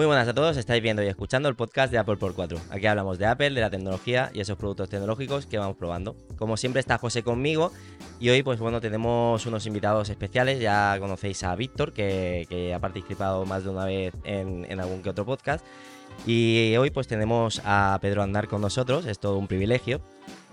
[0.00, 2.58] Muy buenas a todos, estáis viendo y escuchando el podcast de Apple por 4.
[2.70, 6.16] Aquí hablamos de Apple, de la tecnología y esos productos tecnológicos que vamos probando.
[6.38, 7.70] Como siempre está José conmigo
[8.18, 13.44] y hoy pues bueno tenemos unos invitados especiales, ya conocéis a Víctor que, ha participado
[13.44, 15.62] más de una vez en, algún que otro podcast.
[16.26, 20.00] Y hoy pues tenemos a Pedro Andar con nosotros, es todo un privilegio.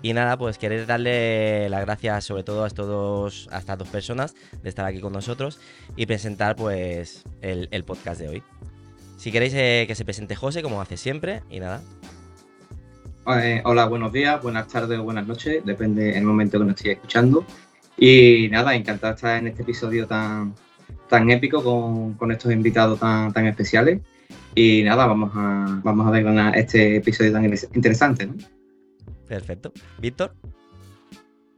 [0.02, 4.68] Y nada, pues querer darle las gracias sobre todo a, a estas dos personas de
[4.68, 5.58] estar aquí con nosotros
[5.96, 8.42] y presentar pues el podcast de hoy.
[9.18, 11.82] Si queréis eh, que se presente José, como hace siempre, y nada.
[13.36, 16.94] Eh, hola, buenos días, buenas tardes o buenas noches, depende el momento que nos estéis
[16.94, 17.44] escuchando.
[17.96, 20.54] Y nada, encantado de estar en este episodio tan,
[21.08, 21.64] tan épico
[22.16, 24.00] con, estos invitados tan, tan especiales.
[24.54, 26.24] Y nada, vamos a, vamos a ver
[26.54, 27.44] este episodio tan
[27.74, 28.24] interesante.
[28.24, 28.34] ¿no?
[29.26, 29.72] Perfecto.
[29.98, 30.32] Víctor.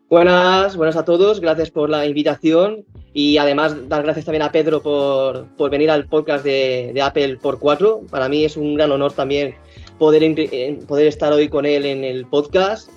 [0.09, 4.83] Buenas, buenas a todos, gracias por la invitación y además dar gracias también a Pedro
[4.83, 8.02] por, por venir al podcast de, de, Apple por cuatro.
[8.11, 9.55] Para mí es un gran honor también
[9.99, 12.91] poder, eh, poder estar hoy con él en el podcast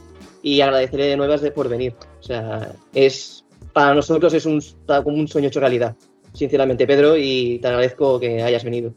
[0.44, 1.95] y agradecerle de nuevo por venir.
[2.20, 4.61] O sea, es para nosotros es un,
[5.03, 5.95] como un sueño hecho realidad,
[6.33, 8.94] sinceramente, Pedro, y te agradezco que hayas venido.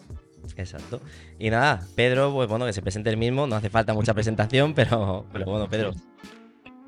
[0.56, 1.00] Exacto.
[1.38, 4.74] Y nada, Pedro, pues bueno, que se presente el mismo, no hace falta mucha presentación,
[4.74, 5.92] pero, pero bueno, Pedro,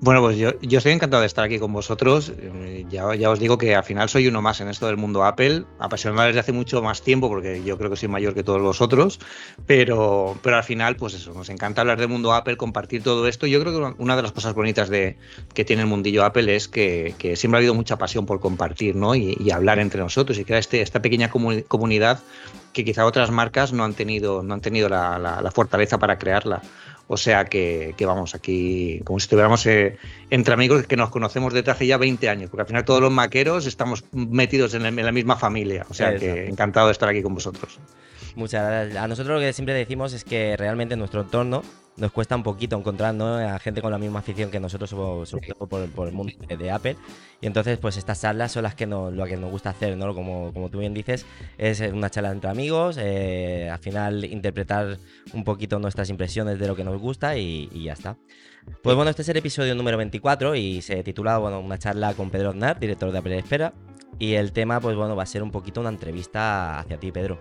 [0.01, 2.33] bueno, pues yo, yo estoy encantado de estar aquí con vosotros.
[2.39, 5.65] Eh, ya, os digo que al final soy uno más en esto del mundo Apple,
[5.81, 9.19] apasionado desde hace mucho más tiempo, porque yo creo que soy mayor que todos vosotros,
[9.67, 13.49] pero, pero al final, pues eso, nos encanta hablar del mundo Apple, compartir todo esto.
[13.49, 15.17] Yo creo que una de las cosas bonitas de,
[15.53, 19.17] que tiene el mundillo Apple es que, siempre ha habido mucha pasión por compartir ¿no?
[19.17, 22.21] y, hablar entre nosotros y crear este, esta pequeña comunidad
[22.73, 26.63] que quizá otras marcas no han tenido, no han tenido la fortaleza para crearla.
[27.11, 29.97] O sea que, vamos, aquí como si estuviéramos eh,
[30.29, 33.11] entre amigos que nos conocemos desde hace ya 20 años, porque al final todos los
[33.11, 35.87] maqueros estamos metidos en, la misma familia.
[35.89, 37.79] O sea que encantado de estar aquí con vosotros.
[38.37, 38.97] Muchas gracias.
[39.03, 41.63] A nosotros lo que siempre decimos es que realmente en nuestro entorno
[41.99, 44.95] nos cuesta un poquito encontrar a gente con la misma afición que nosotros
[45.69, 46.97] por, el mundo de Apple.
[47.41, 50.15] Y entonces, pues estas charlas son las que nos, lo que nos gusta hacer, ¿no?
[50.15, 51.27] Como, como tú bien dices,
[51.59, 54.99] es una charla entre amigos, eh, al final interpretar
[55.33, 58.17] un poquito nuestras impresiones de lo que nos gusta y, ya está.
[58.83, 62.31] Pues bueno, este es el episodio número 24 y se titula, bueno, una charla con
[62.31, 63.73] Pedro Aznar, director de Apple Espera.
[64.21, 67.39] Y el tema, pues bueno, va a ser un poquito una entrevista hacia ti, Pedro.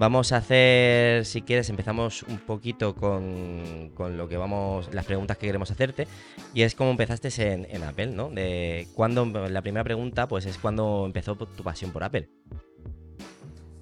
[0.00, 5.44] Vamos a hacer, si quieres, empezamos un poquito con, lo que vamos, las preguntas que
[5.44, 6.08] queremos hacerte.
[6.54, 8.30] Y es cómo empezaste en, Apple, ¿no?
[8.30, 12.30] De cuando, la primera pregunta, pues es cuando empezó tu pasión por Apple.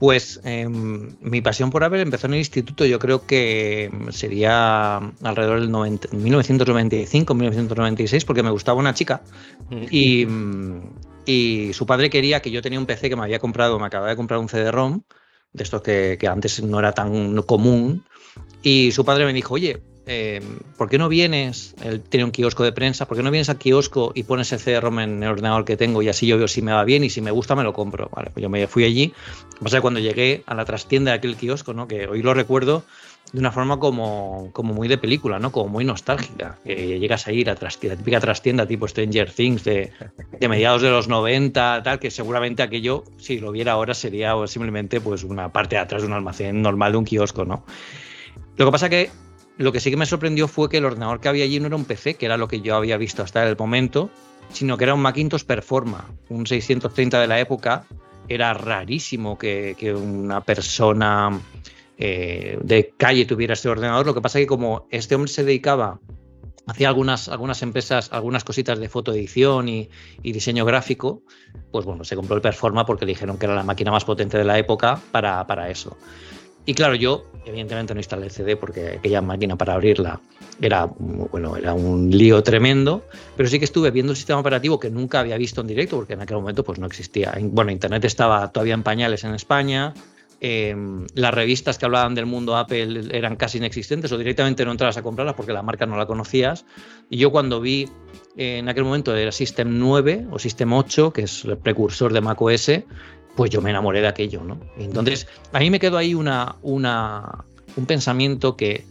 [0.00, 5.60] Pues em, mi pasión por Apple empezó en el instituto, yo creo que sería alrededor
[5.60, 9.22] del 1995, 1996, porque me gustaba una chica
[9.88, 10.26] y,
[11.26, 14.10] y, su padre quería que yo tenía un PC que me había comprado, me acababa
[14.10, 15.02] de comprar un CD-ROM
[15.52, 18.04] de estos que, antes no era tan común.
[18.62, 20.40] Y su padre me dijo, oye, eh,
[20.76, 21.74] ¿por qué no vienes?
[21.82, 24.58] Él tiene un kiosco de prensa, ¿por qué no vienes al kiosco y pones el
[24.58, 27.10] CD-ROM en el ordenador que tengo y así yo veo si me va bien y
[27.10, 28.08] si me gusta me lo compro?
[28.14, 29.12] Vale, pues yo me fui allí.
[29.60, 31.86] Lo que cuando llegué a la trastienda de aquel kiosco, ¿no?
[31.88, 32.84] que hoy lo recuerdo,
[33.32, 35.52] de una forma como, como muy de película, ¿no?
[35.52, 36.58] Como muy nostálgica.
[36.64, 39.92] Llegas a ir a la típica trastienda tipo Stranger Things de,
[40.38, 45.00] de, mediados de los 90, tal, que seguramente aquello, si lo viera ahora, sería simplemente
[45.00, 47.64] pues una parte de atrás de un almacén normal de un kiosco, ¿no?
[48.56, 49.10] Lo que pasa que
[49.58, 51.76] lo que sí que me sorprendió fue que el ordenador que había allí no era
[51.76, 54.08] un PC, que era lo que yo había visto hasta el momento,
[54.52, 57.84] sino que era un Macintosh Performa, un 630 de la época.
[58.28, 61.40] Era rarísimo que, que una persona
[61.98, 64.06] eh, de calle tuviera este ordenador.
[64.06, 66.00] Lo que pasa es que como este hombre se dedicaba,
[66.66, 69.90] hacía algunas, algunas empresas, algunas cositas de fotoedición y,
[70.22, 71.22] y diseño gráfico,
[71.72, 74.38] pues bueno, se compró el Performa porque le dijeron que era la máquina más potente
[74.38, 75.96] de la época para, para eso.
[76.68, 80.20] Y claro, yo evidentemente no instalé el CD porque aquella máquina para abrirla
[80.60, 83.06] era, bueno, era un lío tremendo,
[83.38, 86.12] pero sí que estuve viendo un sistema operativo que nunca había visto en directo porque
[86.12, 87.32] en aquel momento pues no existía.
[87.40, 89.94] Bueno, Internet estaba todavía en pañales en España,
[90.40, 94.96] Em, las revistas que hablaban del mundo Apple eran casi inexistentes o directamente no entrabas
[94.96, 96.64] a comprarlas porque la marca no la conocías.
[97.10, 97.88] Y yo cuando vi
[98.36, 102.70] en aquel momento era System 9 o System 8, que es el precursor de macOS,
[103.34, 104.58] pues yo me enamoré de aquello, ¿no?
[104.78, 107.44] entonces a mí me quedó ahí una, una,
[107.76, 108.84] un pensamiento que,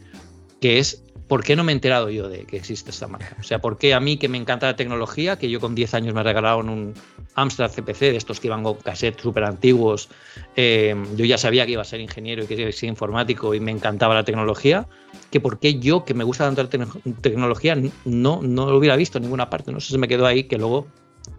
[0.62, 3.36] que es ¿por qué no me he enterado yo de que existe esta marca?
[3.40, 5.94] O sea, ¿por qué a mí que me encanta la tecnología, que yo con 10
[5.94, 6.94] años me regalaron un
[7.36, 10.10] Amstrad CPC, de estos que iban con cassettes súper antiguos,
[10.56, 13.54] eh, yo ya sabía que iba a ser ingeniero y que iba a ser informático
[13.54, 14.88] y me encantaba la tecnología,
[15.30, 16.88] que por qué yo, que me gusta tanto la
[17.22, 20.46] tecnología, no, no lo hubiera visto en ninguna parte, no sé, se me quedó ahí,
[20.46, 20.88] que luego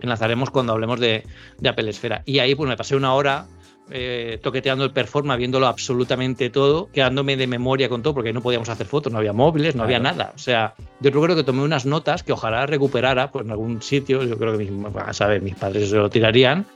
[0.01, 1.25] enlazaremos cuando hablemos de,
[1.59, 2.23] de Apple Esfera.
[2.27, 3.47] Y ahí pues me pasé una hora
[3.91, 8.69] eh, toqueteando el performance, viéndolo absolutamente todo, quedándome de memoria con todo, porque no podíamos
[8.69, 10.33] hacer fotos, no había móviles, no había nada.
[10.35, 14.23] O sea, yo creo que tomé unas notas que ojalá recuperara pues, en algún sitio,
[14.25, 16.67] yo creo que mis, a saber, mis padres se lo tirarían,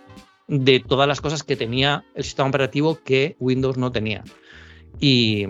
[0.48, 4.24] de todas las cosas que tenía el sistema operativo que Windows no tenía.
[5.00, 5.46] Y,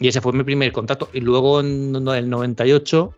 [0.00, 1.10] ese fue mi primer contacto.
[1.12, 3.14] Y luego en el 98,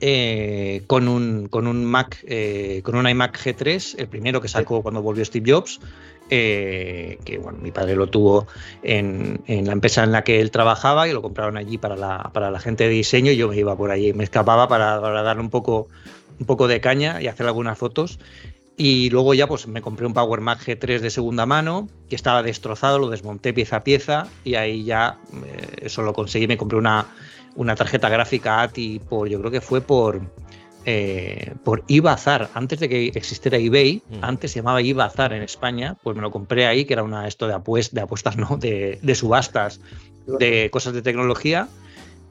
[0.00, 4.82] eh, con, un, con un Mac, eh, con un iMac G3, el primero que sacó
[4.82, 5.80] cuando volvió Steve Jobs,
[6.30, 8.46] eh, que bueno, mi padre lo tuvo
[8.82, 12.50] en, la empresa en la que él trabajaba y lo compraron allí para la, para
[12.50, 13.32] la gente de diseño.
[13.32, 15.88] Y yo me iba por allí, me escapaba para, para darle un poco,
[16.38, 18.18] un poco de caña y hacer algunas fotos.
[18.76, 22.42] Y luego ya pues me compré un Power Mac G3 de segunda mano, que estaba
[22.42, 26.78] destrozado, lo desmonté pieza a pieza y ahí ya eh, eso lo conseguí, me compré
[26.78, 27.06] una,
[27.56, 30.22] una tarjeta gráfica ATI por, yo creo que fue por,
[30.84, 34.18] eh, por Ibazar, antes de que existiera eBay, mm.
[34.22, 37.46] antes se llamaba Ibazar en España, pues me lo compré ahí, que era una esto
[37.46, 39.80] de, apuestas, de apuestas, no, de, de, subastas,
[40.38, 41.68] de cosas de tecnología.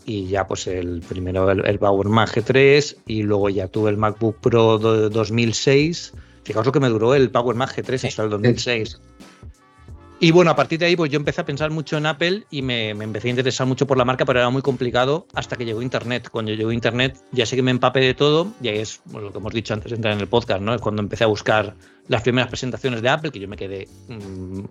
[0.06, 4.38] Y ya pues el primero el, Power Mac G3 y luego ya tuve el MacBook
[4.38, 6.14] Pro de 2006
[6.50, 9.00] Fijaos lo que me duró el Power Mac G3 hasta el 2006.
[10.22, 12.62] Y bueno, a partir de ahí, pues yo empecé a pensar mucho en Apple y
[12.62, 15.82] me, empecé a interesar mucho por la marca, pero era muy complicado hasta que llegó
[15.82, 16.28] Internet.
[16.30, 19.38] Cuando llegó Internet, ya sé que me empapé de todo, y ahí es lo que
[19.38, 20.76] hemos dicho antes de entrar en el podcast, ¿no?
[20.76, 21.74] Es cuando empecé a buscar
[22.10, 24.66] las primeras presentaciones de Apple, que yo me quedé, mm,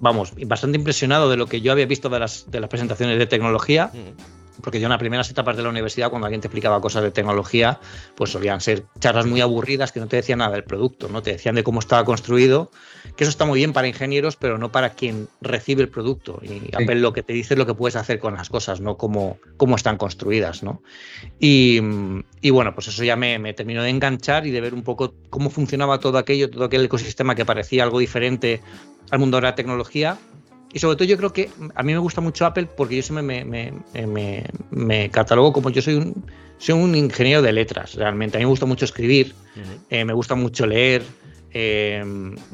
[0.00, 3.26] vamos, bastante impresionado de lo que yo había visto de las, de las presentaciones de
[3.26, 3.90] tecnología.
[3.92, 7.02] Mm porque yo en las primeras etapas de la universidad, cuando alguien te explicaba cosas
[7.02, 7.80] de tecnología,
[8.14, 11.22] pues solían ser charlas muy aburridas que no te decían nada del producto, ¿no?
[11.22, 12.70] Te decían de cómo estaba construido,
[13.16, 16.40] que eso está muy bien para ingenieros, pero no para quien recibe el producto.
[16.42, 18.96] Y Apple lo que te dice es lo que puedes hacer con las cosas, no
[18.96, 20.82] cómo, cómo están construidas, ¿no?
[21.38, 21.80] Y,
[22.50, 25.50] bueno, pues eso ya me, me, terminó de enganchar y de ver un poco cómo
[25.50, 28.60] funcionaba todo aquello, todo aquel ecosistema que parecía algo diferente
[29.10, 30.18] al mundo de la tecnología
[30.72, 33.44] y sobre todo yo creo que a mí me gusta mucho Apple porque yo siempre
[34.70, 36.24] me, catalogo como yo soy un,
[36.58, 38.38] soy un ingeniero de letras, realmente.
[38.38, 39.34] A mí me gusta mucho escribir,
[39.90, 41.02] eh, me gusta mucho leer,
[41.54, 42.02] eh,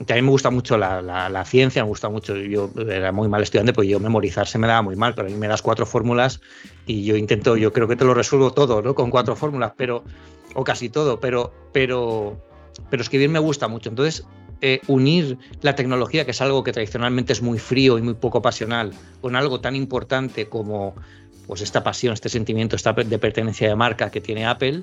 [0.07, 3.89] también me gusta mucho la, ciencia, me gusta mucho, yo era muy mal estudiante porque
[3.89, 6.41] yo memorizar se me daba muy mal, pero a mí me das cuatro fórmulas
[6.87, 8.95] y yo intento, yo creo que te lo resuelvo todo, ¿no?
[8.95, 10.03] Con cuatro fórmulas, pero,
[10.55, 12.37] o casi todo, pero, pero,
[12.91, 13.89] pero escribir me gusta mucho.
[13.89, 14.27] Entonces,
[14.61, 18.43] eh, unir la tecnología, que es algo que tradicionalmente es muy frío y muy poco
[18.43, 20.95] pasional, con algo tan importante como
[21.47, 24.83] pues esta pasión, este sentimiento esta de pertenencia de marca que tiene Apple,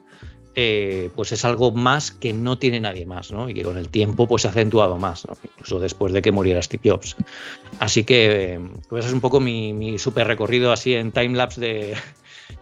[0.56, 3.50] eh, pues es algo más que no tiene nadie más, ¿no?
[3.50, 6.62] Y que con el tiempo pues se ha acentuado más, incluso después de que muriera
[6.62, 7.18] Steve Jobs.
[7.80, 11.98] Así que pues es un poco mi, mi super recorrido así en timelapse de,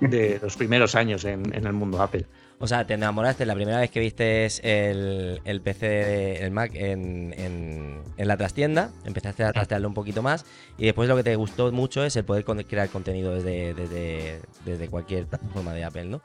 [0.01, 2.25] de los primeros años en el mundo Apple.
[2.63, 7.33] O sea, te enamoraste la primera vez que viste el, el PC, el Mac en,
[7.38, 10.45] en, la trastienda, empezaste a trastearlo un poquito más
[10.77, 14.88] y después lo que te gustó mucho es el poder crear contenido desde, desde, desde
[14.88, 16.21] cualquier plataforma de Apple, ¿no?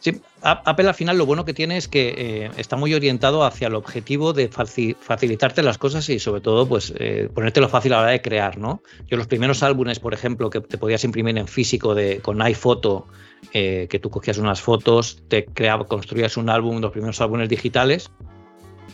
[0.00, 3.68] Sí, Apple al final lo bueno que tiene es que eh, está muy orientado hacia
[3.68, 8.02] el objetivo de facilitarte las cosas y sobre todo pues eh, ponértelo fácil a la
[8.02, 8.82] hora de crear, ¿no?
[9.08, 13.06] Yo los primeros álbumes, por ejemplo, que te podías imprimir en físico de, con iPhoto,
[13.52, 18.10] eh, que tú cogías unas fotos, te creabas, construías un álbum, los primeros álbumes digitales,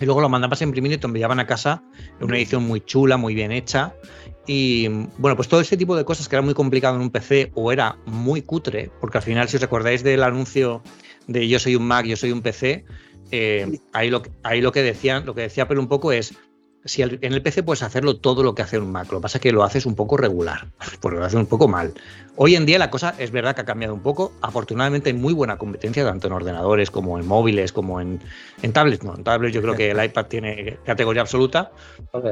[0.00, 1.83] y luego lo mandabas a imprimir y te enviaban a casa
[2.19, 3.95] en una edición muy chula, muy bien hecha.
[4.47, 4.88] Y
[5.19, 7.73] bueno, pues todo ese tipo de cosas que era muy complicado en un PC o
[7.73, 10.83] era muy cutre, porque al final, si os recordáis del anuncio
[11.26, 12.85] de yo soy un Mac, yo soy un PC,
[13.33, 16.35] eh, ahí, lo, ahí lo que decían, lo que decía pero un poco es
[16.87, 19.38] si en el PC puedes hacerlo todo lo que hace un Mac, lo que pasa
[19.38, 20.69] es que lo haces un poco regular,
[21.00, 21.93] porque lo haces un poco mal.
[22.37, 24.33] Hoy en día la cosa es verdad que ha cambiado un poco.
[24.43, 28.21] Afortunadamente hay muy buena competencia, tanto en ordenadores como en móviles, como en,
[28.62, 29.05] en tablets.
[29.05, 31.73] No, en tablets yo creo que el iPad tiene categoría absoluta,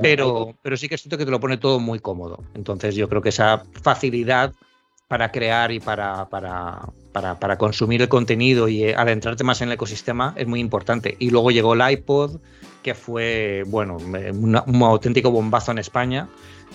[0.03, 2.45] pero, pero sí que siento que te lo pone todo muy cómodo.
[2.55, 4.53] Entonces yo creo que esa facilidad
[5.09, 6.81] para crear y para, para,
[7.13, 11.17] para, para consumir el contenido y adentrarte más en el ecosistema es muy importante.
[11.19, 12.41] Y luego llegó el iPod
[12.85, 16.29] que fue, bueno, un auténtico bombazo en España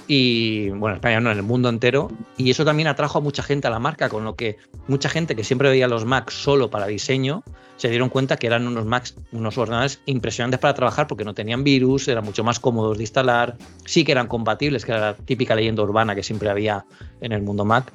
[0.08, 2.10] y, bueno, en España no, en el mundo entero.
[2.36, 5.36] Y eso también atrajo a mucha gente a la marca, con lo que mucha gente
[5.36, 7.44] que siempre veía los Macs solo para diseño,
[7.78, 11.64] se dieron cuenta que eran unos Macs, unos ordenadores impresionantes para trabajar porque no tenían
[11.64, 15.54] virus, eran mucho más cómodos de instalar, sí que eran compatibles, que era la típica
[15.54, 16.86] leyenda urbana que siempre había
[17.22, 17.94] en el mundo Mac,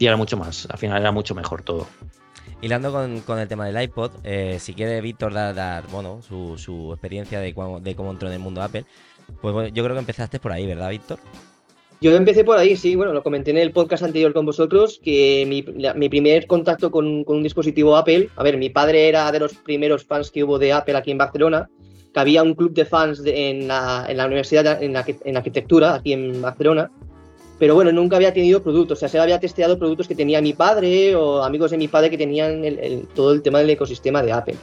[0.00, 1.86] y era mucho más, al final era mucho mejor todo.
[2.62, 6.90] Hilando con, con, el tema del iPod, eh, si quiere Víctor dar, bueno, su, su
[6.92, 8.84] experiencia de, de, cómo entró en el mundo Apple,
[9.42, 11.18] pues yo creo que empezaste por ahí, ¿verdad, Víctor?
[12.00, 15.44] Yo empecé por ahí, sí, bueno, lo comenté en el podcast anterior con vosotros, que
[15.46, 19.40] mi, mi primer contacto con, con, un dispositivo Apple, a ver, mi padre era de
[19.40, 21.68] los primeros fans que hubo de Apple aquí en Barcelona,
[22.12, 26.90] que había un club de fans en, la, universidad en, en arquitectura, aquí en Barcelona,
[27.58, 30.52] pero bueno, nunca había tenido productos, o sea, se había testeado productos que tenía mi
[30.52, 32.62] padre o amigos de mi padre que tenían
[33.14, 34.56] todo el tema del ecosistema de Apple.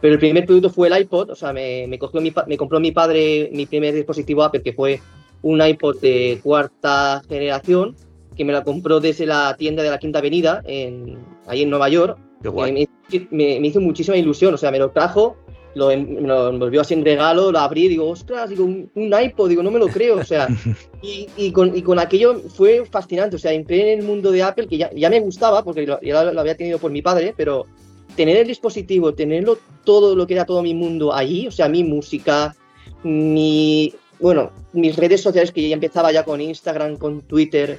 [0.00, 2.80] Pero el primer producto fue el iPod, o sea, me, me, cogió mi, me compró
[2.80, 5.00] mi padre mi primer dispositivo Apple, que fue
[5.42, 7.94] un iPod de cuarta generación,
[8.36, 11.88] que me lo compró desde la tienda de la Quinta Avenida, en, ahí en Nueva
[11.88, 12.18] York.
[12.42, 15.36] Me, me, hizo muchísima ilusión, o sea, me lo trajo,
[15.74, 19.70] lo, lo envolvió así en regalo, lo abrí, digo, ostras, digo, un, iPod, digo, no
[19.70, 20.48] me lo creo, o sea,
[21.02, 24.42] y, y, con, y, con, aquello fue fascinante, o sea, entré en el mundo de
[24.42, 27.66] Apple, que ya, ya me gustaba, porque ya lo, había tenido por mi padre, pero
[28.16, 31.84] tener el dispositivo, tenerlo todo lo que era todo mi mundo ahí, o sea, mi
[31.84, 32.54] música,
[33.02, 37.78] mi, bueno, mis redes sociales que ya empezaba ya con Instagram, con Twitter,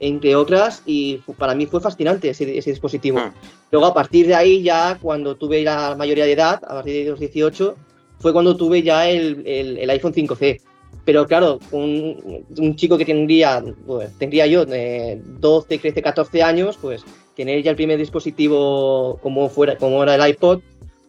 [0.00, 3.18] entre otras, y para mí fue fascinante ese, dispositivo.
[3.18, 3.34] Ah.
[3.70, 7.10] Luego, a partir de ahí, ya cuando tuve la mayoría de edad, a partir de
[7.10, 7.76] los 18,
[8.18, 10.60] fue cuando tuve ya el, el, iPhone 5C.
[11.04, 16.78] Pero claro, un, un chico que tendría, pues, tendría yo de 12, 13, 14 años,
[16.80, 17.04] pues
[17.36, 20.60] tener ya el primer dispositivo como, fuera, como era el iPod,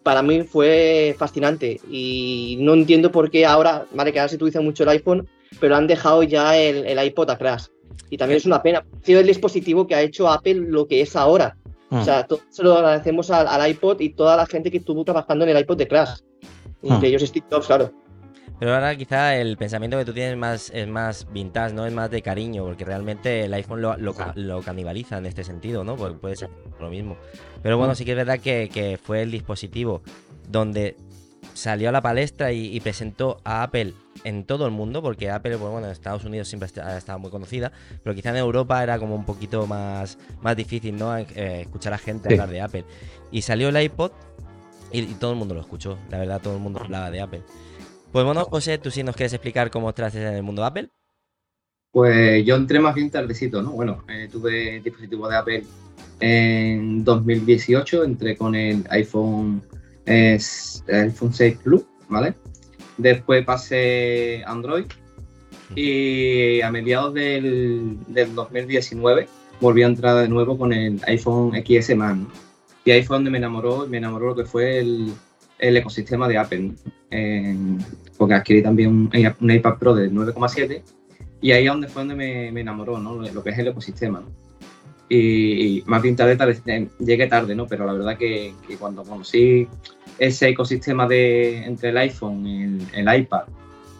[0.03, 1.79] para mí fue fascinante.
[1.89, 5.27] Y no entiendo por qué ahora, vale, que ahora se utiliza mucho el iPhone,
[5.59, 7.71] pero han dejado ya el, el iPod atrás.
[8.09, 8.79] Y también es una pena.
[8.79, 11.57] Ha sido el dispositivo que ha hecho Apple lo que es ahora.
[11.89, 12.05] O mm.
[12.05, 15.51] sea, todo se lo agradecemos al, iPod y toda la gente que estuvo trabajando en
[15.51, 16.19] el iPod de Crash.
[16.81, 16.93] Mm.
[16.93, 17.91] Entre ellos Steve Jobs, claro.
[18.61, 21.87] Pero ahora quizá el pensamiento que tú tienes más, es más vintage, ¿no?
[21.87, 25.95] Es más de cariño, porque realmente el iPhone lo, lo, canibaliza en este sentido, ¿no?
[25.95, 27.17] Porque puede ser lo mismo.
[27.63, 30.03] Pero bueno, sí que es verdad que, fue el dispositivo
[30.47, 30.95] donde
[31.55, 35.71] salió a la palestra y, presentó a Apple en todo el mundo, porque Apple, pues
[35.71, 37.71] bueno, en Estados Unidos siempre ha estado muy conocida,
[38.03, 41.17] pero quizá en Europa era como un poquito más, más difícil, ¿no?
[41.17, 42.85] Eh, escuchar a gente hablar de Apple.
[43.31, 44.11] Y salió el iPod
[44.91, 47.41] y, y, todo el mundo lo escuchó, la verdad, todo el mundo hablaba de Apple.
[48.11, 50.89] Pues bueno, José, tú sí nos quieres explicar cómo estás en el mundo de Apple.
[51.91, 53.71] Pues yo entré más bien tardecito, ¿no?
[53.71, 55.63] Bueno, eh, tuve dispositivo de Apple
[56.19, 59.61] en 2018, entré con el iPhone,
[60.05, 62.35] iPhone 6 Plus, ¿vale?
[62.97, 64.85] Después pasé Android
[65.75, 69.27] y a mediados del, 2019
[69.59, 72.27] volví a entrar de nuevo con el iPhone XS Man.
[72.83, 75.13] Y ahí fue donde me enamoró, me enamoró lo que fue el,
[75.59, 76.71] el ecosistema de Apple,
[78.17, 80.81] porque adquirí también un, iPad Pro de 9,7
[81.41, 83.15] y ahí es donde fue donde me, enamoró, ¿no?
[83.15, 84.23] Lo que es el ecosistema.
[85.09, 87.67] Y, más bien tarde, tarde, llegué tarde, ¿no?
[87.67, 89.67] Pero la verdad que, cuando conocí
[90.17, 93.43] ese ecosistema de, entre el iPhone, el, el iPad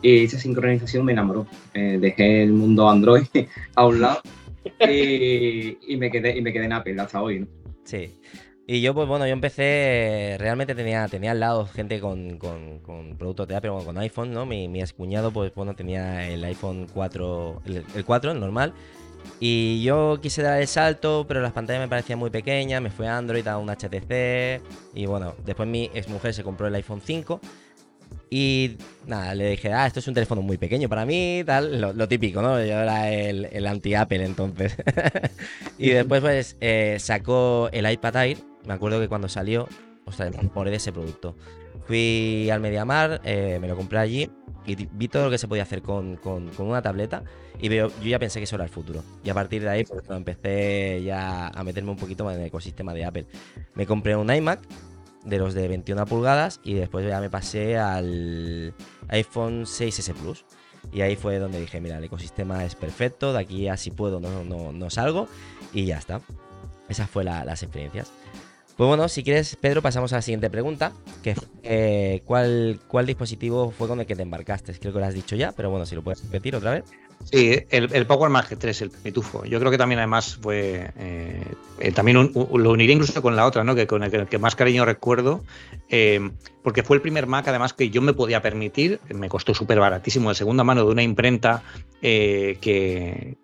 [0.02, 1.46] y esa sincronización me enamoró.
[1.74, 3.24] Eh, dejé el mundo Android
[3.76, 4.22] a un lado
[4.80, 7.48] y, me quedé, y me quedé en Apple hasta hoy.
[7.84, 8.18] Sí.
[8.68, 13.48] Y yo, pues bueno, yo empecé, realmente tenía, tenía al lado gente con, con, productos
[13.48, 14.46] de Apple, con iPhone, ¿no?
[14.46, 18.74] Mi, mi cuñado, pues bueno, tenía el iPhone 4, el, 4, el normal.
[19.40, 23.08] Y yo quise dar el salto, pero las pantallas me parecían muy pequeñas, me fui
[23.08, 24.62] a Android a un HTC.
[24.94, 27.40] Y bueno, después mi ex mujer se compró el iPhone 5.
[28.30, 32.08] Y nada, le dije, ah, esto es un teléfono muy pequeño para mí, tal, lo,
[32.08, 32.64] típico, ¿no?
[32.64, 34.76] Yo era el, anti-Apple entonces.
[35.78, 39.68] y después pues eh, sacó el iPad Air, me acuerdo que cuando salió,
[40.06, 41.36] o sea, me de ese producto.
[41.86, 44.30] Fui al Mediamar, eh, me lo compré allí
[44.66, 46.20] y vi todo lo que se podía hacer con,
[46.58, 47.24] una tableta
[47.60, 49.04] y veo, yo ya pensé que eso era el futuro.
[49.24, 52.48] Y a partir de ahí pues, empecé ya a meterme un poquito más en el
[52.48, 53.26] ecosistema de Apple.
[53.74, 54.62] Me compré un iMac
[55.26, 58.74] de los de 21 pulgadas y después ya me pasé al
[59.10, 60.46] iPhone 6S Plus.
[60.92, 64.20] Y ahí fue donde dije, mira, el ecosistema es perfecto, de aquí a si puedo
[64.20, 65.28] no, no, no salgo
[65.74, 66.22] y ya está.
[66.90, 68.12] Esas fueron las experiencias.
[68.82, 73.70] Pues bueno, si quieres, Pedro, pasamos a la siguiente pregunta, que eh, ¿cuál, ¿cuál dispositivo
[73.70, 74.74] fue con el que te embarcaste?
[74.80, 76.86] Creo que lo has dicho ya, pero bueno, si lo puedes repetir otra vez.
[77.24, 79.46] Sí, el, el Power Mag 3, el pitufo.
[79.46, 80.92] Yo creo que también además fue.
[80.98, 81.44] Eh,
[81.80, 83.76] eh, también lo uniría incluso con la otra, ¿no?
[83.76, 85.44] Que con el que, más cariño recuerdo.
[85.90, 86.32] Eh,
[86.64, 89.00] porque fue el primer Mac, además, que yo me podía permitir.
[89.10, 91.64] Me costó súper baratísimo de segunda mano de una imprenta
[92.02, 93.38] que,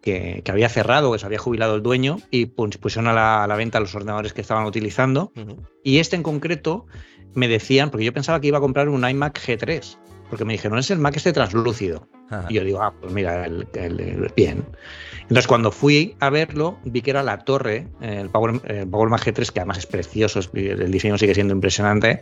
[0.48, 4.34] había cerrado, que se había jubilado el dueño y pusieron a la, venta los ordenadores
[4.34, 5.32] que estaban utilizando.
[5.84, 6.86] Y este en concreto
[7.34, 9.98] me decían, porque yo pensaba que iba a comprar un iMac G3
[10.30, 12.08] porque me dijeron, es el Mac este translúcido.
[12.50, 14.66] Y yo digo, ah, pues mira, el, bien.
[15.22, 19.26] Entonces, cuando fui a verlo, vi que era la torre, el Power, el Power Mac
[19.26, 22.22] G3, que además es precioso, el diseño sigue siendo impresionante.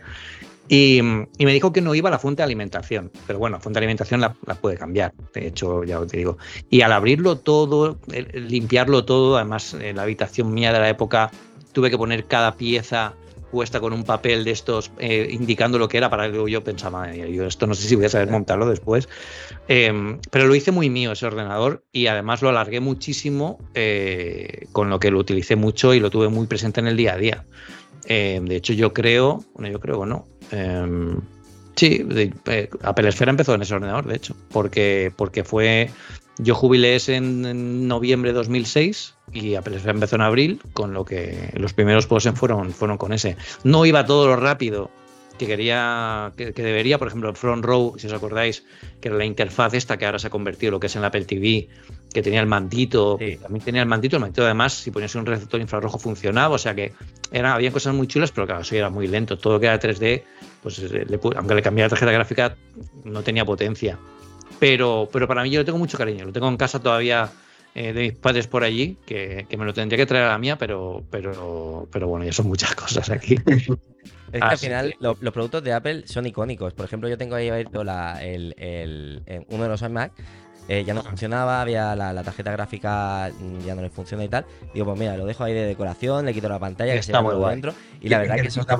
[0.68, 3.78] Y, me dijo que no iba a la fuente de alimentación, pero bueno, la fuente
[3.78, 6.38] de alimentación la, puede cambiar, de hecho, ya te digo.
[6.70, 7.98] Y al abrirlo todo,
[8.32, 11.30] limpiarlo todo, además en la habitación mía de la época
[11.72, 13.14] tuve que poner cada pieza
[13.50, 17.14] puesta con un papel de estos eh, indicando lo que era para que yo pensaba,
[17.14, 19.08] yo esto no sé si voy a saber montarlo después.
[19.68, 24.90] Em, pero lo hice muy mío ese ordenador y además lo alargué muchísimo, eh, con
[24.90, 27.44] lo que lo utilicé mucho y lo tuve muy presente en el día a día.
[28.06, 30.26] Em, de hecho, yo creo, bueno, yo creo no.
[30.50, 31.20] Em,
[31.74, 32.06] sí,
[32.82, 35.90] Apple Esfera empezó en ese ordenador, de hecho, porque, porque fue
[36.38, 41.72] yo jubilé en, noviembre de 2006 y Apple empezó en abril, con lo que los
[41.72, 43.36] primeros posen fueron, fueron con ese.
[43.64, 44.90] No iba todo lo rápido
[45.38, 48.64] que quería, que, debería, por ejemplo, el Front Row, si os acordáis,
[49.00, 51.02] que era la interfaz esta que ahora se ha convertido en lo que es en
[51.02, 51.68] la Apple TV,
[52.12, 55.60] que tenía el mantito, también tenía el mantito, el mantito además, si ponías un receptor
[55.60, 56.92] infrarrojo funcionaba, o sea que
[57.30, 60.22] era, había cosas muy chulas, pero claro, eso era muy lento, todo que era 3D,
[60.62, 60.82] pues
[61.36, 62.56] aunque le cambiara la tarjeta gráfica,
[63.04, 63.98] no tenía potencia.
[64.58, 66.24] Pero, pero para mí yo lo tengo mucho cariño.
[66.24, 67.30] Lo tengo en casa todavía
[67.74, 70.56] eh, de mis padres por allí, que, me lo tendría que traer a la mía,
[70.56, 73.36] pero, pero, pero bueno, ya son muchas cosas aquí.
[74.32, 76.74] Es que al final los productos de Apple son icónicos.
[76.74, 80.12] Por ejemplo, yo tengo ahí abierto la, el, el, uno de los iMac.
[80.68, 84.44] Eh, ya no funcionaba, había la, tarjeta gráfica mm, ya no le funciona y tal.
[84.74, 87.22] Digo, pues mira, lo dejo ahí de decoración, le quito la pantalla, que, se está
[87.22, 87.72] muy dentro.
[88.00, 88.78] Y la verdad que eso está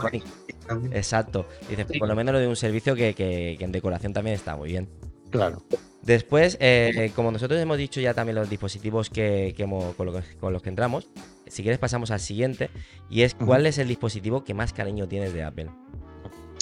[0.91, 1.47] Exacto.
[1.69, 4.71] Dices, por lo menos lo de un servicio que, que en decoración también está muy
[4.71, 4.89] bien.
[5.31, 5.63] Claro.
[6.07, 11.09] Después, eh, como nosotros hemos dicho ya también los dispositivos que, con, los, que entramos,
[11.49, 12.71] si quieres pasamos al siguiente,
[13.11, 15.69] y es cuál es el dispositivo que más cariño tienes de Apple.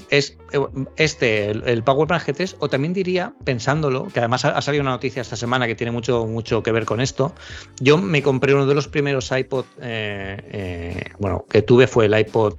[0.09, 0.61] Es eh,
[0.97, 5.21] este, el, Power Bank G3, o también diría, pensándolo, que además ha, salido una noticia
[5.21, 7.35] esta semana que tiene mucho, mucho que ver con esto.
[7.80, 12.54] Yo me compré uno de los primeros iPod, eh, bueno, que tuve fue el iPod,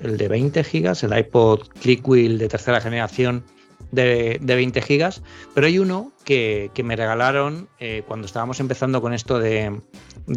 [0.00, 3.42] el de 20 gigas, el iPod Clickwheel de tercera generación,
[3.90, 5.22] de, 20 gigas,
[5.54, 9.80] pero hay uno que, me regalaron eh, cuando estábamos empezando con esto de,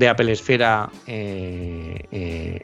[0.10, 0.90] Apple Esfera.
[1.08, 2.62] Eh, eh,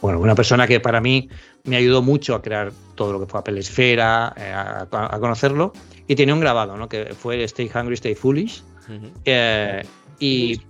[0.00, 1.28] bueno, una persona que para mí
[1.64, 5.72] me ayudó mucho a crear todo lo que fue Apple Esfera, a, conocerlo,
[6.06, 6.88] y tenía un grabado, ¿no?
[6.88, 8.62] que fue Stay Hungry, Stay Foolish.
[10.18, 10.60] y,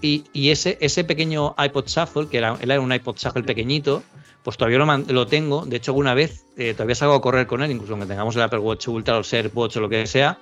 [0.00, 4.02] y, ese, ese pequeño iPod Shuffle, que era, era un iPod Shuffle pequeñito,
[4.48, 5.66] pues todavía lo, tengo.
[5.66, 8.40] De hecho, alguna vez eh, todavía salgo a correr con él, incluso aunque tengamos el
[8.40, 10.38] Apple Watch Ultra o el Watch o lo que sea,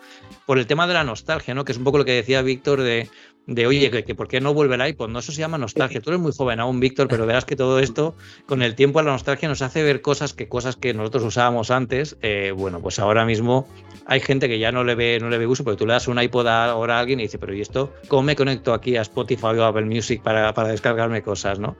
[0.47, 1.65] por el tema de la nostalgia, ¿no?
[1.65, 3.11] Que es un poco lo que decía Víctor de,
[3.47, 6.01] de oye, que, por qué no vuelve el iPod, no, eso se llama nostalgia.
[6.01, 8.15] Tú eres muy joven aún, Víctor, pero verás que todo esto,
[8.47, 12.17] con el tiempo, la nostalgia nos hace ver cosas que cosas que nosotros usábamos antes,
[12.23, 13.69] eh, bueno, pues ahora mismo
[14.07, 16.09] hay gente que ya no le ve, no le ve uso, porque tú le das
[16.09, 17.93] un iPod ahora a alguien y dice, pero ¿y esto?
[18.09, 21.77] ¿Cómo me conecto aquí a Spotify o a Apple Music para, para descargarme cosas, no?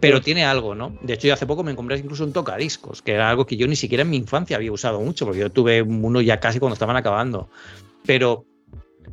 [0.00, 0.96] Pero tiene algo, ¿no?
[1.02, 3.66] De hecho, yo hace poco me compré incluso un tocadiscos, que era algo que yo
[3.66, 6.74] ni siquiera en mi infancia había usado mucho, porque yo tuve uno ya casi cuando
[6.74, 7.50] estaban acabando.
[8.06, 8.46] Pero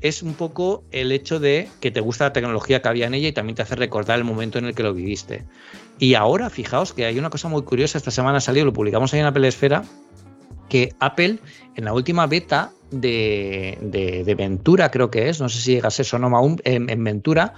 [0.02, 3.30] es un poco el hecho de que te gusta la tecnología que había en ella
[3.30, 5.46] y también te hace recordar el momento en el que lo viviste.
[6.00, 9.14] Y ahora, fijaos que hay una cosa muy curiosa, esta semana ha salido, lo publicamos
[9.14, 9.84] ahí en Apple Esfera,
[10.70, 11.40] que Apple
[11.76, 15.92] en la última beta de, de, Ventura, creo que es, no sé si llega a
[15.92, 17.54] ser Sonoma aún, en Ventura,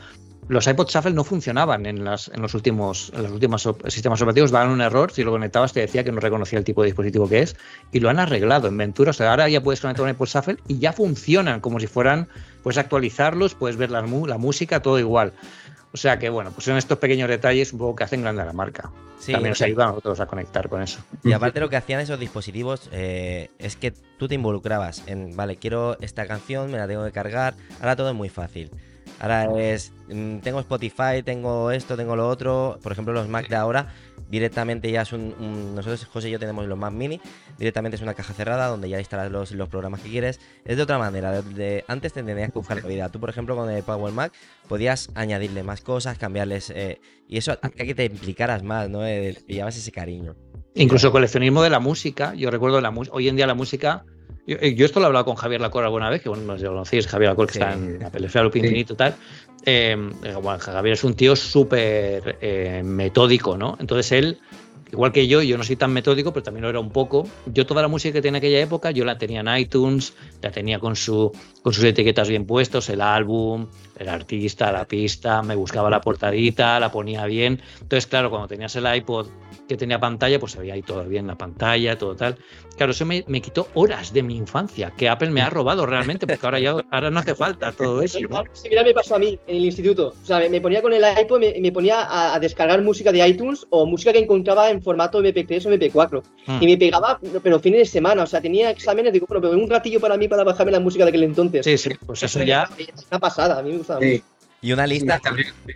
[0.50, 4.52] los iPod Shuffle no funcionaban en, las, en los últimos en los últimos sistemas operativos,
[4.52, 7.30] daban un error, si lo conectabas te decía que no reconocía el tipo de dispositivo
[7.30, 7.56] que es,
[7.92, 10.58] y lo han arreglado en Ventura, o sea, ahora ya puedes conectar un iPod Shuffle
[10.68, 12.28] y ya funcionan como si fueran,
[12.64, 15.34] puedes actualizarlos, puedes ver la, la música, todo igual.
[15.92, 18.46] O sea que bueno, pues son estos pequeños detalles un poco que hacen grande a
[18.46, 18.92] la marca.
[19.26, 21.00] También nos ayudan a nosotros a conectar con eso.
[21.24, 25.58] Y aparte lo que hacían esos dispositivos eh, es que tú te involucrabas en, vale,
[25.58, 28.72] quiero esta canción, me la tengo que cargar, ahora todo es muy fácil.
[29.20, 32.80] Ahora es, mm, tengo Spotify, tengo esto, tengo lo otro.
[32.82, 33.94] Por ejemplo, los Mac de ahora
[34.30, 37.20] directamente ya son, nosotros José y yo tenemos los Mac Mini,
[37.58, 40.40] directamente es una caja cerrada donde ya instalas los, los programas que quieres.
[40.66, 43.10] Es de otra manera, de, antes te tenías que buscar la vida.
[43.10, 44.34] Tú, por ejemplo, con el Power Mac
[44.68, 49.06] podías añadirle más cosas, cambiarles, eh, y eso hacía que te implicaras más, ¿no?
[49.06, 50.36] Eh, llevas ese cariño.
[50.76, 52.34] Incluso coleccionismo de la música.
[52.36, 54.06] Yo recuerdo la hoy en día la música
[54.60, 56.60] eh, yo, esto lo he hablado con Javier Lacor alguna vez, que bueno, no sé
[56.60, 59.16] si lo conocéis, Javier Lacor, que está en la pelea Loop Infinito y tal.
[59.66, 59.98] Eh,
[60.60, 63.78] Javier es un tío súper eh, metódico, ¿no?
[63.80, 64.40] Entonces él,
[64.92, 67.28] igual que yo, yo no soy tan metódico, pero también lo era un poco.
[67.46, 70.52] Yo toda la música que tenía en aquella época, yo la tenía en iTunes, la
[70.52, 71.32] tenía con, su,
[71.62, 76.80] con sus etiquetas bien puestos, el álbum, el artista, la pista, me buscaba la portadita,
[76.80, 77.62] la ponía bien.
[77.82, 79.28] Entonces, claro, cuando tenías el iPod
[79.70, 82.38] que tenía pantalla, pues se veía ahí todo bien la pantalla, todo tal.
[82.76, 86.46] Claro, eso me, quitó horas de mi infancia, que Apple me ha robado realmente, porque
[86.46, 88.18] ahora ya ahora no hace falta todo eso.
[88.70, 90.16] Mira, me pasó a mí en el instituto.
[90.22, 93.68] O sea, me, ponía con el iPod, me, me ponía a, descargar música de iTunes
[93.70, 96.24] o música que encontraba en formato MP3 o MP4.
[96.48, 96.64] Hmm.
[96.64, 98.24] Y me pegaba, pero fines de semana.
[98.24, 101.10] O sea, tenía exámenes, digo, pero un ratillo para mí para bajarme la música de
[101.10, 101.64] aquel entonces.
[101.64, 102.68] Sí, sí, pues eso ya.
[103.12, 104.24] Una pasada, a mí me gustaba mucho.
[104.62, 105.16] Y una lista.
[105.16, 105.30] Esta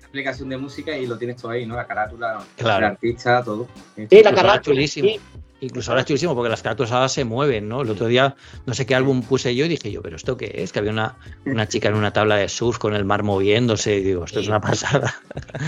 [0.07, 1.75] aplicación de música y lo tienes todo ahí, ¿no?
[1.75, 2.85] La carátula, Claro.
[2.85, 3.67] el artista, todo.
[3.95, 5.07] Sí, la Incluso ahora carátula, chulísimo.
[5.09, 5.19] sí.
[5.61, 7.83] Incluso ahora es chulísimo porque las carátulas ahora se mueven, ¿no?
[7.83, 10.51] El otro día, no sé qué álbum puse yo y dije yo, ¿pero esto qué
[10.57, 10.73] es?
[10.73, 11.15] Que había una,
[11.45, 14.49] una chica en una tabla de surf con el mar moviéndose y digo, esto es
[14.49, 15.13] una pasada.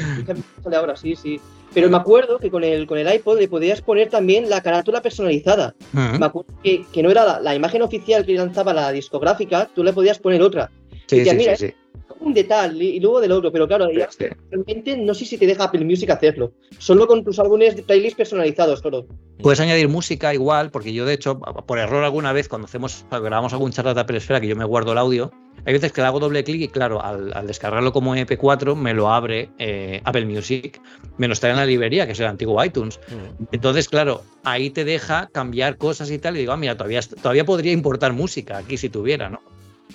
[0.63, 1.39] Sale ahora, sí, sí.
[1.73, 5.01] Pero me acuerdo que con el, con el iPod le podías poner también la carátula
[5.01, 5.75] personalizada.
[5.93, 9.84] Me acuerdo que, que no era la, la imagen oficial que lanzaba la discográfica, tú
[9.84, 10.69] le podías poner otra.
[11.07, 11.73] Sí, Ya, sí, mira, sí, sí.
[12.19, 14.09] Un detalle y luego del otro, pero claro, ya
[14.49, 16.53] realmente no sé si te deja Apple Music hacerlo.
[16.77, 19.05] Solo con tus álbumes de playlist personalizados, solo.
[19.41, 23.53] Puedes añadir música igual, porque yo de hecho, por error alguna vez, cuando hacemos, grabamos
[23.53, 25.31] algún charla de Apple Esfera, que yo me guardo el audio,
[25.65, 28.93] hay veces que le hago doble clic y claro, al, al descargarlo como MP4 me
[28.93, 30.79] lo abre eh, Apple Music,
[31.17, 32.99] me lo está en la librería, que es el antiguo iTunes.
[33.07, 33.45] Mm.
[33.51, 37.45] Entonces, claro, ahí te deja cambiar cosas y tal, y digo, ah, mira, todavía, todavía
[37.45, 39.41] podría importar música aquí si tuviera, ¿no?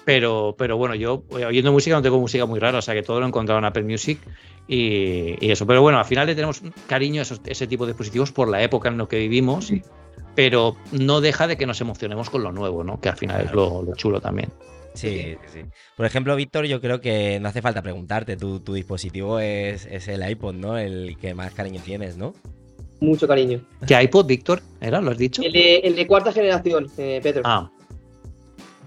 [0.04, 3.02] Pero, pero bueno, yo eh, oyendo música no tengo música muy rara, o sea que
[3.02, 4.18] todo lo he encontrado en Apple Music
[4.66, 5.66] y, y eso.
[5.66, 8.62] Pero bueno, al final le tenemos cariño a esos- ese tipo de dispositivos por la
[8.62, 9.82] época en la que vivimos, Sí.
[10.34, 13.00] pero no deja de que nos emocionemos con lo nuevo, ¿no?
[13.00, 14.48] Que al final es lo, lo chulo también.
[14.94, 15.60] Sí, sí, sí.
[15.96, 18.36] Por ejemplo, Víctor, yo creo que no hace falta preguntarte.
[18.36, 20.78] Tu, tu dispositivo es, es el iPod, ¿no?
[20.78, 22.34] El que más cariño tienes, ¿no?
[23.00, 23.60] Mucho cariño.
[23.86, 24.62] ¿Qué iPod, Víctor?
[24.80, 25.00] ¿Era?
[25.00, 25.42] ¿Lo has dicho?
[25.42, 27.42] El de, el de cuarta generación, eh, Pedro.
[27.44, 27.70] Ah,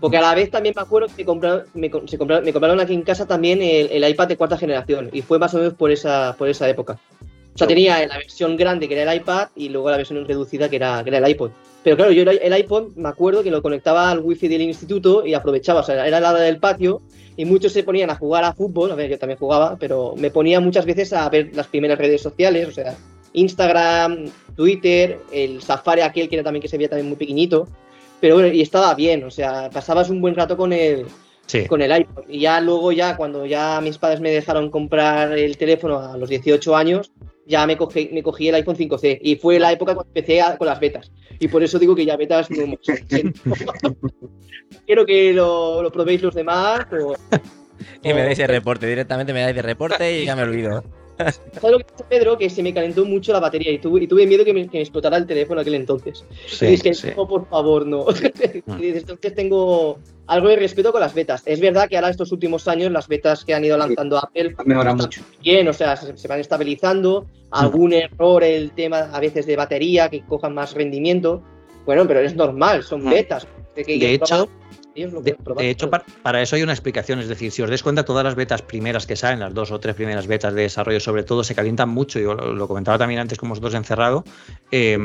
[0.04, 2.78] Porque a la vez también me acuerdo que me compraron, me, se compraron, me compraron
[2.82, 5.10] aquí en casa también el, el iPad de cuarta generación.
[5.14, 7.00] Y fue más o menos por esa, por esa época.
[7.56, 10.68] O sea, tenía la versión grande que era el iPad y luego la versión reducida
[10.68, 11.52] que era, que era el iPod.
[11.86, 15.36] Pero claro, yo el iPod me acuerdo que lo conectaba al wifi del instituto y
[15.36, 15.80] aprovechaba.
[15.80, 17.02] O sea, era al lado del patio
[17.38, 18.92] y muchos se ponían a jugar a fútbol.
[18.92, 22.22] A ver, yo también jugaba, pero me ponía muchas veces a ver las primeras redes
[22.22, 22.68] sociales.
[22.68, 22.94] O sea,
[23.32, 24.26] Instagram,
[24.58, 27.70] Twitter, el Safari aquel que era también que se veía también muy pequeñito.
[28.24, 31.06] Pero bueno, y estaba bien, o sea, pasabas un buen rato con el,
[31.46, 31.66] sí.
[31.68, 32.24] con el iPhone.
[32.30, 36.30] Y ya luego, ya cuando ya mis padres me dejaron comprar el teléfono a los
[36.30, 37.12] 18 años,
[37.46, 39.20] ya me cogí, me cogí el iPhone 5C.
[39.22, 41.12] Y fue la época cuando empecé a- con las betas.
[41.38, 42.64] Y por eso digo que ya betas no.
[44.86, 46.86] Quiero que lo, lo probéis los demás.
[46.94, 47.16] o-
[48.04, 48.88] Y me dais el reporte.
[48.88, 50.82] Directamente me dais el reporte y ya me olvido.
[51.18, 52.38] ¿Sabes lo que pasa, Pedro?
[52.38, 54.78] Que se me calentó mucho la batería y tuve, y tuve miedo que me, que
[54.78, 56.26] me explotara el teléfono aquel entonces.
[56.48, 57.10] Sí, y es que, sí.
[57.16, 58.06] no, por favor, no.
[58.06, 58.74] Mm.
[58.80, 61.44] Y desde entonces tengo algo de respeto con las betas.
[61.46, 64.64] Es verdad que ahora estos últimos años las betas que han ido lanzando Apple Ha
[64.64, 65.22] mejorado mucho.
[65.42, 67.26] bien, o sea, se, se van estabilizando.
[67.52, 71.44] Algún error, el tema a veces de batería, que cojan más rendimiento.
[71.86, 73.10] Bueno, pero es normal, son Mm.
[73.12, 73.48] betas.
[73.76, 74.50] De, que De hecho,
[74.96, 75.36] lo De,
[75.70, 77.20] hecho, par- para, eso hay una explicación.
[77.20, 79.80] Es decir, si os des cuenta, todas las betas primeras que salen, las dos o
[79.80, 82.20] tres primeras betas de desarrollo, sobre todo, se calientan mucho.
[82.20, 84.24] Yo lo, lo comentaba también antes con vosotros encerrado.
[84.72, 84.98] eh,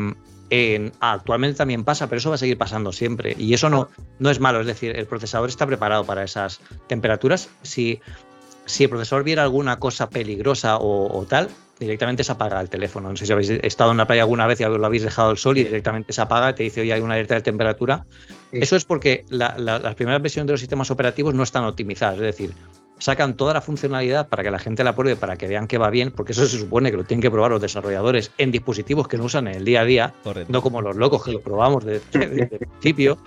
[0.50, 3.34] en- actualmente también pasa, pero eso va a seguir pasando siempre.
[3.38, 4.60] Y eso no, no es malo.
[4.60, 7.50] Es decir, el procesador está preparado para esas temperaturas.
[7.62, 8.00] Si,
[8.64, 11.48] si el procesador viera alguna cosa peligrosa o, o tal,
[11.78, 13.10] directamente se apaga el teléfono.
[13.10, 15.38] No sé si habéis estado en la playa alguna vez y lo habéis dejado al
[15.38, 18.06] sol y directamente se apaga, te dice, oye, hay una alerta de temperatura.
[18.50, 18.58] Sí.
[18.62, 22.14] Eso es porque la- la- las primeras versiones de los sistemas operativos no están optimizadas,
[22.16, 22.52] es decir,
[22.98, 25.88] sacan toda la funcionalidad para que la gente la pruebe, para que vean que va
[25.90, 29.16] bien, porque eso se supone que lo tienen que probar los desarrolladores en dispositivos que
[29.18, 30.52] no usan en el día a día, Correcto.
[30.52, 33.18] no como los locos que lo probamos desde, desde el principio.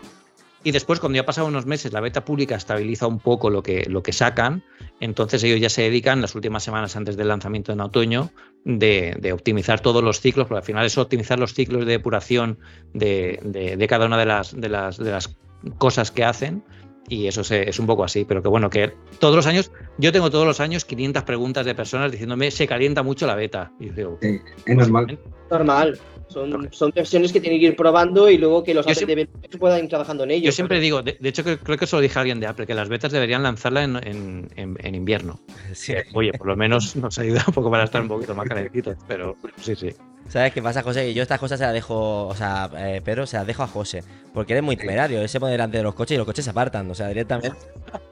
[0.63, 3.85] Y después, cuando ya pasan unos meses, la beta pública estabiliza un poco lo que,
[3.89, 4.63] lo que sacan,
[4.99, 8.29] entonces ellos ya se dedican las últimas semanas antes del lanzamiento en otoño
[8.63, 12.59] de, de optimizar todos los ciclos, porque al final es optimizar los ciclos de depuración
[12.93, 15.35] de, de- de cada una de las, de, las, de las
[15.79, 16.63] cosas que hacen.
[17.09, 20.11] Y eso se- es un poco así, pero que bueno, que todos los años, yo
[20.11, 23.71] tengo todos los años 500 preguntas de personas diciéndome, se calienta mucho la beta.
[23.79, 25.17] Y yo digo, Sí, es normal.
[25.49, 25.99] Normal.
[26.31, 29.83] Son, son versiones que tienen que ir probando y luego que los siempre- developers puedan
[29.83, 30.45] ir trabajando en ello.
[30.45, 32.47] Yo siempre digo, de, de hecho creo, creo que eso lo dije a alguien de
[32.47, 35.39] Apple, que las betas deberían lanzarla en, en- en- en invierno.
[35.73, 35.93] Sí.
[36.13, 39.35] Oye, por lo menos nos ayuda un poco para estar un poquito más calentitos, pero
[39.57, 39.89] sí, sí.
[40.29, 41.03] ¿Sabes qué pasa, José?
[41.05, 43.67] Que yo estas cosas se las dejo, o sea, eh, Pedro, se las dejo a
[43.67, 44.03] José.
[44.33, 45.19] Porque eres muy temerario.
[45.19, 47.57] Él se pone delante de los coches y los coches se apartan, o sea, directamente.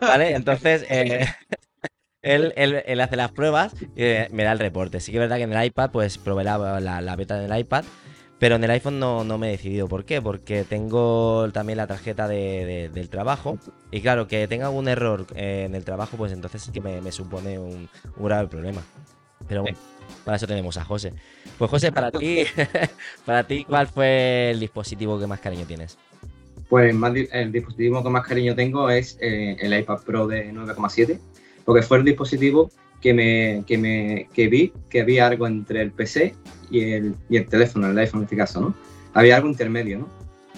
[0.01, 0.32] ¿Vale?
[0.34, 1.25] Entonces, eh,
[2.21, 4.99] él, él- él hace las pruebas y eh, me da el reporte.
[4.99, 7.58] Sí que es verdad que en el iPad, pues probé la, la, la beta del
[7.58, 7.86] iPad.
[8.39, 9.88] Pero en el iPhone no, no me he decidido.
[9.89, 10.21] ¿Por qué?
[10.21, 13.58] Porque tengo también la tarjeta de- de- del trabajo.
[13.91, 17.02] Y claro, que tenga algún error eh, en el trabajo, pues entonces sí que me,
[17.02, 18.82] me supone un, un grave problema.
[19.47, 19.78] Pero bueno,
[20.23, 21.13] para eso tenemos a José.
[21.58, 22.43] Pues José, para ti,
[23.25, 25.97] para ti, ¿cuál fue el dispositivo que más cariño tienes?
[26.69, 31.19] Pues más el dispositivo que más cariño tengo es eh, el iPad Pro de 9,7,
[31.65, 32.69] porque fue el dispositivo
[33.01, 36.35] que me, que me que vi que había algo entre el PC
[36.71, 38.75] y el, y el teléfono, el iPhone en este caso, ¿no?
[39.13, 40.09] Había algo intermedio, ¿no?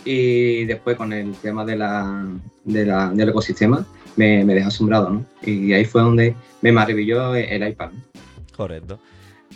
[0.04, 2.28] Y después con el tema de la,
[2.66, 5.26] de la- del ecosistema, me, me deja asombrado, ¿no?
[5.44, 7.92] Y ahí fue donde me maravilló el iPad.
[8.56, 9.00] Correcto.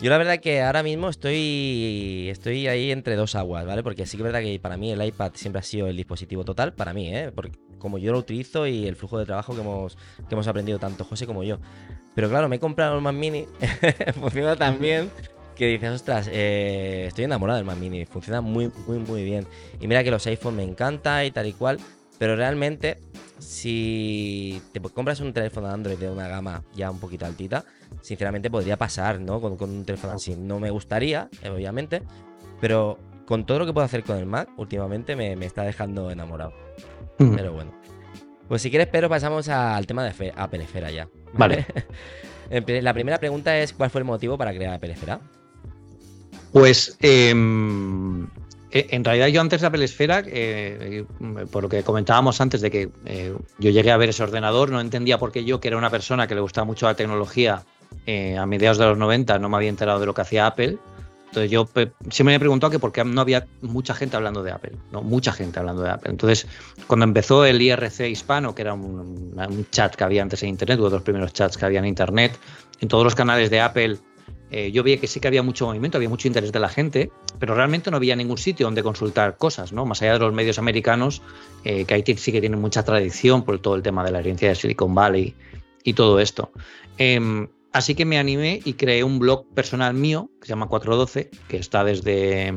[0.00, 3.82] Yo la verdad que ahora mismo estoy estoy ahí entre dos aguas, ¿vale?
[3.82, 6.44] Porque sí que es verdad que para mí el iPad siempre ha sido el dispositivo
[6.44, 7.32] total, para mí, ¿eh?
[7.34, 9.96] Porque como yo lo utilizo y el flujo de trabajo que hemos,
[10.28, 11.58] que hemos aprendido tanto José como yo.
[12.16, 13.46] Pero claro, me he comprado el Mac Mini,
[14.20, 15.10] funciona tan bien
[15.54, 19.46] que dices, ostras, eh, estoy enamorado del Mac Mini, funciona muy, muy, muy bien.
[19.80, 21.78] Y mira que los iPhone me encanta y tal y cual,
[22.18, 22.98] pero realmente
[23.38, 27.66] si te compras un teléfono de Android de una gama ya un poquito altita,
[28.00, 29.38] sinceramente podría pasar, ¿no?
[29.38, 30.36] Con, un teléfono así.
[30.36, 32.02] No me gustaría, obviamente,
[32.62, 36.54] pero con todo lo que puedo hacer con el Mac, últimamente me, está dejando enamorado.
[37.18, 37.72] Pero bueno.
[38.48, 41.08] Pues si quieres, pero pasamos al tema de Apple Esfera ya.
[41.36, 41.66] Vale.
[42.82, 45.20] la primera pregunta es: ¿cuál fue el motivo para crear Apple Esfera?
[46.52, 48.24] Pues em,
[48.70, 51.04] eh, en realidad yo antes de Apple Esfera, eh,
[51.50, 54.80] por lo que comentábamos antes de que eh, yo llegué a ver ese ordenador, no
[54.80, 57.62] entendía por qué yo, que era una persona que le gustaba mucho la tecnología,
[58.38, 60.78] a mediados de los 90 no me había enterado de lo que hacía Apple.
[61.36, 61.68] Entonces yo
[62.10, 65.02] siempre me he preguntado que por qué no había mucha gente hablando de Apple, no
[65.02, 66.10] mucha gente hablando de Apple.
[66.10, 66.46] Entonces
[66.86, 70.88] cuando empezó el IRC hispano, que era un, chat que había antes en Internet, uno
[70.88, 72.38] de los primeros chats que había en Internet,
[72.80, 73.98] en todos los canales de Apple
[74.50, 77.10] eh, yo veía que sí que había mucho movimiento, había mucho interés de la gente,
[77.38, 79.84] pero realmente no había ningún sitio donde consultar cosas, ¿no?
[79.84, 81.20] Más allá de los medios americanos,
[81.64, 84.48] eh, que ahí sí que tienen mucha tradición por todo el tema de la herencia
[84.48, 85.34] de Silicon Valley
[85.84, 86.50] y todo esto.
[86.96, 91.30] Em, así que me animé y creé un blog personal mío, que se llama 412,
[91.48, 92.52] que está desde,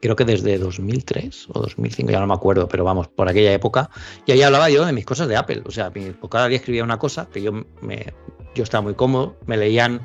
[0.00, 3.90] creo que desde 2003 o 2005, ya no me acuerdo, pero vamos, por aquella época.
[4.26, 5.62] Y ahí hablaba yo de mis cosas de Apple.
[5.64, 5.92] O sea,
[6.30, 8.12] cada día escribía una cosa que yo, me,
[8.54, 10.00] yo estaba muy cómodo, me leían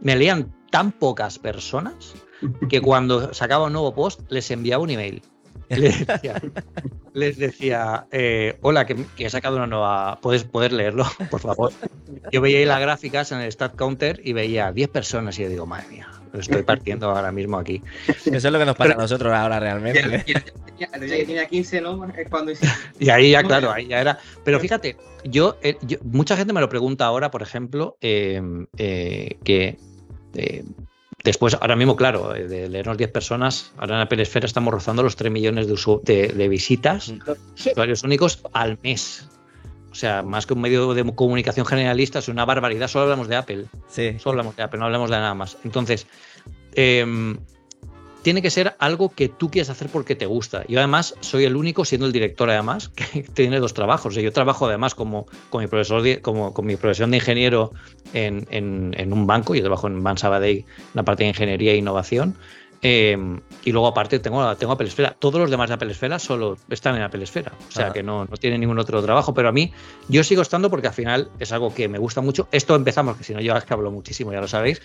[0.00, 2.14] me leían tan pocas personas
[2.68, 5.22] que cuando sacaba un nuevo post les enviaba un email.
[7.14, 11.72] Les decía, eh, hola, que, he sacado una nueva, ¿puedes poder leerlo, por favor?
[12.32, 15.48] Yo veía ahí las gráficas en el Stat Counter y veía 10 personas y yo
[15.48, 17.82] digo, madre mía, lo estoy partiendo ahora mismo aquí.
[18.06, 20.24] Eso es lo que nos pasa a nosotros ahora realmente.
[20.90, 22.06] tenía 15, ¿no?
[22.98, 24.18] Y ahí ya, claro, ahí ya era.
[24.44, 28.40] Pero fíjate, yo, eh, mucha gente me lo pregunta ahora, por ejemplo, eh,
[29.44, 29.76] que
[31.24, 35.02] después, ahora mismo, claro, eh, de leernos 10 personas, ahora en la Pelesfera estamos rozando
[35.02, 37.12] los 3 millones de, de, visitas,
[37.56, 39.28] usuarios únicos al mes.
[39.90, 42.88] O sea, más que un medio de comunicación generalista, es una barbaridad.
[42.88, 43.64] Solo hablamos de Apple.
[43.88, 44.16] Sí.
[44.18, 45.56] Solo hablamos de Apple, no hablamos de nada más.
[45.64, 46.06] Entonces,
[46.74, 47.04] eh,
[48.22, 50.64] tiene que ser algo que tú quieres hacer porque te gusta.
[50.66, 54.14] Yo además soy el único, siendo el director además, que tiene dos trabajos.
[54.14, 57.72] Yo trabajo además como, con, mi profesor como, con mi profesión de ingeniero
[58.12, 59.54] en, en, un banco.
[59.54, 62.36] Yo trabajo en Ban Sabadell, la parte de ingeniería e innovación.
[62.80, 65.16] Em, y luego aparte tengo, tengo Apple Esfera.
[65.18, 67.52] Todos los demás de Apple Esfera solo están en Apple Esfera.
[67.68, 69.34] O sea que no, no tienen ningún otro trabajo.
[69.34, 69.72] Pero a mí,
[70.08, 72.48] yo sigo estando porque al final es algo que me gusta mucho.
[72.52, 74.80] Esto empezamos, que si no yo es que hablo muchísimo, ya lo sabéis.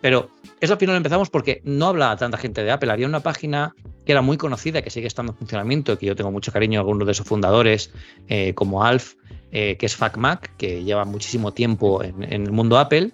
[0.00, 0.30] Pero
[0.60, 2.90] eso al final empezamos porque no habla tanta gente de Apple.
[2.90, 3.74] Había una página
[4.06, 6.82] que era muy conocida, que sigue estando en funcionamiento, que yo tengo mucho cariño a
[6.82, 7.92] algunos de sus fundadores,
[8.28, 9.14] eh, como Alf,
[9.50, 13.12] eh, que es FacMac, que lleva muchísimo tiempo en, en el mundo Apple.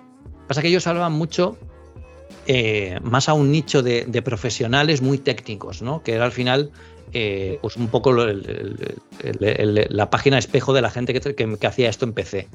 [0.48, 1.56] Pasa que ellos hablaban mucho
[2.52, 6.02] eh, más a un nicho de, profesionales muy técnicos, ¿no?
[6.02, 6.72] que era al final
[7.12, 12.48] eh, pues un poco la página espejo de la gente que, hacía esto en PC.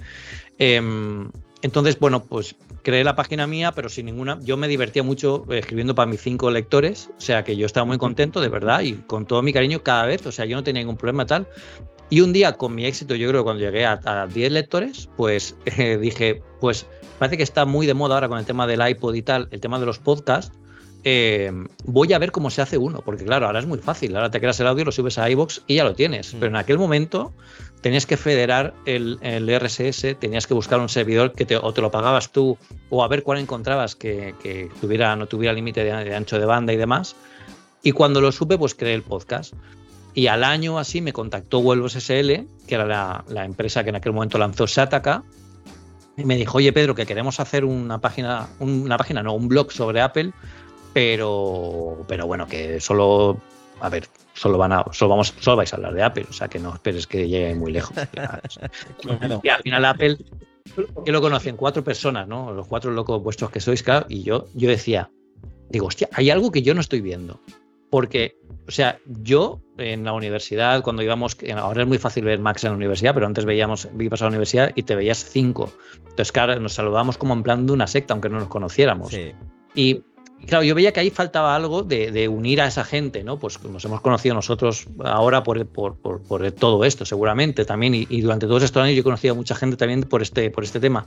[0.58, 1.32] Em,
[1.62, 4.38] entonces, bueno, pues creé la página mía, pero sin ninguna.
[4.42, 7.98] Yo me divertía mucho escribiendo para mis cinco lectores, o sea que yo estaba muy
[7.98, 10.82] contento, de verdad, y con todo mi cariño cada vez, o sea, yo no tenía
[10.82, 11.48] ningún problema tal.
[12.10, 15.56] Y un día, con mi éxito, yo creo que cuando llegué a, 10 lectores, pues
[16.02, 16.86] dije, pues
[17.20, 19.60] parece que está muy de moda ahora con el tema del iPod y tal, el
[19.60, 20.52] tema de los podcasts.
[21.08, 21.52] Eh,
[21.84, 24.16] voy a ver cómo se hace uno, porque claro, ahora es muy fácil.
[24.16, 26.34] Ahora te creas el audio, lo subes a iBox y ya lo tienes.
[26.34, 26.40] Mm.
[26.40, 27.32] Pero en aquel momento
[27.82, 31.92] tenías que federar el, RSS, tenías que buscar un servidor que te, o te lo
[31.92, 32.58] pagabas tú,
[32.90, 34.34] o a ver cuál encontrabas que,
[34.82, 37.16] tuviera, no tuviera límite de, de, ancho de banda y demás.
[37.84, 39.54] Y cuando lo supe, pues creé el podcast.
[40.16, 43.98] Y al año así me contactó Vuelvos SL, que era la, la empresa que en
[43.98, 45.24] aquel momento lanzó Sataka,
[46.18, 49.72] y me dijo, oye Pedro, que queremos hacer una página, una página, no, un blog
[49.72, 50.32] sobre Apple,
[50.94, 53.38] pero, pero bueno, que solo,
[53.82, 56.48] a ver, solo van a, solo vamos, solo vais a hablar de Apple, o sea
[56.48, 57.98] que no esperes que llegue muy lejos.
[59.44, 60.18] y al final Apple,
[61.04, 62.54] que lo conocen cuatro personas, ¿no?
[62.54, 65.12] Los cuatro locos vuestros que sois, claro, y yo, yo decía,
[65.70, 67.42] digo, hostia, hay algo que yo no estoy viendo.
[67.90, 72.64] Porque, o sea, yo en la universidad, cuando íbamos, ahora es muy fácil ver Max
[72.64, 75.72] en la universidad, pero antes veíamos, ibas a la universidad y te veías cinco.
[75.98, 79.14] Entonces, claro, nos saludamos como en plan de una secta, aunque no nos conociéramos.
[79.74, 80.04] Y
[80.46, 83.38] claro, yo veía que ahí faltaba algo de, unir a esa gente, ¿no?
[83.38, 88.48] Pues nos hemos conocido nosotros ahora por, por, por, todo esto, seguramente también, y, durante
[88.48, 91.06] todos estos años yo he conocido a mucha gente también por este, por este tema.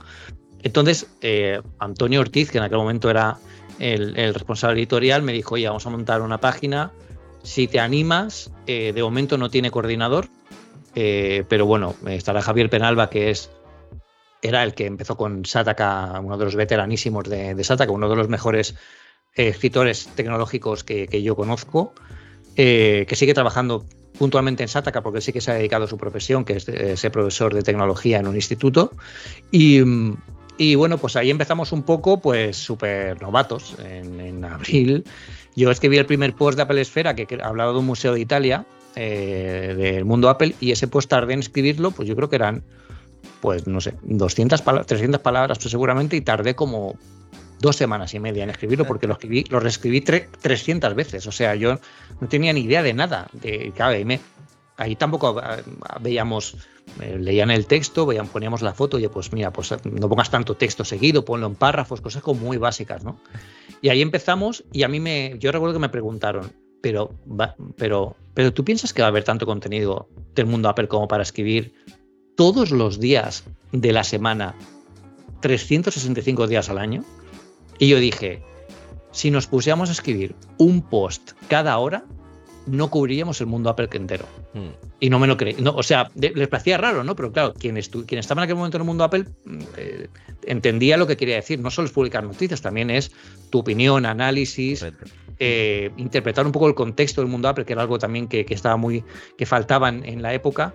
[0.61, 3.37] Entonces, eh, Antonio Ortiz, que en aquel momento era
[3.79, 6.91] el, responsable editorial, me dijo, oye, vamos a montar una página,
[7.43, 10.27] si te animas, eh, de momento no tiene coordinador,
[10.95, 13.49] eh, pero bueno, estará Javier Penalba, que es
[14.41, 18.15] era el que empezó con Sataka, uno de los veteranísimos de, de Sataka, uno de
[18.15, 18.75] los mejores
[19.33, 21.93] escritores tecnológicos que, yo conozco,
[22.55, 23.85] eh, que sigue trabajando
[24.17, 27.11] puntualmente en Sataka porque sí que se ha dedicado a su profesión, que es ser
[27.11, 28.91] profesor de tecnología en un instituto.
[29.51, 29.81] Y,
[30.75, 33.75] bueno, pues ahí empezamos un poco, pues súper novatos.
[33.83, 35.05] En, abril
[35.55, 38.65] yo escribí el primer post de Apple Esfera que, hablaba de un museo de Italia,
[38.95, 42.63] eh, del mundo Apple, y ese post tardé en escribirlo, pues yo creo que eran,
[43.41, 46.95] pues no sé, 200 palabras, 300 palabras pues seguramente, y tardé como
[47.59, 51.27] dos semanas y media en escribirlo porque lo escribí, lo reescribí 300 veces.
[51.27, 51.79] O sea, yo
[52.19, 53.27] no tenía ni idea de nada.
[53.33, 53.97] De, claro,
[54.77, 55.57] ahí, tampoco ah,
[55.99, 56.59] veíamos, eh,
[56.97, 60.83] leían el texto, veían, poníamos la foto, y pues mira, pues no pongas tanto texto
[60.83, 63.19] seguido, ponlo en párrafos, cosas como muy básicas, ¿no?
[63.81, 67.11] Y ahí empezamos y a mí me, yo recuerdo que me preguntaron, pero,
[67.77, 71.23] pero, pero tú piensas que va a haber tanto contenido del mundo Apple como para
[71.23, 71.73] escribir
[72.35, 74.55] todos los días de la semana,
[75.41, 77.03] 365 días al año?
[77.77, 78.41] Y yo dije,
[79.11, 82.05] si nos pusiéramos a escribir un post cada hora,
[82.69, 84.25] no cubriríamos el mundo Apple entero.
[84.53, 84.69] Hmm.
[84.99, 85.55] Y no me lo creí.
[85.59, 87.15] No, o sea, les parecía raro, ¿no?
[87.15, 90.07] Pero claro, quien, quien estaba en aquel momento en el mundo Apple mm, eh,
[90.43, 91.59] entendía lo que quería decir.
[91.59, 93.11] No solo es publicar noticias, también es
[93.49, 94.85] tu opinión, análisis,
[95.39, 98.77] eh, interpretar un poco el contexto del mundo Apple, que era algo también que, estaba
[98.77, 99.03] muy.
[99.37, 100.73] que faltaba en la época.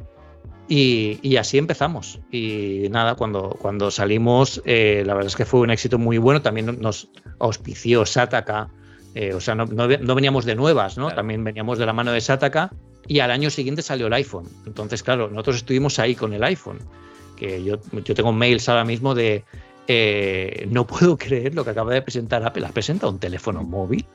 [0.69, 2.21] Y, así empezamos.
[2.31, 6.41] Y nada, cuando, cuando salimos, eh, la verdad es que fue un éxito muy bueno.
[6.41, 8.71] También nos auspició Sataka.
[9.14, 9.66] Eh, o sea, no,
[10.14, 11.11] veníamos de nuevas, ¿no?
[11.11, 12.70] También veníamos de la mano de Sataka.
[13.07, 14.48] Y al año siguiente salió el iPhone.
[14.66, 16.79] Entonces, claro, nosotros estuvimos ahí con el iPhone.
[17.37, 19.44] Que yo, yo tengo mails ahora mismo de
[19.87, 22.66] eh, no puedo creer lo que acaba de presentar Apple.
[22.66, 24.07] Ha presentado un teléfono móvil.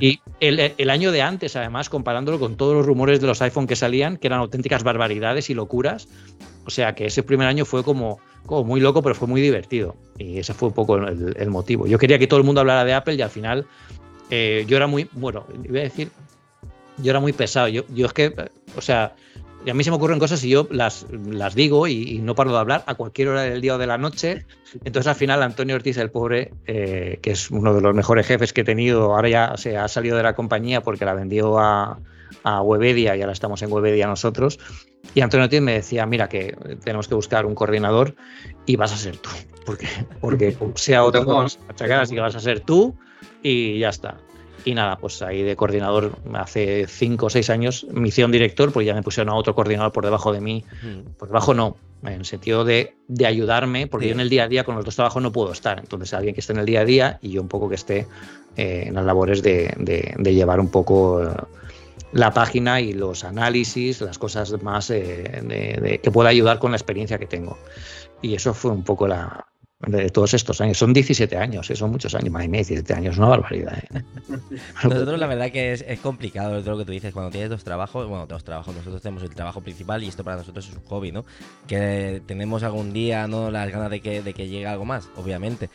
[0.00, 3.76] Y el, año de antes, además, comparándolo con todos los rumores de los iPhone que
[3.76, 6.08] salían, que eran auténticas barbaridades y locuras.
[6.64, 9.96] O sea que ese primer año fue como, como muy loco, pero fue muy divertido.
[10.18, 11.86] Y ese fue un poco el, motivo.
[11.86, 13.66] Yo quería que todo el mundo hablara de Apple y al final
[14.34, 16.10] eh, yo era muy, bueno, iba a decir,
[16.96, 17.68] yo era muy pesado.
[17.68, 18.34] Yo, yo es que,
[18.74, 19.14] o sea,
[19.66, 22.50] y a mí se me ocurren cosas y yo las, las digo y, no paro
[22.50, 24.46] de hablar a cualquier hora del día o de la noche.
[24.84, 28.54] Entonces al final Antonio Ortiz, el pobre, eh, que es uno de los mejores jefes
[28.54, 32.00] que he tenido, ahora ya se ha salido de la compañía porque la vendió a,
[32.42, 34.58] a Webedia y ahora estamos en Webedia nosotros.
[35.14, 38.14] Y Antonio Ortiz me decía, mira que tenemos que buscar un coordinador
[38.64, 39.28] y vas a ser tú.
[39.66, 39.86] Porque,
[40.20, 42.96] porque sea otro, así que vas a ser tú
[43.42, 44.18] y ya está.
[44.64, 48.94] Y nada, pues ahí de coordinador hace cinco o seis años, misión director, pues ya
[48.94, 50.64] me pusieron a otro coordinador por debajo de mí.
[50.82, 51.14] Mm.
[51.18, 54.48] Por debajo no, en el sentido de, de ayudarme, porque yo en el día a
[54.48, 55.80] día con los dos trabajos no puedo estar.
[55.80, 58.06] Entonces alguien que esté en el día a día y yo un poco que esté
[58.56, 61.22] eh, en las labores de, de, llevar un poco...
[61.22, 61.28] Eh,
[62.12, 67.16] la página y los análisis, las cosas más eh, que pueda ayudar con la experiencia
[67.16, 67.56] que tengo.
[68.20, 69.46] Y eso fue un poco la,
[69.86, 70.78] de todos estos años.
[70.78, 71.76] Son 17 años, ¿eh?
[71.76, 73.78] son muchos años, más de 17 años, una barbaridad.
[73.78, 74.02] ¿eh?
[74.84, 78.26] nosotros la verdad que es, complicado, lo que tú dices, cuando tienes dos trabajos, bueno,
[78.26, 81.24] dos trabajos, nosotros tenemos el trabajo principal y esto para nosotros es un hobby, ¿no?
[81.66, 83.50] Que tenemos algún día, ¿no?
[83.50, 85.68] Las ganas de que, de que llegue algo más, obviamente.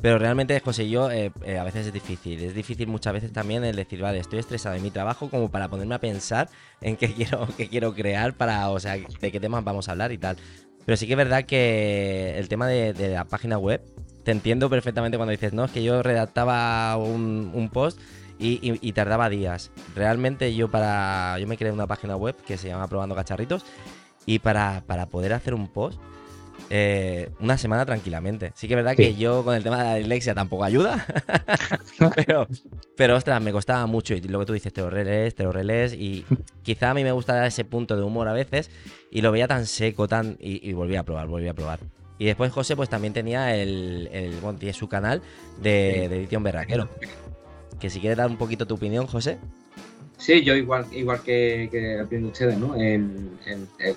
[0.00, 2.42] Pero realmente, José y yo, eh, a veces es difícil.
[2.42, 5.68] Es difícil muchas veces también el decir, vale, estoy estresado en mi trabajo como para
[5.68, 6.48] ponerme a pensar
[6.80, 10.12] en qué quiero, qué quiero crear para, o sea, de qué temas vamos a hablar
[10.12, 10.36] y tal.
[10.84, 13.82] Pero sí que es verdad que el tema de, la página web,
[14.22, 17.98] te entiendo perfectamente cuando dices, no, es que yo redactaba un, post
[18.38, 19.70] y, tardaba días.
[19.94, 21.38] Realmente yo para.
[21.38, 23.64] Yo me creé una página web que se llama Probando Cacharritos.
[24.26, 26.00] Y para, para poder hacer un post,
[26.70, 28.52] eh, una semana tranquilamente.
[28.54, 31.06] Sí que es verdad que yo con el tema de la dislexia tampoco ayuda.
[32.16, 32.46] pero,
[32.96, 34.14] pero, ostras, me costaba mucho.
[34.14, 35.92] Y lo que tú dices, te lo relees, te lo relees.
[35.92, 36.24] Y
[36.62, 38.70] quizá a mí me gusta ese punto de humor a veces.
[39.10, 40.36] Y lo veía tan seco, tan.
[40.40, 41.80] Y, volví a probar, volví a probar.
[42.18, 44.38] Y después José, pues también tenía el.
[44.40, 45.22] bueno, tiene su canal
[45.60, 46.88] de, edición berraquero.
[47.78, 49.38] Que si quieres dar un poquito tu opinión, José.
[50.16, 52.76] Sí, yo igual, igual que, que ustedes, ¿no?
[52.76, 53.30] el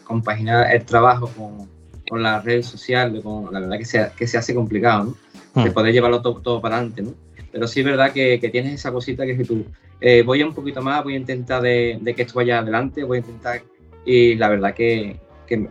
[0.04, 1.70] compaginar el trabajo con,
[2.10, 5.16] con las redes sociales, con, la verdad que se, que se hace complicado, ¿no?
[5.54, 5.66] Hmm.
[5.66, 7.14] De poder llevarlo todo, todo, para adelante, ¿no?
[7.52, 9.66] Pero sí es verdad que, que tienes esa cosita que es tú,
[10.00, 13.04] eh, voy a un poquito más, voy a intentar de, de, que esto vaya adelante,
[13.04, 13.62] voy a intentar,
[14.06, 15.68] y la verdad que, que,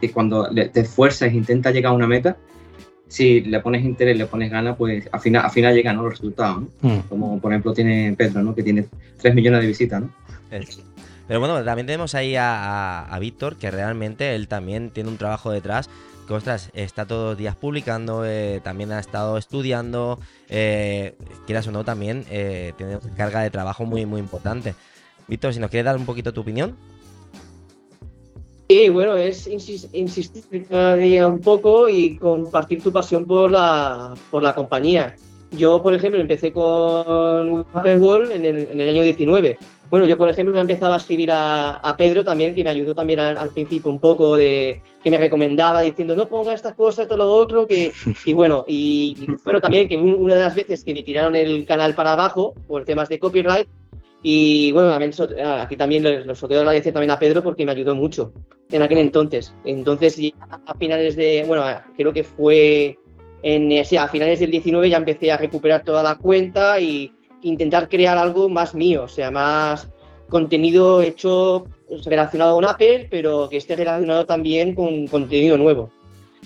[0.00, 2.36] que cuando te esfuerzas e intentas llegar a una meta,
[3.08, 6.62] si le pones interés, le pones ganas, pues al final, al final llegan los resultados,
[6.62, 6.68] ¿no?
[6.82, 7.00] Mm.
[7.08, 8.54] Como por ejemplo tiene Pedro, ¿no?
[8.54, 8.86] Que tiene
[9.16, 10.10] 3 millones de visitas, ¿no?
[10.50, 10.82] Es-
[11.28, 15.88] Pero bueno, también tenemos ahí a, Víctor, que realmente él también tiene un trabajo detrás.
[16.26, 20.18] Que ostras, está todos los días publicando, eh, también ha estado estudiando,
[20.50, 21.14] eh,
[21.46, 24.74] quieras o no, también eh, tiene carga de trabajo muy, muy importante.
[25.26, 26.76] Víctor, si nos quieres dar un poquito tu opinión.
[28.68, 30.66] Sí, bueno, es insis- insistir
[31.24, 35.16] un poco y compartir tu pasión por la, por la compañía.
[35.52, 39.58] Yo, por ejemplo, empecé con Apple en el, en el año 19.
[39.90, 42.94] Bueno, yo, por ejemplo, me empezaba a escribir a, a Pedro también, que me ayudó
[42.94, 47.08] también al, al principio un poco, de que me recomendaba diciendo no ponga estas cosas,
[47.08, 47.92] todo lo otro, que,
[48.26, 51.34] y bueno, y y bueno, también que un- una de las veces que me tiraron
[51.36, 53.66] el canal para abajo por temas de copyright,
[54.22, 58.32] y bueno, aquí también los quiero agradecer también a Pedro porque me ayudó mucho
[58.70, 59.54] en aquel entonces.
[59.64, 60.20] Entonces,
[60.66, 61.64] a finales de, bueno,
[61.96, 62.98] creo que fue
[63.44, 67.12] en, sí, a finales del 19 ya empecé a recuperar toda la cuenta y
[67.42, 69.88] intentar crear algo más mío, o sea, más
[70.28, 71.66] contenido hecho
[72.04, 75.90] relacionado con Apple, pero que esté relacionado también con contenido nuevo.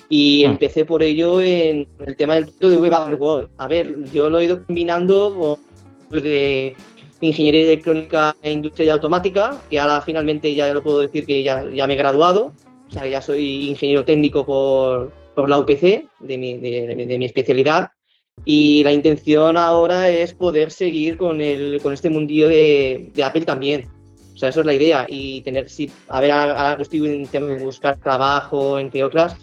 [0.09, 0.51] Y Mm.
[0.51, 3.49] empecé por ello en el tema del de Web World.
[3.57, 5.35] A ver, yo lo he ido combinando
[6.11, 6.77] con de
[7.21, 11.65] ingeniería electrónica e industria y automática, que ahora finalmente ya lo puedo decir que ya,
[11.71, 12.53] ya me he graduado,
[12.89, 17.25] o sea, ya soy ingeniero técnico por, por la UPC, de mi, de, de mi
[17.25, 17.91] especialidad,
[18.45, 23.43] y la intención ahora es poder seguir con, el, con este mundillo de, de Apple
[23.45, 23.89] también.
[24.35, 25.07] O sea, eso es la idea.
[25.09, 29.37] Y tener, sí, a ver, ahora estoy en tema de buscar trabajo, entre otras,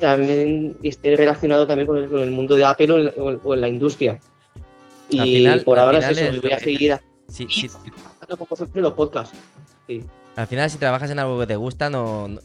[0.00, 3.40] también esté relacionado también con el, con el mundo de Apple o en, o en-
[3.44, 4.18] o en la industria.
[5.10, 6.96] Y Al final- por ahora es eso, es voy a seguir
[8.38, 9.36] como siempre los podcasts.
[9.86, 10.02] Sí.
[10.36, 12.40] Al final, si trabajas en algo que te gusta, no, no-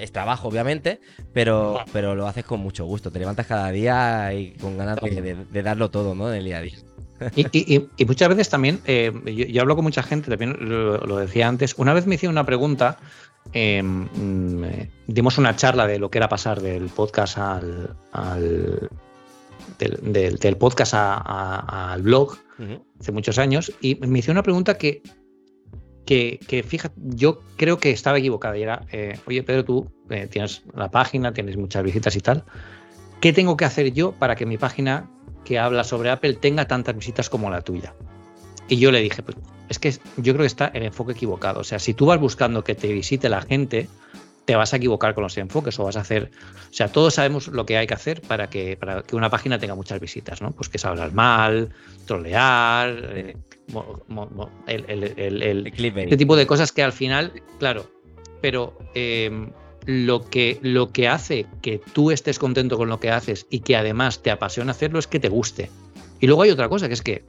[0.00, 1.00] es trabajo, obviamente,
[1.32, 3.10] pero, pero lo haces con mucho gusto.
[3.10, 6.30] Te levantas cada día y con ganas de, de- de darlo todo, ¿no?
[6.30, 6.76] En el día a día.
[7.36, 10.98] Y, y- y- muchas veces también, eh, yo, yo hablo con mucha gente, también lo,
[10.98, 12.98] lo decía antes, una vez me hicieron una pregunta,
[13.52, 14.62] eh, mm,
[15.08, 18.88] dimos una charla de lo que era pasar del podcast al, al-
[19.78, 22.36] del, del- del podcast a- a- al blog
[23.00, 25.02] hace muchos años y me hicieron una pregunta que,
[26.04, 30.26] que, que fíjate, yo creo que estaba equivocada y era, eh, oye Pedro, tú eh,
[30.26, 32.44] tienes la página, tienes muchas visitas y tal,
[33.20, 35.10] ¿qué tengo que hacer yo para que mi página
[35.44, 37.94] que habla sobre Apple tenga tantas visitas como la tuya?
[38.68, 39.36] Y yo le dije, pues
[39.68, 41.60] es que yo creo que está el enfoque equivocado.
[41.60, 43.88] O sea, si tú vas buscando que te visite la gente,
[44.44, 46.30] te vas a equivocar con los enfoques o vas a hacer.
[46.70, 49.58] O sea, todos sabemos lo que hay que hacer para que, para que una página
[49.58, 50.50] tenga muchas visitas, ¿no?
[50.50, 51.70] Pues que es hablar mal,
[52.06, 53.36] trolear, eh,
[53.68, 55.66] mo- mo- mo- el- el- el-
[56.04, 57.86] este tipo de cosas que al final, claro,
[58.40, 59.48] pero eh,
[59.86, 63.76] lo, que, lo que hace que tú estés contento con lo que haces y que
[63.76, 65.70] además te apasiona hacerlo es que te guste.
[66.20, 67.24] Y luego hay otra cosa, que es que,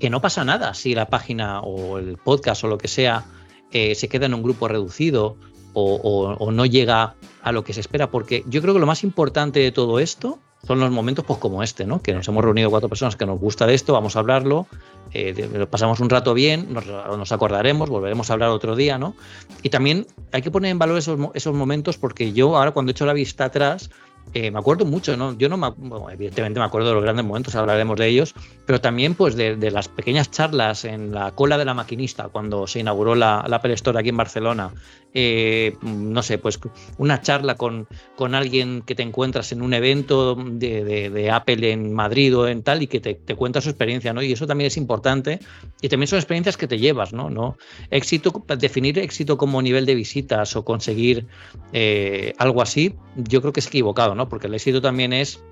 [0.00, 3.24] que no pasa nada si la página o el podcast o lo que sea
[3.72, 5.36] eh, se queda en un grupo reducido
[5.74, 9.60] o, no llega a lo que se espera, porque yo creo que lo más importante
[9.60, 12.00] de todo esto son los momentos pues como este, ¿no?
[12.00, 14.66] Que nos hemos reunido cuatro personas que nos gusta de esto, vamos a hablarlo,
[15.12, 19.14] eh, pasamos un rato bien, nos, acordaremos, volveremos a hablar otro día, ¿no?
[19.62, 23.04] Y también hay que poner en valor esos, esos momentos porque yo ahora cuando echo
[23.04, 23.90] la vista atrás,
[24.32, 25.36] eh, me acuerdo mucho, ¿no?
[25.36, 28.34] Yo no me, bueno, evidentemente me acuerdo de los grandes momentos, hablaremos de ellos,
[28.66, 32.80] pero también pues de, las pequeñas charlas en la cola de la maquinista cuando se
[32.80, 34.72] inauguró la, Apple Store aquí en Barcelona.
[35.16, 36.58] Eh, no sé, pues
[36.98, 42.36] una charla con, con alguien que te encuentras en un evento de, Apple en Madrid
[42.36, 44.22] o en tal y que te, te cuenta su experiencia, ¿no?
[44.22, 45.38] Y eso también es importante
[45.80, 47.30] y también son experiencias que te llevas, ¿no?
[47.30, 47.56] ¿No?
[47.90, 51.26] Éxito, definir éxito como nivel de visitas o conseguir
[51.72, 54.28] eh, algo así, yo creo que es equivocado, ¿no?
[54.28, 55.42] Porque el éxito también es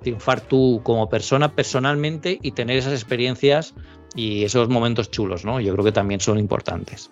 [0.00, 3.74] triunfar tú como persona personalmente y tener esas experiencias
[4.14, 5.60] y esos momentos chulos, ¿no?
[5.60, 7.10] Yo creo que también son importantes.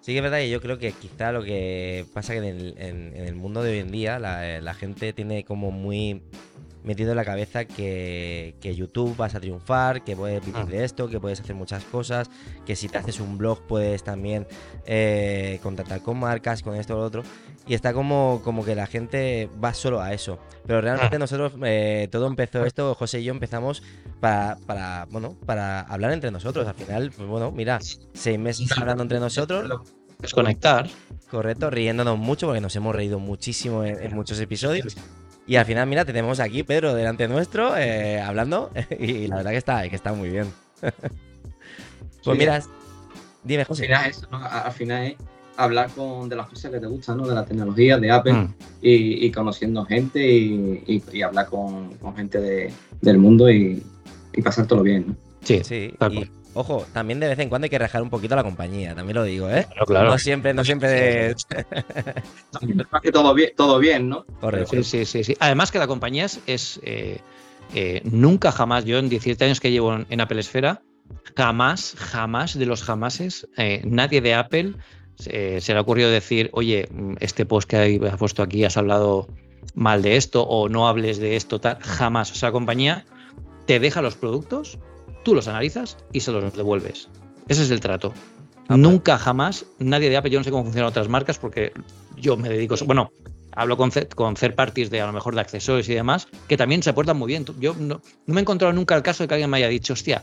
[0.00, 3.34] Sí que es verdad que yo creo que quizá lo que pasa que en el,
[3.34, 6.22] mundo de hoy en día la gente tiene como muy
[6.84, 11.08] metido en la cabeza que, que YouTube vas a triunfar, que puedes vivir de esto,
[11.08, 12.30] que puedes hacer muchas cosas,
[12.66, 14.46] que si te haces un blog puedes también
[14.86, 17.22] eh, contactar con marcas, con esto o lo otro.
[17.66, 20.38] Y está como, como que la gente va solo a eso.
[20.66, 23.82] Pero realmente nosotros, eh, todo empezó esto, José y yo empezamos
[24.20, 26.66] para, para, bueno, para hablar entre nosotros.
[26.66, 27.78] Al final, pues bueno, mira,
[28.14, 29.80] seis meses hablando entre nosotros,
[30.18, 30.88] Desconectar.
[31.30, 34.96] correcto, riéndonos mucho porque nos hemos reído muchísimo en, en muchos episodios.
[35.46, 39.56] Y al final, mira, tenemos aquí Pedro delante nuestro eh, hablando y la verdad que
[39.56, 40.46] está, que está muy bien.
[40.80, 40.92] pues
[42.22, 42.30] Sí.
[42.32, 42.62] mira,
[43.42, 43.84] dime Al José.
[43.86, 44.38] final, eso, ¿no?
[44.44, 45.16] Al final es
[45.56, 47.26] hablar con, de las cosas que te gustan, ¿no?
[47.26, 48.54] De la tecnología, de Apple, Mm.
[48.80, 53.82] y, y conociendo gente y, y- y hablar con, con gente de- del mundo y,
[54.32, 55.16] y pasártelo bien, ¿no?
[55.42, 56.30] Sí, Sí, tal y cual.
[56.54, 59.16] Ojo, también de vez en cuando hay que rejar un poquito a la compañía, también
[59.16, 59.66] lo digo, ¿eh?
[59.70, 60.10] Claro, claro.
[60.10, 61.36] No siempre, no siempre de...
[63.02, 64.24] Que todo bien, todo bien, ¿no?
[64.40, 64.82] Correcto.
[64.82, 65.36] Sí, sí, sí, sí.
[65.40, 67.20] Además que la compañía es, es, eh,
[67.74, 70.82] eh, nunca jamás, yo en 17 años que llevo en, en Apple Esfera,
[71.36, 74.74] jamás, jamás de los jamases, eh, nadie de Apple
[75.16, 76.88] se le ha ocurrido decir, oye,
[77.20, 79.28] este post que has puesto aquí has hablado
[79.74, 82.32] mal de esto o no hables de esto, tal, jamás.
[82.32, 83.04] O sea, la compañía
[83.66, 84.78] te deja los productos,
[85.22, 87.08] tú los analizas y se los devuelves.
[87.48, 88.12] Ese es el trato.
[88.68, 91.72] Ah, Nunca jamás nadie de Apple, yo no sé cómo funcionan otras marcas porque
[92.16, 93.10] yo me dedico, bueno,
[93.54, 96.82] hablo con, con third parties de a lo mejor de accesorios y demás, que también
[96.82, 97.44] se portan muy bien.
[97.58, 99.92] Yo no, no me he encontrado nunca el caso de que alguien me haya dicho,
[99.92, 100.22] hostia,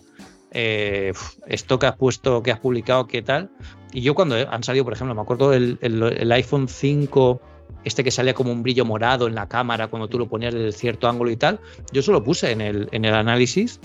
[0.52, 1.14] eh,
[1.48, 3.50] esto que has puesto, que has publicado, qué tal.
[3.94, 7.42] Y yo cuando han salido, por ejemplo, me acuerdo el, el- el iPhone 5,
[7.84, 10.72] este que salía como un brillo morado en la cámara cuando tú lo ponías desde
[10.72, 11.60] cierto ángulo y tal,
[11.92, 13.80] yo eso lo puse en el, en el análisis.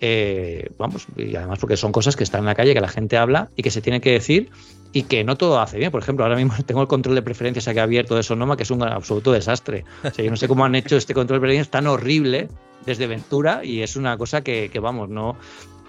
[0.00, 3.18] Eh, vamos, y además porque son cosas que están en la calle, que la gente
[3.18, 4.50] habla y que se tiene que decir
[4.92, 5.90] y que no todo hace bien.
[5.90, 8.70] Por ejemplo, ahora mismo tengo el control de preferencias aquí abierto de Sonoma, que es
[8.70, 9.84] un absoluto desastre.
[10.02, 12.48] O sea, yo no sé cómo han hecho este control de preferencias tan horrible
[12.86, 15.36] desde Ventura y es una cosa que, que, vamos, no.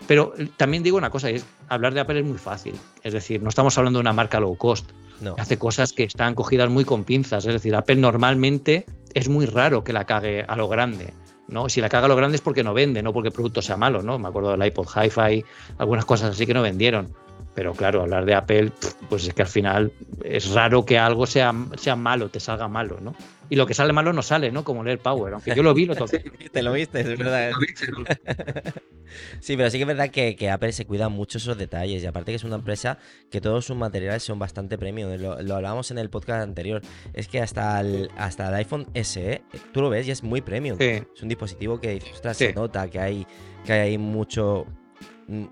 [0.08, 2.76] Pero también digo una cosa, es hablar de Apple es muy fácil.
[3.04, 4.92] Es decir, no estamos hablando de una marca low cost.
[5.22, 5.36] No.
[5.38, 7.46] Hace cosas que están cogidas muy con pinzas.
[7.46, 11.14] Es decir, Apple normalmente es muy raro que la cague a lo grande.
[11.52, 11.70] ¿No?
[11.70, 14.02] Si la caga lo grande es porque no vende, no porque el producto sea malo,
[14.02, 14.18] ¿no?
[14.18, 15.46] Me acuerdo del iPod Hi-Fi,
[15.78, 17.14] algunas cosas así que no vendieron.
[17.54, 18.72] Pero claro, hablar de Apple,
[19.10, 19.92] pues es que al final
[20.24, 23.14] es raro que algo sea, sea malo, te salga malo, ¿no?
[23.52, 24.64] Y lo que sale malo no sale, ¿no?
[24.64, 26.20] Como leer Power, aunque yo lo vi, lo toqué.
[26.54, 27.52] Te lo viste, es verdad.
[29.42, 32.06] Sí, pero sí que es verdad que, que Apple se cuida mucho esos detalles y
[32.06, 32.98] aparte que es una empresa
[33.30, 35.12] que todos sus materiales son bastante premium.
[35.18, 36.82] Lo, lo hablábamos en el podcast anterior.
[37.12, 39.42] Es que hasta el, hasta el iPhone SE,
[39.74, 40.78] tú lo ves y es muy premium.
[40.80, 41.04] Sí.
[41.14, 42.46] Es un dispositivo que ostras, Sí.
[42.46, 43.28] se nota que hay,
[43.66, 44.66] que hay ahí mucho,
[45.28, 45.44] mm,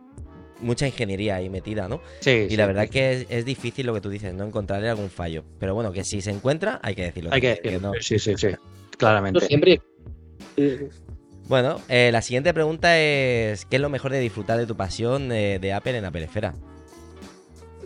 [0.62, 2.02] mucha ingeniería ahí metida, ¿no?
[2.20, 2.90] Sí, Y sí, la verdad sí.
[2.90, 5.44] que es, es difícil lo que tú dices, no encontrarle algún fallo.
[5.60, 7.30] Pero bueno, que si se encuentra, hay que decirlo.
[7.34, 7.80] Hay que decirlo.
[7.80, 8.48] no- Sí, sí, sí.
[8.98, 9.40] Claramente.
[9.46, 9.82] siempre.
[11.48, 15.32] Bueno, eh, la siguiente pregunta es: ¿qué es lo mejor de disfrutar de tu pasión
[15.32, 16.54] eh, de Apple en Apple Esfera?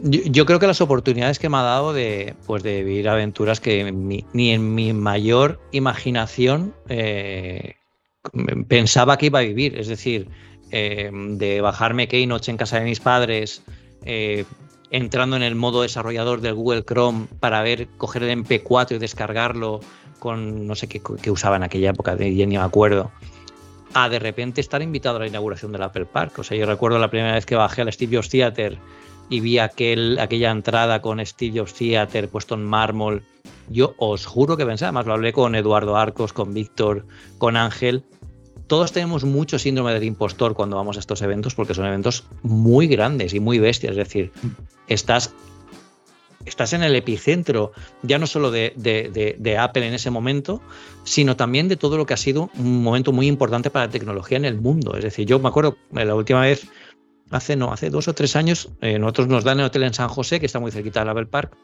[0.02, 3.60] Yo, yo creo que las oportunidades que me ha dado de, pues de vivir aventuras
[3.62, 7.76] que ni en mi mayor imaginación eh,
[8.68, 9.78] pensaba que iba a vivir.
[9.80, 10.28] Es decir,
[10.76, 13.62] eh, de bajarme Keynote en casa de mis padres,
[14.06, 14.44] eh,
[14.90, 19.82] entrando en el modo desarrollador del Google Chrome para ver, coger el MP4 y descargarlo
[20.18, 23.12] con no sé qué, qué usaba en aquella época, ya ni me acuerdo.
[23.94, 26.40] A de repente estar invitado a la inauguración del Apple Park.
[26.40, 28.80] O sea, yo recuerdo la primera vez que bajé al Steve Jobs Theater
[29.30, 33.24] y vi aquel, aquella entrada con Steve Jobs Theater puesto en mármol.
[33.70, 37.06] Yo os juro que pensé, además lo hablé con Eduardo Arcos, con Víctor,
[37.38, 38.04] con Ángel.
[38.68, 42.88] Todos tenemos mucho síndrome del impostor cuando vamos a estos eventos porque son eventos muy
[42.88, 43.92] grandes y muy bestias.
[43.92, 44.32] Es decir,
[44.88, 45.34] estás,
[46.46, 50.62] estás en el epicentro ya no solo de, Apple en ese momento,
[51.04, 54.38] sino también de todo lo que ha sido un momento muy importante para la tecnología
[54.38, 54.96] en el mundo.
[54.96, 56.68] Es decir, yo me acuerdo eh, la última vez,
[57.32, 60.08] hace no, hace dos o tres años, eh, nosotros nos dan el hotel en San
[60.08, 61.58] José, que está muy cerquita del Apple Park,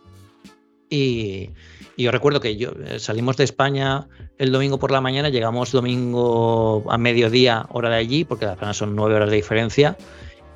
[0.90, 1.50] y,
[1.96, 5.72] y yo recuerdo que yo eh, salimos de España el domingo por la mañana, llegamos
[5.72, 9.98] domingo a mediodía, hora de allí, porque apenas son nueve horas de diferencia.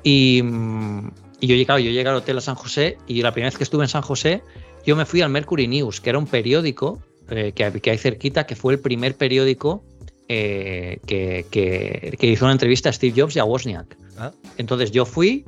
[0.02, 1.10] Y, mm,
[1.40, 3.64] y yo, llegaba, yo llegué al hotel a San José y la primera vez que
[3.64, 4.42] estuve en San José,
[4.86, 7.98] yo me fui al Mercury News, que era un periódico eh, que, hay- que hay
[7.98, 9.82] cerquita, que fue el primer periódico
[10.28, 13.96] eh, que, que- que hizo una entrevista a Steve Jobs y a Wozniak.
[14.18, 14.30] Ah.
[14.56, 15.44] Entonces yo fui,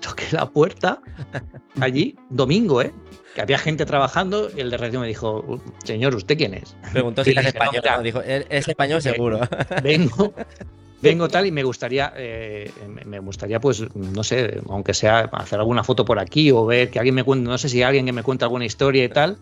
[0.00, 1.00] toqué la puerta
[1.80, 2.92] allí, domingo, ¿eh?
[3.36, 6.74] Que había gente trabajando y el de redacción me dijo, señor, ¿usted quién es?
[6.90, 8.02] Preguntó si eras español.
[8.02, 9.40] Dijo: "Es es español seguro.
[9.82, 10.32] vengo,
[11.02, 12.70] vengo tal y me gustaría, eh,
[13.04, 16.98] me- gustaría, pues, no sé, aunque sea hacer alguna foto por aquí o ver que
[16.98, 19.36] alguien me cuente, no sé si alguien que me cuente alguna historia y tal.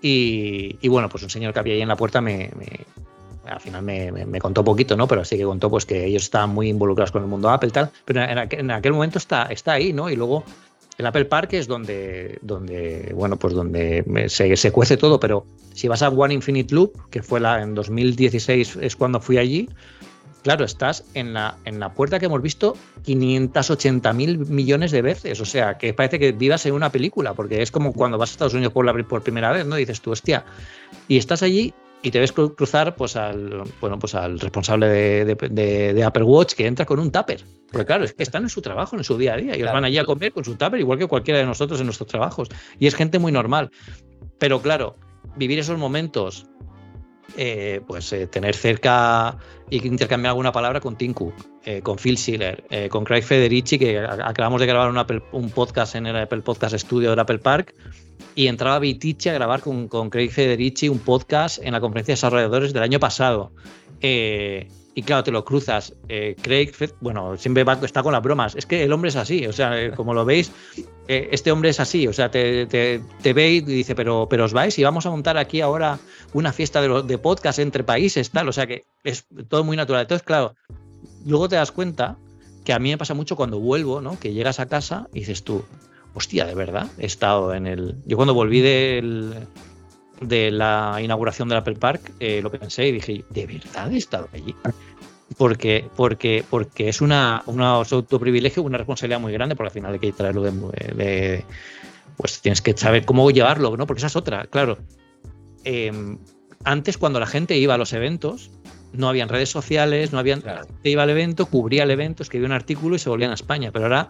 [0.00, 2.80] Y, y bueno, pues un señor que había ahí en la puerta me, me-
[3.50, 5.06] al final me, me- me contó poquito, ¿no?
[5.06, 7.90] Pero sí que contó pues que ellos estaban muy involucrados con el mundo Apple tal.
[8.06, 10.08] Pero en aquel, en aquel momento está, está ahí, ¿no?
[10.08, 10.44] Y luego
[10.98, 15.88] el Apple Park es donde, donde bueno, pues donde se, se cuece todo, pero si
[15.88, 19.68] vas a One Infinite Loop, que fue la, en 2016 es cuando fui allí,
[20.44, 25.40] claro, estás en la, en la puerta que hemos visto 580 mil millones de veces.
[25.40, 28.32] O sea, que parece que vivas en una película, porque es como cuando vas a
[28.32, 29.74] Estados Unidos por, la, por primera vez, ¿no?
[29.74, 30.44] Dices tú, hostia,
[31.08, 31.74] y estás allí
[32.04, 34.86] y te ves cruzar pues al bueno pues al responsable
[35.24, 37.42] de, Apple Watch que entra con un tupper.
[37.72, 39.56] Porque claro es que están en su trabajo en su día a día.
[39.56, 42.08] Y van allí a comer con su tupper igual que cualquiera de nosotros en nuestros
[42.08, 42.48] trabajos.
[42.78, 43.70] Y es gente muy normal.
[44.38, 44.96] Pero claro
[45.36, 46.46] vivir esos momentos
[47.36, 49.36] eh, pues eh, tener cerca
[49.68, 53.98] y intercambiar alguna palabra con Tim Cook, eh, con Phil Schiller, con Craig Federici, que
[53.98, 57.74] acabamos de grabar un, podcast en el Apple Podcast Studio del Apple Park,
[58.36, 62.16] y entraba Vitici a grabar con, con, Craig Federici un podcast en la conferencia de
[62.16, 63.52] desarrolladores del año pasado.
[64.94, 65.94] Y claro, te lo cruzas.
[66.42, 68.54] Craig, bueno, siempre está con las bromas.
[68.54, 70.52] Es que el hombre es así, o sea, como lo veis,
[71.08, 74.78] este hombre es así, o sea, te, te, ve y dice, pero, pero os vais
[74.78, 75.98] y vamos a montar aquí ahora
[76.32, 80.02] una fiesta de, de podcast entre países, tal, o sea que es todo muy natural.
[80.02, 80.54] Entonces, claro,
[81.24, 82.18] luego te das cuenta
[82.64, 84.18] que a mí me pasa mucho cuando vuelvo, ¿no?
[84.18, 85.64] Que llegas a casa y dices tú,
[86.14, 87.96] hostia, de verdad, he estado en el...
[88.06, 89.34] Yo cuando volví del,
[90.20, 94.28] de la inauguración del Apple Park, eh, lo pensé y dije, ¿de verdad he estado
[94.32, 94.54] allí?
[95.36, 99.98] Porque, porque, porque es una, una autoprivilegio, una responsabilidad muy grande, porque al final hay
[99.98, 101.44] que traerlo de,
[102.16, 103.86] pues tienes que saber cómo llevarlo, ¿no?
[103.86, 104.78] Porque esa es otra, claro.
[105.64, 106.18] Em,
[106.62, 108.50] antes, cuando la gente iba a los eventos,
[108.92, 110.42] no habían redes sociales, no habían.
[110.44, 113.34] La gente iba al evento, cubría el evento, escribía un artículo y se volvían a
[113.34, 113.70] España.
[113.72, 114.08] Pero ahora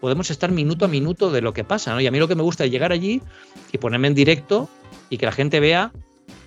[0.00, 2.00] podemos estar minuto a minuto de lo que pasa, ¿no?
[2.00, 3.22] Y a mí lo que me gusta es llegar allí
[3.72, 4.68] y ponerme en directo
[5.10, 5.92] y que la gente vea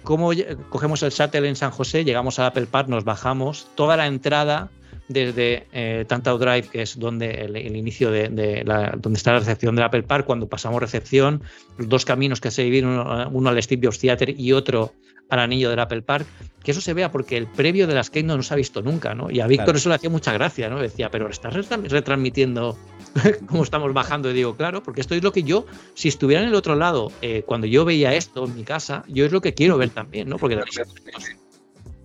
[0.02, 0.32] cómo
[0.70, 4.70] cogemos el shuttle en San José, llegamos a Apple Park, nos bajamos, toda la entrada
[5.08, 9.76] desde eh, Tantau Drive, que es donde el, inicio de, la, donde está la recepción
[9.76, 11.42] del Apple Park, cuando pasamos recepción,
[11.78, 14.94] los dos caminos que se dividen, uno, al Steve Jobs Theater y otro
[15.30, 16.28] al anillo del Apple Park,
[16.64, 19.14] que eso se vea porque el previo de las Keynote no se ha visto nunca,
[19.14, 19.30] ¿no?
[19.30, 20.80] Y a Víctor eso le hacía mucha gracia, ¿no?
[20.80, 22.78] Decía, pero estás retransmitiendo
[23.48, 24.32] cómo estamos bajando.
[24.32, 27.12] Y digo, claro, porque esto es lo que yo, si estuviera en el otro lado,
[27.22, 30.30] eh, cuando yo veía esto en mi casa, yo es lo que quiero ver también,
[30.30, 30.38] ¿no?
[30.38, 30.60] Porque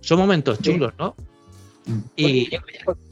[0.01, 1.15] son momentos chulos, ¿no?
[2.15, 2.49] Y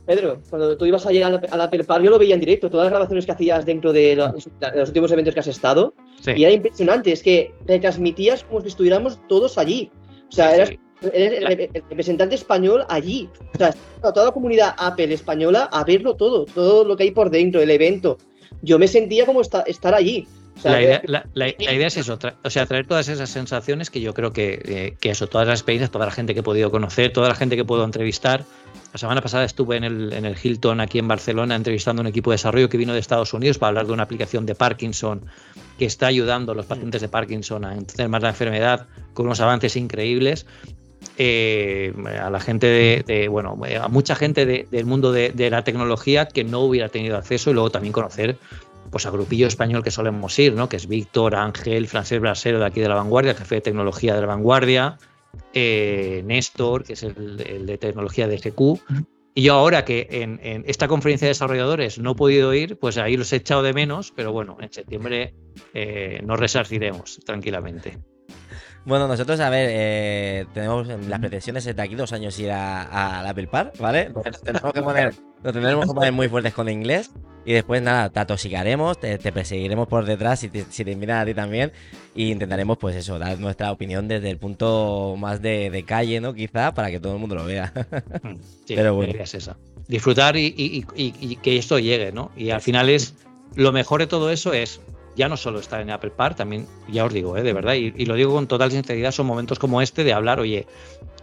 [0.05, 2.85] Pedro, cuando tú ibas a llegar a la Park, yo lo veía en directo, todas
[2.85, 4.47] las grabaciones que hacías dentro de los,
[4.87, 5.93] últimos eventos que has estado,
[6.25, 9.89] y era impresionante, es que retransmitías como si estuviéramos todos allí.
[10.29, 10.71] O sea, eras,
[11.01, 13.29] el, representante español allí.
[13.53, 17.29] O sea, toda la comunidad Apple española a verlo todo, todo lo que hay por
[17.29, 18.17] dentro, el evento.
[18.61, 20.27] Yo me sentía como estar allí.
[20.63, 24.93] la, idea, es eso, o sea, traer todas esas sensaciones que yo creo que, eh,
[24.99, 27.55] que, eso, todas las experiencias, toda la gente que he podido conocer, toda la gente
[27.55, 28.43] que puedo entrevistar.
[28.93, 32.07] La semana pasada estuve en el, en el Hilton aquí en Barcelona entrevistando a un
[32.07, 35.25] equipo de desarrollo que vino de Estados Unidos para hablar de una aplicación de Parkinson
[35.77, 39.39] que está ayudando a los pacientes de Parkinson a entender más la enfermedad con unos
[39.39, 40.45] avances increíbles.
[41.17, 46.43] Eh, a la gente de, bueno, a mucha gente del mundo de, la tecnología que
[46.43, 48.37] no hubiera tenido acceso y luego también conocer
[48.91, 50.69] pues a grupillo español que solemos ir, ¿no?
[50.69, 54.21] Que es Víctor, Ángel, Francés Brasero de aquí de la vanguardia, jefe de tecnología de
[54.21, 54.97] la vanguardia,
[55.53, 58.79] eh, Néstor, que es el, de tecnología de GQ.
[59.33, 63.17] Y yo ahora que en, esta conferencia de desarrolladores no he podido ir, pues ahí
[63.17, 65.35] los he echado de menos, pero bueno, en septiembre
[65.73, 67.99] eh, nos resarciremos tranquilamente.
[68.87, 73.31] Bueno, nosotros, a ver, eh, tenemos las pretensiones de aquí dos años ir a, la
[73.31, 74.07] Apple Park, ¿vale?
[74.07, 75.13] Nos tendremos que poner,
[75.43, 77.11] nos tendremos que poner muy fuertes con el inglés.
[77.43, 81.25] Y después, nada, te atosicaremos, te, perseguiremos por detrás si te, si te invitan a
[81.25, 81.73] ti también.
[82.15, 86.33] Y intentaremos, pues eso, dar nuestra opinión desde el punto más de, calle, ¿no?
[86.33, 87.73] Quizá, para que todo el mundo lo vea.
[88.65, 89.13] Sí, Pero bueno.
[89.19, 89.57] es esa.
[89.89, 92.31] Disfrutar y, y que esto llegue, ¿no?
[92.37, 93.15] Y al final es,
[93.55, 94.79] lo mejor de todo eso es
[95.17, 97.43] ya no solo estar en Apple Park, también, ya os digo, ¿eh?
[97.43, 100.67] de verdad, y, lo digo con total sinceridad, son momentos como este de hablar, oye,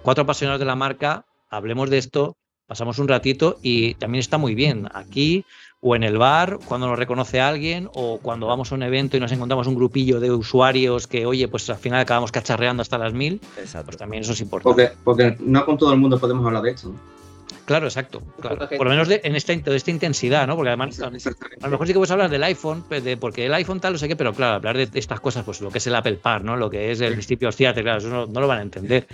[0.02, 2.36] cuatro apasionados de la marca, hablemos de esto,
[2.66, 5.44] pasamos un ratito y también está muy bien aquí
[5.86, 9.20] o en el bar, cuando nos reconoce alguien, o cuando vamos a un evento y
[9.20, 13.12] nos encontramos un grupillo de usuarios que, oye, pues al final acabamos cacharreando hasta las
[13.12, 13.84] mil, Exacto.
[13.84, 14.92] pues también eso es importante.
[15.04, 16.94] Porque, porque no con todo el mundo podemos hablar de esto.
[17.64, 18.20] Claro, exacto.
[18.20, 20.54] Por lo menos en esta, de esta intensidad, ¿no?
[20.54, 23.80] Porque además, a lo mejor sí que puedes hablar del iPhone, de, porque el iPhone
[23.80, 25.94] tal, no sé qué, pero claro, hablar de estas cosas, pues lo que es el
[25.94, 26.56] Apple Park, ¿no?
[26.56, 29.06] Lo que es el principio Theater, claro, eso no, lo van a entender.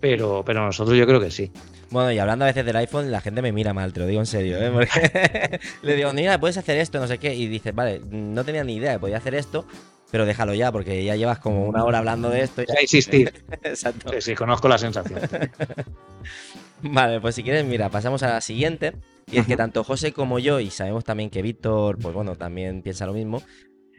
[0.00, 1.50] Pero, pero nosotros yo creo que sí.
[1.88, 4.20] Bueno, y hablando a veces del iPhone, la gente me mira mal, te lo digo
[4.20, 4.70] en serio, ¿eh?
[4.70, 8.64] Porque le digo, mira, puedes hacer esto, no sé qué, y dices, vale, no tenía
[8.64, 9.66] ni idea de podía hacer esto,
[10.10, 12.62] pero déjalo ya, porque ya llevas como una hora hablando de esto.
[12.62, 13.32] Ya existir.
[13.62, 14.12] Exacto.
[14.12, 15.20] Sí, sí, conozco la sensación.
[16.82, 18.92] Vale, pues si quieres, mira, pasamos a la siguiente.
[19.30, 22.82] Y es que tanto José como yo, y sabemos también que Víctor, pues bueno, también
[22.82, 23.42] piensa lo mismo,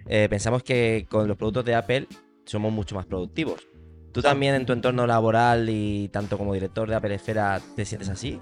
[0.05, 2.07] eh, pensamos que con los productos de Apple
[2.45, 3.67] somos mucho más productivos.
[4.11, 8.09] ¿Tú también en tu entorno laboral y tanto como director de Apple Esfera te sientes
[8.09, 8.39] así?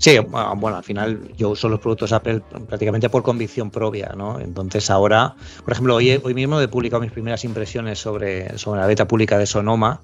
[0.00, 4.40] Sí, bueno, al final yo uso los productos Apple prácticamente por convicción propia, ¿no?
[4.40, 8.86] Entonces ahora, por ejemplo, hoy, hoy mismo he publicado mis primeras impresiones sobre, sobre la
[8.86, 10.00] beta pública de Sonoma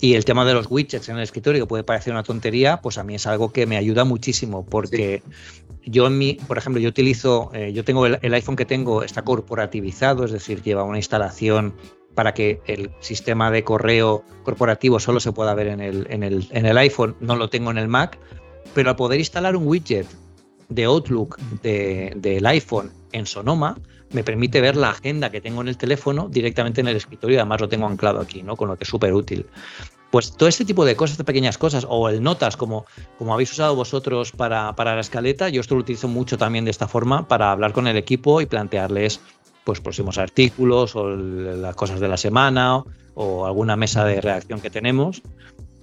[0.00, 2.98] y el tema de los widgets en el escritorio, que puede parecer una tontería, pues
[2.98, 5.22] a mí es algo que me ayuda muchísimo porque
[5.86, 9.22] yo en mi, por ejemplo, yo utilizo, eh, yo tengo el, iPhone que tengo, está
[9.22, 11.74] corporativizado, es decir, lleva una instalación
[12.16, 16.48] para que el sistema de correo corporativo solo se pueda ver en el, en el,
[16.50, 18.18] en el iPhone, no lo tengo en el Mac
[18.74, 20.06] pero al poder instalar un widget
[20.68, 23.76] de Outlook del iPhone en Sonoma,
[24.12, 27.38] me permite ver la agenda que tengo en el teléfono directamente en el escritorio y
[27.38, 28.56] además lo tengo anclado aquí, ¿no?
[28.56, 29.46] Con lo que es súper útil.
[30.10, 32.86] Pues todo este tipo de cosas, de pequeñas cosas, o el Notas, como,
[33.18, 36.88] como habéis usado vosotros para, la escaleta, yo esto lo utilizo mucho también de esta
[36.88, 39.20] forma para hablar con el equipo y plantearles
[39.64, 42.82] pues próximos artículos o las cosas de la semana
[43.14, 45.20] o alguna mesa de reacción que tenemos.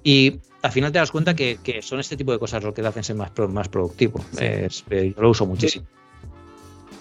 [0.05, 2.87] Y al final te das cuenta que, son este tipo de cosas lo que te
[2.87, 4.23] hacen ser más, más productivo.
[4.39, 4.69] Eh,
[5.15, 5.87] yo lo uso muchísimo.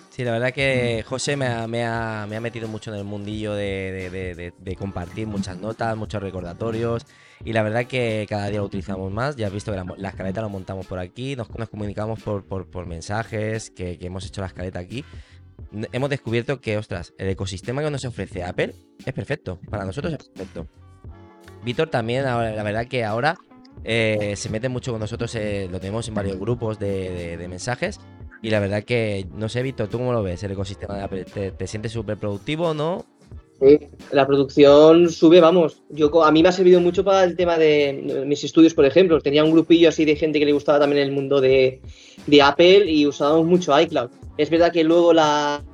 [0.08, 5.58] Sí, la verdad que José me ha, metido mucho en el mundillo de, compartir muchas
[5.58, 7.04] notas, muchos recordatorios.
[7.44, 9.36] Y la verdad que cada día lo utilizamos más.
[9.36, 13.98] Ya has visto que la, escaleta lo montamos por aquí, nos, comunicamos por, mensajes, que,
[13.98, 15.04] que, hemos hecho la escaleta aquí.
[15.92, 18.74] Hemos descubierto que, ostras, el ecosistema que nos ofrece Apple
[19.04, 19.60] es perfecto.
[19.68, 20.83] Para nosotros es perfecto.
[21.64, 23.36] Víctor también, la verdad que ahora
[23.82, 28.00] eh, se mete mucho con nosotros, eh, lo tenemos en varios grupos de, mensajes.
[28.42, 31.24] Y la verdad que, no sé, Víctor, ¿tú cómo lo ves el ecosistema de Apple?
[31.24, 33.06] ¿Te, sientes súper productivo no?
[33.58, 33.78] Sí,
[34.10, 35.82] la producción sube, vamos.
[35.88, 39.20] Yo A mí me ha servido mucho para el tema de mis estudios, por ejemplo.
[39.20, 41.80] Tenía un grupillo así de gente que le gustaba también el mundo de,
[42.26, 44.10] de Apple y usábamos mucho iCloud.
[44.36, 45.64] Es verdad que luego la,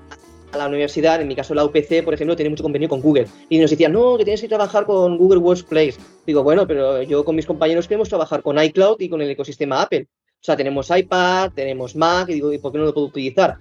[0.53, 3.26] a la universidad, en mi caso la UPC, por ejemplo, tiene mucho convenio con Google.
[3.48, 5.94] Y nos decían, no, que tienes que trabajar con Google Workspace.
[6.26, 9.82] Digo, bueno, pero yo con mis compañeros queremos trabajar con iCloud y con el ecosistema
[9.82, 10.07] Apple.
[10.40, 13.57] O sea, tenemos iPad, tenemos Mac, y digo, ¿y por qué no lo puedo utilizar?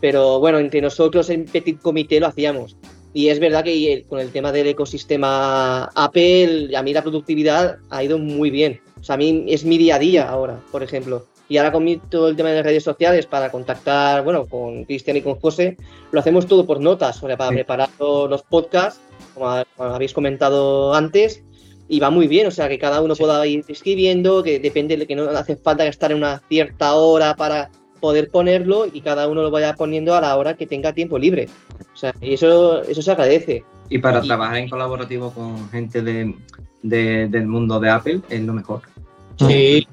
[0.00, 2.76] Pero bueno, entre nosotros en Petit Comité lo hacíamos.
[3.12, 8.02] Y es verdad que con el tema del ecosistema Apple, a mí la productividad ha
[8.02, 8.80] ido muy bien.
[9.00, 11.26] O sea, a mí es mi día a día ahora, por ejemplo.
[11.48, 15.18] Y ahora con todo el tema de las redes sociales para contactar, bueno, con Cristian
[15.18, 15.76] y con José,
[16.10, 19.00] lo hacemos todo por notas, o sea, para preparar los podcasts,
[19.34, 21.42] como, habéis comentado antes,
[21.86, 25.06] y va muy bien, o sea, que cada uno pueda ir escribiendo, que depende de
[25.06, 27.70] que no hace falta estar en una cierta hora para
[28.00, 31.48] poder ponerlo y cada uno lo vaya poniendo a la hora que tenga tiempo libre.
[31.92, 33.64] O sea, y eso, eso se agradece.
[33.88, 36.34] Y para trabajar en colaborativo con gente de,
[36.82, 38.82] del mundo de Apple es lo mejor.
[39.38, 39.86] Sí,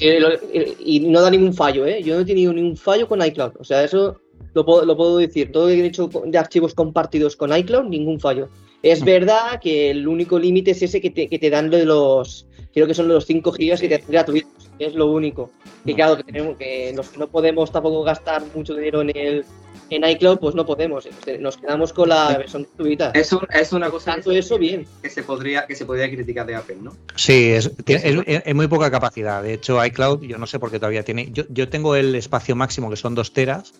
[0.00, 2.02] y no da ningún fallo, ¿eh?
[2.02, 3.52] Yo no he tenido ningún fallo con iCloud.
[3.58, 4.20] O sea, eso
[4.54, 5.52] lo puedo, lo puedo decir.
[5.52, 8.48] Todo lo que he hecho de archivos compartidos con iCloud, ningún fallo.
[8.82, 12.46] Es verdad que el único límite es ese que te, que te dan de los.
[12.72, 14.70] Creo que son los 5 gigas que te hacen gratuitos.
[14.78, 15.50] Es lo único.
[15.84, 19.44] Que claro, que tenemos que no podemos tampoco gastar mucho dinero en el
[19.90, 21.08] en iCloud pues no podemos,
[21.40, 23.10] nos quedamos con la versión gratuita.
[23.14, 24.86] Es, es una cosa Tanto eso, bien.
[25.02, 26.92] que se podría que se podría criticar de Apple, ¿no?
[27.14, 29.42] Sí, es, es, muy poca capacidad.
[29.42, 31.30] De hecho, iCloud, yo no sé por qué todavía tiene.
[31.30, 33.74] Yo, yo tengo el espacio máximo que son dos teras,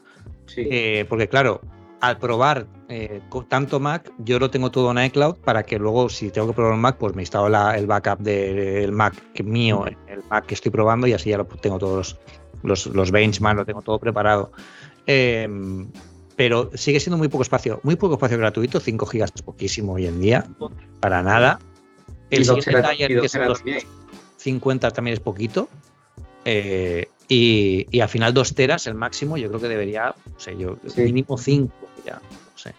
[0.56, 1.60] eh, porque claro,
[2.00, 6.30] al probar eh, tanto Mac, yo lo tengo todo en iCloud para que luego, si
[6.30, 10.22] tengo que probar un Mac, pues me instalo el backup del Mac que mío, el
[10.30, 12.18] Mac que estoy probando, y así ya lo tengo todos
[12.62, 14.52] los, los, los benchmarks, lo tengo todo preparado.
[15.10, 15.90] Em,
[16.36, 20.06] pero sigue siendo muy poco espacio, muy poco espacio gratuito, 5 gigas es poquísimo hoy
[20.06, 20.46] en día,
[21.00, 21.58] para nada.
[22.30, 23.54] El siguiente taller, que son
[24.36, 25.70] 50 también es poquito.
[26.44, 30.76] Eh, y, al final 2 teras, el máximo, yo creo que debería, no sé, yo,
[30.96, 31.72] mínimo 5
[32.04, 32.74] ya, no sé.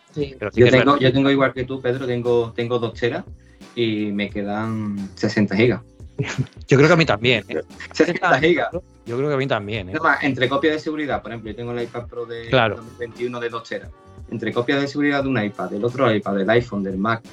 [0.53, 3.25] yo, tengo, yo, tengo, igual que tú, Pedro, tengo, tengo 2 teras
[3.73, 5.81] y me quedan 60 gigas.
[6.67, 7.45] Yo creo que a mí también.
[7.47, 7.61] ¿eh?
[7.93, 8.69] 60 gigas.
[9.09, 9.89] Yo creo que a mí también.
[9.89, 9.93] ¿eh?
[10.21, 13.69] entre copias de seguridad, por ejemplo, yo tengo el iPad Pro de 2021 de 2
[13.69, 13.89] teras.
[14.29, 17.23] Entre copias de seguridad de un iPad, del otro iPad, del iPhone, del Mac.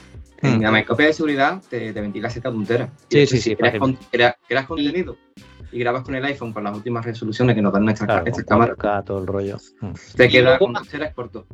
[0.40, 2.88] En la copia de seguridad te, te ventila cerca de un tera.
[3.10, 3.56] Sí, sí, sí.
[3.56, 5.18] Creas, creas, contenido
[5.70, 9.04] y grabas con el iPhone con las últimas resoluciones que nos dan nuestras, cámaras.
[9.04, 9.58] todo el rollo.
[9.80, 9.92] Hmm.
[10.16, 11.46] Te queda con 2 teras corto.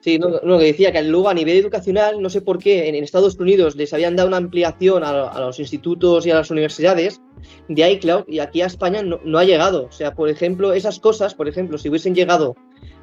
[0.00, 2.94] Sí, no, lo que decía, que luego a nivel educacional, no sé por qué, en,
[2.96, 7.20] Estados Unidos les habían dado una ampliación a, los institutos y a las universidades
[7.68, 9.86] de iCloud y aquí a España no, ha llegado.
[9.86, 12.54] O sea, por ejemplo, esas cosas, por ejemplo, si hubiesen llegado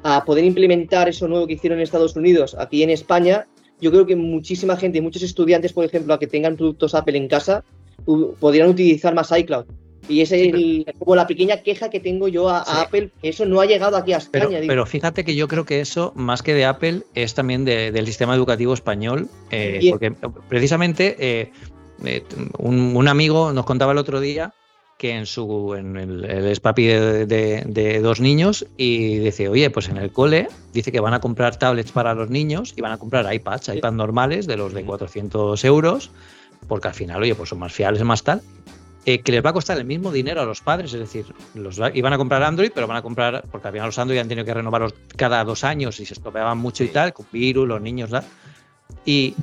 [0.02, 3.46] a poder implementar eso nuevo que hicieron en Estados Unidos aquí en España,
[3.80, 7.28] yo creo que muchísima gente, muchos estudiantes, por ejemplo, a que tengan productos Apple en
[7.28, 7.64] casa,
[8.40, 9.66] podrían utilizar más iCloud.
[10.08, 10.52] Y esa es
[10.98, 14.18] como la pequeña queja que tengo yo a, Apple, eso no ha llegado aquí a
[14.18, 14.58] España.
[14.66, 18.34] Pero, fíjate que yo creo que eso, más que de Apple, es también del sistema
[18.34, 20.12] educativo español, eh, porque
[20.48, 21.52] precisamente eh,
[22.04, 22.24] eh,
[22.58, 24.54] un, amigo nos contaba el otro día
[24.98, 29.96] que en su en el, es papi de, dos niños y dice, oye, pues en
[29.96, 33.32] el cole dice que van a comprar tablets para los niños y van a comprar
[33.32, 36.10] iPads, iPads normales de los de 400 euros,
[36.68, 38.42] porque al final, oye, pues son más fiables, más tal,
[39.04, 41.80] eh, que les va a costar el mismo dinero a los padres, es decir, los
[41.94, 44.44] iban a comprar Android, pero van a comprar, porque al final los Android han tenido
[44.44, 48.10] que renovarlos cada dos años y se estropeaban mucho y tal, con virus, los niños.
[49.04, 49.34] Y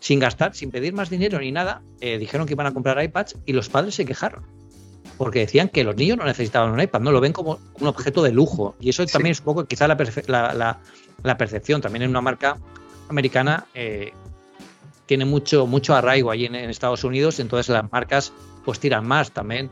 [0.00, 3.36] sin gastar, sin pedir más dinero ni nada, eh, dijeron que iban a comprar iPads
[3.46, 4.44] y los padres se quejaron
[5.16, 8.22] porque decían que los niños no necesitaban un iPad, no lo ven como un objeto
[8.22, 8.74] de lujo.
[8.80, 10.78] Y eso también es un poco quizá la,
[11.22, 11.80] la, percepción.
[11.80, 12.58] También en una marca
[13.08, 14.12] americana eh,
[15.06, 18.32] tiene mucho, mucho arraigo allí en, Estados Unidos, entonces las marcas
[18.64, 19.70] pues tiran más también.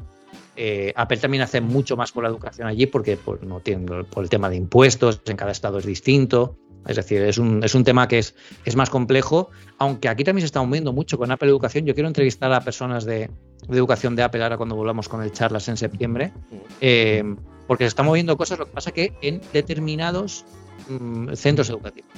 [0.55, 4.23] Eh, Apple también hace mucho más por la educación allí porque pues, no tiene, por
[4.23, 6.57] el tema de impuestos, en cada estado es distinto.
[6.87, 8.35] Es decir, es un, es un tema que es,
[8.65, 11.87] es más complejo, aunque aquí también se está moviendo mucho con Apple Educación.
[11.87, 13.31] Yo quiero entrevistar a personas de,
[13.69, 16.33] educación de Apple ahora cuando volvamos con el charlas en septiembre,
[16.81, 17.23] eh,
[17.69, 20.45] porque se están moviendo cosas, lo que pasa que en determinados
[20.89, 22.11] mm, centros educativos.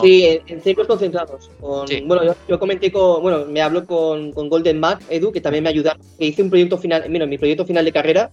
[0.00, 1.50] Sí, en, centros concentrados.
[1.60, 5.96] Bueno, yo, comenté con, bueno, me hablo con, Golden Mac, Edu, que también me ayuda,
[6.18, 8.30] que hice un proyecto final, bueno, mi proyecto final de carrera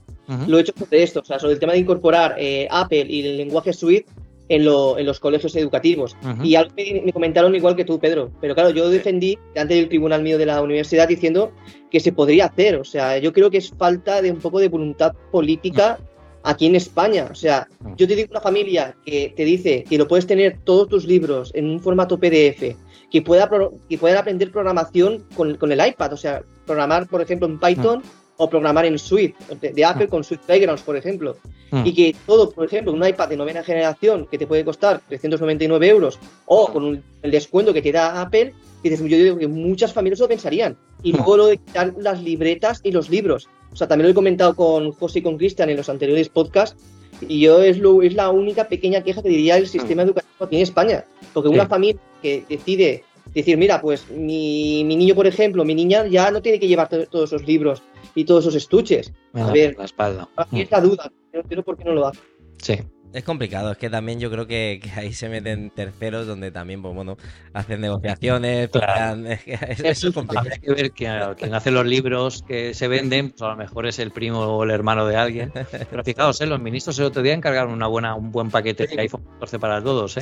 [0.47, 3.25] lo he hecho sobre esto, o sea, sobre el tema de incorporar eh, Apple y
[3.25, 4.05] el lenguaje Suite
[4.49, 6.17] en, los colegios educativos.
[6.43, 8.31] Y algo me, comentaron igual que tú, Pedro.
[8.41, 11.51] Pero claro, yo defendí ante del tribunal mío de la universidad diciendo
[11.89, 12.75] que se podría hacer.
[12.75, 15.99] O sea, yo creo que es falta de un poco de voluntad política
[16.43, 17.27] aquí en España.
[17.31, 17.67] O sea,
[17.97, 21.51] yo te digo una familia que te dice que lo puedes tener todos tus libros
[21.53, 22.75] en un formato PDF,
[23.11, 23.49] que pueda,
[23.89, 26.13] que puedan aprender programación con, con, el iPad.
[26.13, 28.03] O sea, programar, por ejemplo, en Python
[28.41, 31.35] o programar en Swift de, Apple con Swift Playgrounds, por ejemplo.
[31.71, 31.85] Mm.
[31.85, 35.87] Y que todo, por ejemplo, un iPad de novena generación que te puede costar 399
[35.89, 40.29] euros o con el descuento que te da Apple, yo digo que muchas familias lo
[40.29, 40.77] pensarían.
[41.03, 43.49] Y luego lo de quitar las libretas y los libros.
[43.71, 46.81] O sea, también lo he comentado con José y con Cristian en los anteriores podcasts.
[47.27, 50.55] Y yo es, lo, es la única pequeña queja que diría el sistema educativo aquí
[50.55, 51.05] en España.
[51.33, 53.03] Porque una familia que decide
[53.33, 56.89] decir, mira, pues mi, mi, niño, por ejemplo, mi niña ya no tiene que llevar
[56.89, 57.81] todos esos libros
[58.15, 59.13] y todos esos estuches.
[59.33, 60.29] a ver, la espalda.
[60.35, 62.19] Aquí está duda, no entiendo por qué no lo hace.
[62.61, 62.79] Sí.
[63.11, 66.93] Es complicado, es que también yo creo que, ahí se meten terceros donde también, pues
[66.93, 67.17] bueno,
[67.53, 68.69] hacen negociaciones.
[69.83, 70.49] eso es complicado.
[70.51, 73.87] Hay que ver que quien hace los libros que se venden, pues a lo mejor
[73.87, 75.51] es el primo o el hermano de alguien.
[75.89, 76.45] Pero fijaos, ¿eh?
[76.45, 79.83] los ministros el otro día encargaron una buena, un buen paquete de iPhone 14 para
[79.83, 80.15] todos.
[80.17, 80.21] ¿eh?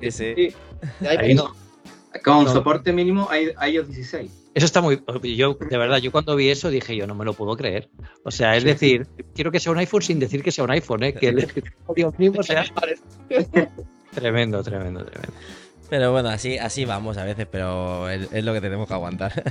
[0.00, 0.54] Sí, sí, sí.
[2.22, 4.45] Con soporte mínimo hay iOS 16.
[4.56, 5.02] Eso está muy.
[5.36, 7.90] Yo, de verdad, yo cuando vi eso dije, yo no me lo puedo creer.
[8.24, 11.02] O sea, es decir, quiero que sea un iPhone sin decir que sea un iPhone,
[11.02, 11.12] ¿eh?
[11.12, 11.46] que el
[12.18, 12.64] mismo sea.
[14.14, 15.34] tremendo, tremendo, tremendo.
[15.90, 19.44] Pero bueno, así, así vamos a veces, pero es, lo que tenemos que aguantar.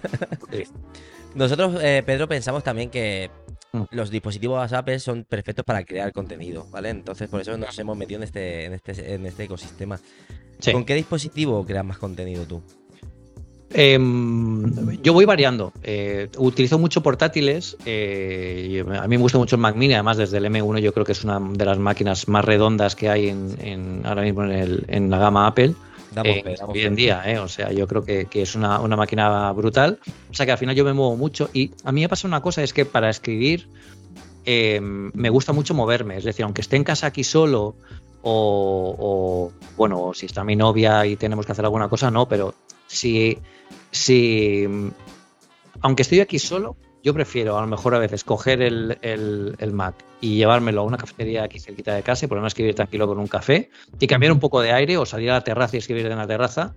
[1.36, 3.30] Nosotros, eh, Pedro, pensamos también que
[3.74, 3.84] mm.
[3.92, 6.90] los dispositivos Apple son perfectos para crear contenido, ¿vale?
[6.90, 10.00] Entonces, por eso nos hemos metido en este, en este, en este ecosistema.
[10.72, 12.64] ¿Con qué dispositivo creas más contenido tú?
[13.72, 15.74] Em, yo voy variando.
[15.84, 17.78] Eh, utilizo mucho portátiles.
[17.86, 19.94] Eh, a mí me gusta mucho el Mac Mini.
[19.94, 23.10] Además, desde el M1 yo creo que es una de las máquinas más redondas que
[23.10, 25.74] hay en, ahora mismo en, la gama Apple.
[26.24, 30.00] Eh, hoy en día, o sea, yo creo que, es una, máquina brutal.
[30.32, 31.50] O sea que al final yo me muevo mucho.
[31.52, 33.68] Y a mí me pasa una cosa, es que para escribir
[34.46, 36.18] em, me gusta mucho moverme.
[36.18, 37.76] Es decir, aunque esté en casa aquí solo
[38.22, 42.56] o, o, bueno, si está mi novia y tenemos que hacer alguna cosa, no, pero
[42.96, 43.38] si,
[43.92, 44.66] si,
[45.82, 49.94] aunque estoy aquí solo, yo prefiero a lo mejor a veces coger el, el, Mac
[50.22, 53.20] y llevármelo a una cafetería aquí cerquita de casa y ponerme a escribir tranquilo con
[53.20, 53.70] un café
[54.00, 56.26] y cambiar un poco de aire o salir a la terraza y escribir en la
[56.26, 56.74] terraza.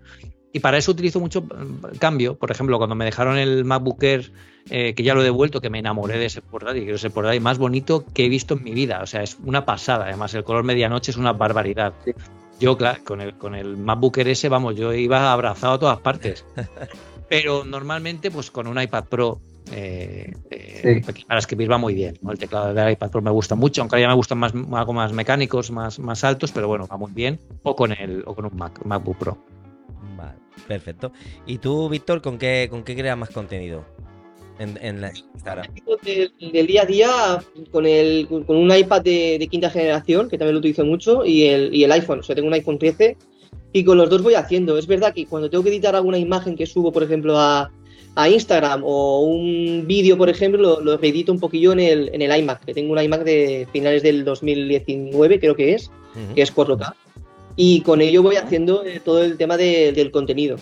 [0.52, 2.36] Y para eso utilizo mucho mm, cambio.
[2.36, 4.30] Por ejemplo, cuando me dejaron el MacBook Air,
[4.68, 7.10] eh, que ya lo he devuelto, que me enamoré de ese portátil, que es el
[7.10, 9.00] portátil más bonito que he visto en mi vida.
[9.02, 10.04] O sea, es una pasada.
[10.04, 11.94] Además, el color medianoche es una barbaridad.
[12.60, 16.00] Yo, claro, con el, con el MacBook Air ese, vamos, yo iba abrazado a todas
[16.00, 16.44] partes.
[17.28, 19.40] Pero normalmente, pues con un iPad Pro,
[19.70, 22.18] eh, eh, para escribir va muy bien.
[22.28, 25.12] El teclado del iPad Pro me gusta mucho, aunque ya me gustan más, algo más
[25.12, 27.38] mecánicos, más, más altos, pero bueno, va muy bien.
[27.62, 29.38] O con, el, o con un Mac, MacBook Pro.
[30.16, 31.12] Vale, perfecto.
[31.46, 33.84] ¿Y tú, Víctor, con qué, con qué creas más contenido?
[34.58, 35.12] En, la
[36.02, 37.08] Del, día a día
[37.70, 41.74] con, el, con un iPad de, quinta generación, que también lo utilizo mucho, y el,
[41.74, 42.20] y el iPhone.
[42.20, 43.16] O sea, tengo un iPhone 13
[43.72, 44.78] y con los dos voy haciendo.
[44.78, 47.70] Es verdad que cuando tengo que editar alguna imagen que subo, por ejemplo, a,
[48.14, 52.36] a Instagram o un vídeo, por ejemplo, lo, edito un poquillo en el, en el
[52.40, 55.90] iMac, que tengo un iMac de finales del 2019, creo que es,
[56.34, 56.94] que es 4K.
[57.54, 60.56] Y con ello voy haciendo eh, todo el tema del contenido.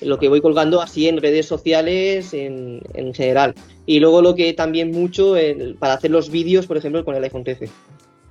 [0.00, 3.54] Lo que voy colgando así en redes sociales en, en general.
[3.86, 7.24] Y luego lo que también mucho el- para hacer los vídeos, por ejemplo, con el
[7.24, 7.68] iPhone 13.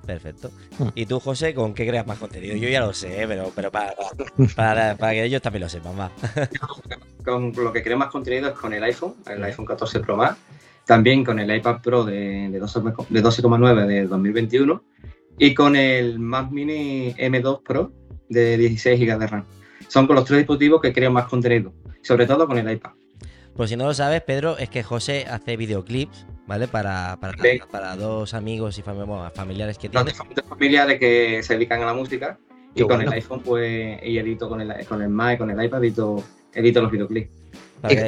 [0.06, 0.50] Perfecto.
[0.78, 0.88] Hmm.
[0.94, 2.56] ¿Y tú, José, con qué creas más contenido?
[2.56, 3.92] Yo ya lo sé, pero, pero para,
[4.56, 6.10] para, para que ellos también lo sepan, va.
[7.24, 10.38] Con lo que creo más contenido es con el iPhone, el iPhone 14 Pro Max,
[10.86, 14.82] también con el iPad Pro de, de 12 de 12,9 de 2021
[15.38, 17.92] y con el Mac Mini M2 Pro
[18.30, 19.44] de 16 GB de RAM.
[19.88, 21.72] Son con los tres dispositivos que creo más contenido,
[22.02, 22.90] sobre todo con el iPad.
[23.56, 26.68] Pues si no lo sabes, Pedro, es que José hace videoclips, ¿vale?
[26.68, 27.34] Para, para,
[27.70, 30.10] para dos amigos y fami- bueno, familiares que Los tiene.
[30.12, 32.38] diferentes familiares que se dedican a la música
[32.72, 33.10] y Qué con bueno.
[33.10, 36.22] el iPhone pues y edito con el, con el Mac con el iPad edito,
[36.54, 37.30] edito los videoclips.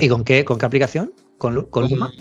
[0.01, 1.13] ¿Y, con qué con qué aplicación?
[1.39, 2.13] ¿Con, con Luma?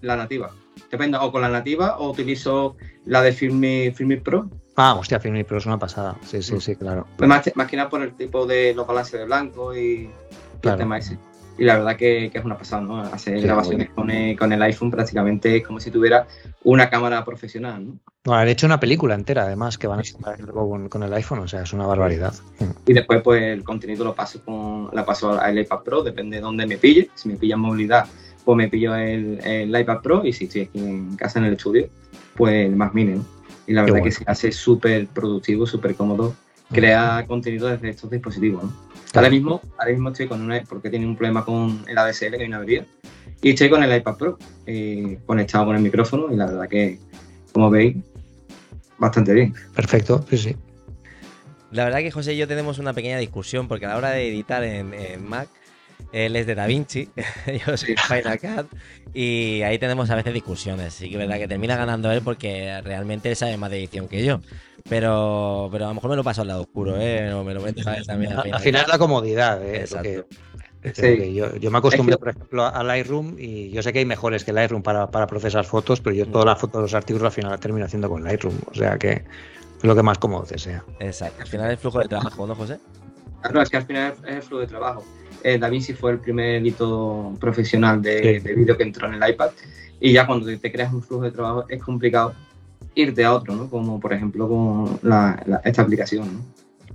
[0.00, 0.50] la nativa.
[0.90, 4.48] Depende, o con la nativa o utilizo la de Filmi, Filmi Pro.
[4.76, 6.16] Ah, hostia, Filmi Pro es una pasada.
[6.24, 7.06] Sí, sí, sí, claro.
[7.16, 10.10] Pues más, más que nada por el tipo de los balances de blanco y, y
[10.60, 10.76] Claro.
[10.76, 11.18] el tema ese.
[11.58, 13.00] Y la verdad que, que es una pasada, ¿no?
[13.02, 16.26] Hacer Sí, grabaciones con el, con el iPhone prácticamente es como si tuviera
[16.64, 17.98] una cámara profesional, ¿no?
[18.24, 21.40] No, han hecho una película entera, además, que van a luego con, con el iPhone,
[21.40, 22.32] o sea, es una barbaridad.
[22.86, 26.42] Y después, pues, el contenido lo paso con la paso al iPad Pro, depende de
[26.42, 27.10] dónde me pille.
[27.14, 28.06] Si me pilla en movilidad,
[28.44, 30.24] pues me pillo el, el iPad Pro.
[30.24, 31.88] Y si estoy aquí en casa en el estudio,
[32.36, 33.24] pues el más mini, ¿no?
[33.66, 36.34] Y la verdad que se hace súper productivo, súper cómodo,
[36.72, 38.70] crea contenido desde estos dispositivos, ¿no?
[39.12, 39.26] Claro.
[39.26, 42.42] Ahora mismo, ahora mismo estoy con una, porque tiene un problema con el ADSL, que
[42.42, 42.86] hay una avería,
[43.42, 46.98] y estoy con el iPad Pro, eh, conectado con el micrófono, y la verdad que,
[47.52, 47.96] como veis,
[48.98, 49.54] bastante bien.
[49.74, 50.56] Perfecto, sí, sí.
[51.72, 54.28] La verdad que José y yo tenemos una pequeña discusión porque a la hora de
[54.28, 55.48] editar en, en Mac,
[56.12, 57.08] él es de DaVinci,
[57.66, 58.78] yo soy de Final Cut
[59.14, 60.94] y ahí tenemos a veces discusiones.
[60.94, 64.08] Sí que es verdad que termina ganando él porque realmente él sabe más de edición
[64.08, 64.40] que yo.
[64.88, 67.32] Pero, pero a lo mejor me lo paso al lado oscuro, ¿eh?
[67.32, 69.80] O me lo meto también Al final es la comodidad, ¿eh?
[69.80, 70.26] Exacto.
[70.94, 71.32] Sí.
[71.32, 74.52] yo, yo me acostumbré, por ejemplo, al Lightroom y yo sé que hay mejores que
[74.52, 77.60] Lightroom para, para procesar fotos, pero yo todas las fotos, los artículos al final las
[77.60, 78.58] termino haciendo con Lightroom.
[78.68, 80.84] O sea que es lo que más cómodo te sea.
[80.98, 81.42] Exacto.
[81.42, 82.80] Al final el flujo de trabajo, ¿no, José?
[83.42, 85.04] Claro, es que al final es el flujo de trabajo.
[85.44, 88.48] Eh, DaVinci fue el primer edito profesional de, Sí.
[88.48, 89.50] de vídeo que entró en el iPad
[90.00, 92.34] y ya cuando te, creas un flujo de trabajo es complicado
[92.94, 93.68] irte a otro, ¿no?
[93.70, 96.40] Como por ejemplo con la- la- esta aplicación, ¿no?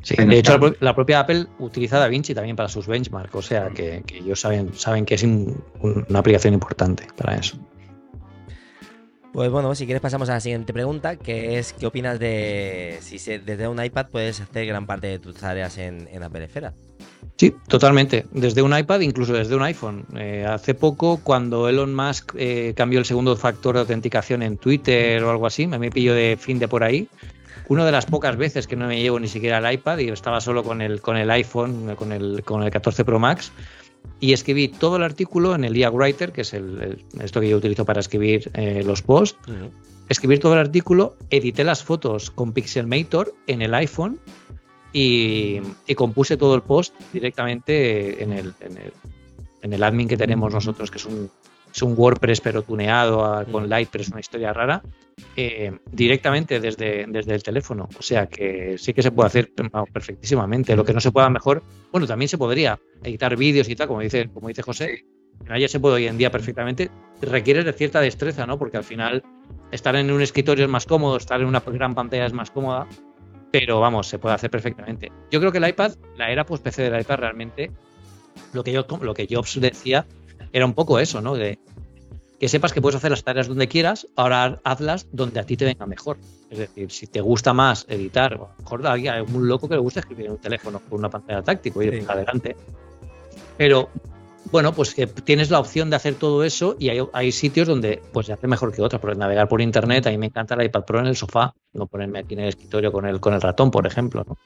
[0.04, 4.04] Sí, de hecho, la, propia Apple utiliza DaVinci también para sus benchmarks, o sea que,
[4.06, 7.58] que ellos saben, saben que es un- un- una aplicación importante para eso.
[9.34, 13.20] Pues bueno, si quieres pasamos a la siguiente pregunta, que es ¿qué opinas de si
[13.20, 16.74] se- desde un iPad puedes hacer gran parte de tus tareas en, en Apple Esfera?
[17.36, 18.26] Sí, totalmente.
[18.32, 20.06] Desde un iPad, incluso desde un iPhone.
[20.16, 25.24] Eh, hace poco, cuando Elon Musk eh, cambió el segundo factor de autenticación en Twitter
[25.24, 27.08] o algo así, me, me pillo de fin de por ahí.
[27.70, 30.42] Una de las pocas veces que no me llevo ni siquiera el iPad y estaba
[30.42, 33.52] solo con el, con el iPhone, con el, con el 14 Pro Max,
[34.20, 37.50] y escribí todo el artículo en el IAG Writer, que es el, el- esto que
[37.50, 39.38] yo utilizo para escribir eh, los posts.
[40.10, 44.18] Escribir todo el artículo, edité las fotos con Pixelmator en el iPhone
[44.94, 48.94] y, y compuse todo el post directamente en el, en el,
[49.62, 51.30] en el admin que tenemos nosotros, que es un,
[51.74, 54.82] es un WordPress pero tuneado a- con Light, pero es una historia rara,
[55.36, 57.90] eh, directamente desde, desde el teléfono.
[58.00, 59.52] O sea que sí que se puede hacer
[59.92, 60.76] perfectísimamente.
[60.76, 64.02] Lo que no se pueda mejor, bueno, también se podría editar vídeos y tal, como
[64.02, 65.06] dice, como dice José.
[65.60, 66.90] Ya se puede hoy en día perfectamente.
[67.22, 68.58] Requiere de cierta destreza, ¿no?
[68.58, 69.24] Porque al final
[69.72, 72.88] estar en un escritorio es más cómodo, estar en una gran pantalla es más cómoda,
[73.52, 75.12] pero vamos, se puede hacer perfectamente.
[75.32, 77.72] Yo creo que el iPad, la era post PC del iPad realmente,
[78.54, 80.06] lo que, yo, lo que Jobs decía
[80.54, 81.36] era un poco eso, ¿no?
[81.36, 81.60] De
[82.40, 85.66] que sepas que puedes hacer las tareas donde quieras, ahora hazlas donde a ti te
[85.66, 86.18] venga mejor.
[86.52, 89.76] Es decir, si te gusta más editar, o a lo mejor hay algún loco que
[89.76, 92.06] le gusta escribir en un teléfono con una pantalla táctil, y Sí.
[92.08, 92.56] adelante.
[93.58, 93.90] Pero
[94.52, 98.02] bueno, pues que tienes la opción de hacer todo eso y hay, hay sitios donde
[98.14, 99.02] pues se hace mejor que otros.
[99.02, 101.88] Porque navegar por internet, a mí me encanta el iPad Pro en el sofá, no
[101.88, 104.24] ponerme aquí en el escritorio con el, con el ratón, por ejemplo.
[104.28, 104.38] ¿no?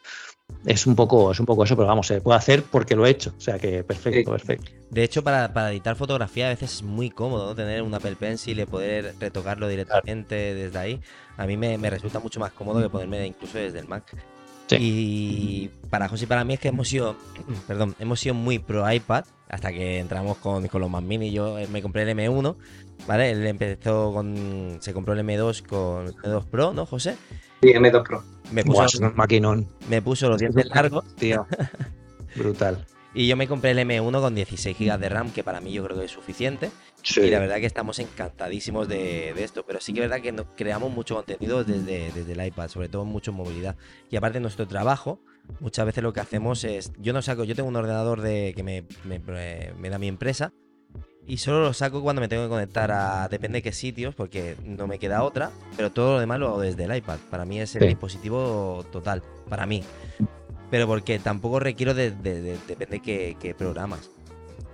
[0.65, 3.09] Es un poco, es un poco eso, pero vamos, se puede hacer porque lo he
[3.09, 3.33] hecho.
[3.37, 4.71] O sea que perfecto, perfecto.
[4.89, 7.55] De hecho, para, para editar fotografía a veces es muy cómodo ¿no?
[7.55, 11.01] tener un Apple Pencil y poder retocarlo directamente desde ahí.
[11.37, 14.15] A mí me, me resulta mucho más cómodo que ponerme incluso desde el Mac.
[14.77, 14.77] Sí.
[14.79, 17.15] Y para José y para mí es que hemos sido,
[17.67, 21.31] perdón, hemos sido muy pro iPad hasta que entramos con, con los Mac Mini.
[21.31, 22.55] Yo eh, me compré el M1,
[23.07, 23.31] ¿vale?
[23.31, 27.17] Él empezó con, se compró el M2 con el M2 Pro, ¿no, José?
[27.61, 28.23] Sí, M2 Pro.
[28.51, 31.45] Me Buah, puso, un maquinón, me puso los dientes largos tío.
[32.35, 32.85] Brutal.
[33.13, 35.83] y yo me compré el M1 con 16 GB de RAM, que para mí yo
[35.83, 36.71] creo que es suficiente.
[37.03, 37.21] Sí.
[37.21, 40.31] Y la verdad que estamos encantadísimos de, de esto, pero sí que es verdad que
[40.31, 43.75] no- creamos mucho contenido desde, desde el iPad, sobre todo mucho en movilidad.
[44.09, 45.19] Y aparte nuestro trabajo
[45.59, 48.63] muchas veces lo que hacemos es, yo no saco, yo tengo un ordenador de que
[48.63, 50.53] me, me, eh, me da mi empresa
[51.27, 54.55] y solo lo saco cuando me tengo que conectar a depende de qué sitios, porque
[54.63, 57.17] no me queda otra, pero todo lo demás lo hago desde el iPad.
[57.29, 57.87] Para mí es el Sí.
[57.87, 59.83] dispositivo total, para mí.
[60.69, 64.09] Pero porque tampoco requiero de, de- de- depende de qué, qué programas.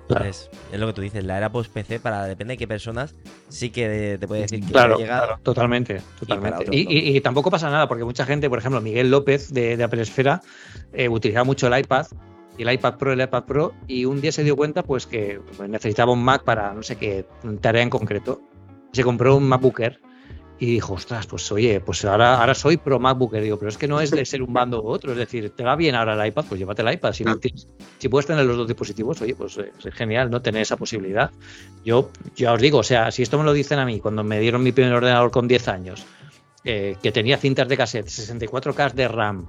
[0.07, 0.25] Claro.
[0.25, 3.13] Entonces, es lo que tú dices, la era post PC para depende de qué personas
[3.49, 5.25] sí que te puede decir que Claro, ha llegado.
[5.27, 6.65] claro, totalmente, totalmente.
[6.71, 6.81] Y,
[7.11, 10.01] y- y tampoco pasa nada, porque mucha gente, por ejemplo, Miguel López de, de Apple
[10.01, 10.41] Esfera,
[10.93, 12.05] eh, utilizaba mucho el iPad,
[12.57, 15.39] y el iPad Pro, el iPad Pro, y un día se dio cuenta pues que
[15.67, 17.25] necesitaba un Mac para no sé qué
[17.61, 18.41] tarea en concreto.
[18.93, 19.99] Se compró un MacBook Air
[20.59, 23.43] y dijo, ostras, pues oye, pues ahora, ahora soy pro MacBooker.
[23.43, 25.63] Digo, pero es que no es de ser un bando u otro, es decir, te
[25.63, 27.13] va bien ahora el iPad, pues llévate el iPad.
[27.13, 27.67] Si, no tienes-
[27.99, 30.41] si puedes tener los dos dispositivos, oye, pues eh, es genial, ¿no?
[30.41, 31.29] Tener esa posibilidad.
[31.85, 34.39] Yo ya os digo, o sea, si esto me lo dicen a mí cuando me
[34.39, 36.05] dieron mi primer ordenador con 10 años,
[36.63, 39.45] eh, que tenía cintas de cassette, 64K de RAM,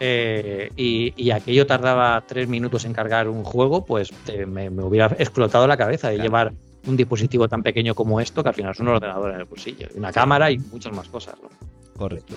[0.00, 4.82] eh, y, y aquello tardaba tres minutos en cargar un juego, pues eh, me, me
[4.82, 6.28] hubiera explotado la cabeza de Claro.
[6.28, 6.52] llevar
[6.86, 9.88] un dispositivo tan pequeño como esto, que al final es un ordenador en el bolsillo,
[9.94, 11.34] y una cámara y muchas más cosas.
[11.42, 11.48] ¿no?
[11.96, 12.34] Correcto.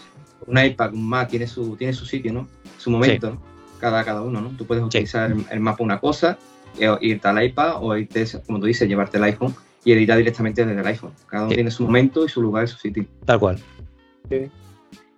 [0.48, 2.48] Un iPad, un Mac tiene su, tiene su sitio, ¿no?
[2.78, 3.42] Su momento, ¿no?
[3.80, 4.50] Cada, cada uno, ¿no?
[4.50, 6.38] Tú puedes utilizar el, para una cosa,
[6.80, 10.66] e- irte al iPad o irte, como tú dices, llevarte el iPhone y editar directamente
[10.66, 11.12] desde el iPhone.
[11.28, 11.56] Cada uno Sí.
[11.56, 13.06] tiene su momento y su lugar y su sitio.
[13.26, 13.60] Tal cual.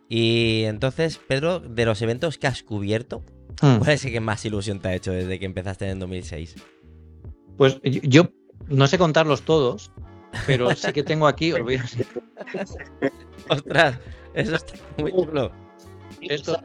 [0.09, 3.23] Y entonces, Pedro, de los eventos que has cubierto,
[3.61, 3.77] Mm.
[3.79, 6.55] ¿cuál es el que más ilusión te ha hecho desde que empezaste en 2006?
[7.57, 8.29] Pues yo
[8.67, 9.91] no sé contarlos todos,
[10.45, 11.85] pero sí que tengo aquí, os voy a-
[13.49, 13.99] ¡Ostras!
[14.33, 15.51] Eso está muy chulo.
[16.21, 16.57] Esto-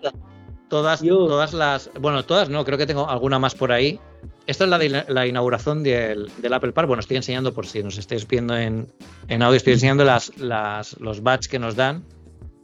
[0.68, 1.90] todas, Yo- todas las.
[2.00, 3.98] Bueno, todas no, creo que tengo alguna más por ahí.
[4.46, 6.88] Esto es la, de la inauguración del, del Apple Park.
[6.88, 8.88] Bueno, estoy enseñando, por si nos estáis viendo en,
[9.28, 12.05] en audio, estoy enseñando las, las, los badges que nos dan.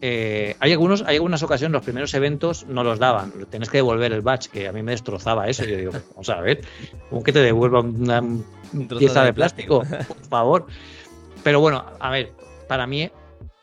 [0.00, 3.32] Eh, hay algunos, hay algunas ocasiones, los primeros eventos no los daban.
[3.50, 5.64] Tenés que devolver el badge, que a mí me destrozaba eso.
[5.64, 6.60] Yo digo, vamos a ver,
[7.10, 8.44] ¿cómo que te devuelva Un
[8.98, 9.80] pieza de plástico?
[10.06, 10.66] Por favor.
[11.42, 12.32] Pero bueno, a ver,
[12.68, 13.08] para mí,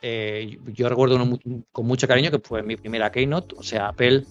[0.01, 1.39] eh, yo recuerdo uno
[1.71, 3.55] con mucho cariño que fue mi primera Keynote.
[3.57, 4.23] O sea, Apple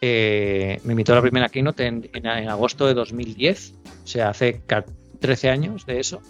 [0.00, 3.74] eh, me invitó a la primera Keynote en, en- en agosto de 2010.
[4.04, 4.84] O sea, hace ca-
[5.20, 6.20] 13 años de eso.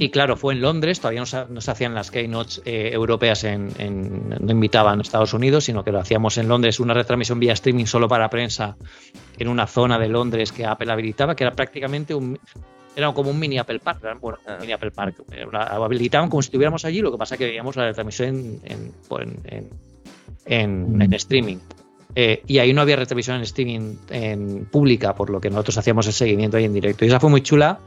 [0.00, 3.42] Y claro, fue en Londres, todavía no se, no se hacían las keynotes eh, europeas,
[3.42, 7.40] en, en- no invitaban a Estados Unidos, sino que lo hacíamos en Londres, una retransmisión
[7.40, 8.76] vía streaming solo para prensa
[9.38, 12.38] en una zona de Londres que Apple habilitaba, que era prácticamente un,
[12.98, 14.58] era como un mini Apple Park, bueno, un Ah.
[14.60, 17.76] mini Apple Park, una- habilitaban como si estuviéramos allí, lo que pasa es que veíamos
[17.76, 19.70] la retransmisión en, en- en- en-
[20.46, 21.58] en- en streaming.
[22.14, 26.06] Eh, y ahí no había retransmisión en streaming en pública, por lo que nosotros hacíamos
[26.08, 27.04] el seguimiento ahí en directo.
[27.04, 27.78] Y esa fue muy chula,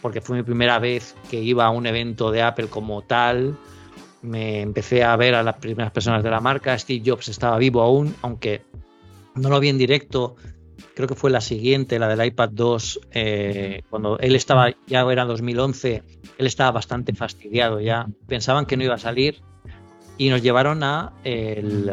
[0.00, 3.56] porque fue mi primera vez que iba a un evento de Apple como tal.
[4.20, 6.78] Me empecé a ver a las primeras personas de la marca.
[6.78, 8.62] Steve Jobs estaba vivo aún, aunque
[9.34, 10.36] no lo vi en directo.
[10.94, 15.24] Creo que fue la siguiente, la del iPad 2, eh, cuando él estaba, ya era
[15.24, 16.02] 2011,
[16.38, 18.06] él estaba bastante fastidiado ya.
[18.26, 19.40] Pensaban que no iba a salir
[20.18, 21.92] y nos llevaron a, el,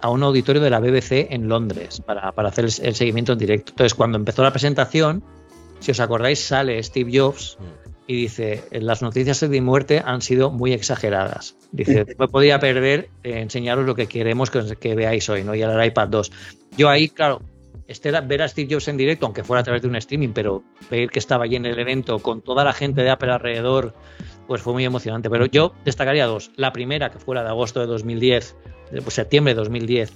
[0.00, 3.38] a un auditorio de la BBC en Londres para, para hacer el, el seguimiento en
[3.38, 3.72] directo.
[3.72, 5.22] Entonces, cuando empezó la presentación,
[5.80, 7.58] si os acordáis, sale Steve Jobs
[8.06, 11.56] y dice, las noticias de mi muerte han sido muy exageradas.
[11.70, 15.54] Dice, me podría perder eh, enseñaros lo que queremos que, que veáis hoy, ¿no?
[15.54, 16.32] Y el iPad 2.
[16.76, 17.42] Yo ahí, claro,
[17.92, 20.62] este ver a Steve Jobs en directo, aunque fuera a través de un streaming, pero
[20.90, 23.94] ver que estaba allí en el evento con toda la gente de Apple alrededor,
[24.46, 25.30] pues fue muy emocionante.
[25.30, 26.50] Pero yo destacaría dos.
[26.56, 28.56] La primera, que fue la de agosto de 2010,
[28.90, 30.12] de pues, septiembre de 2010,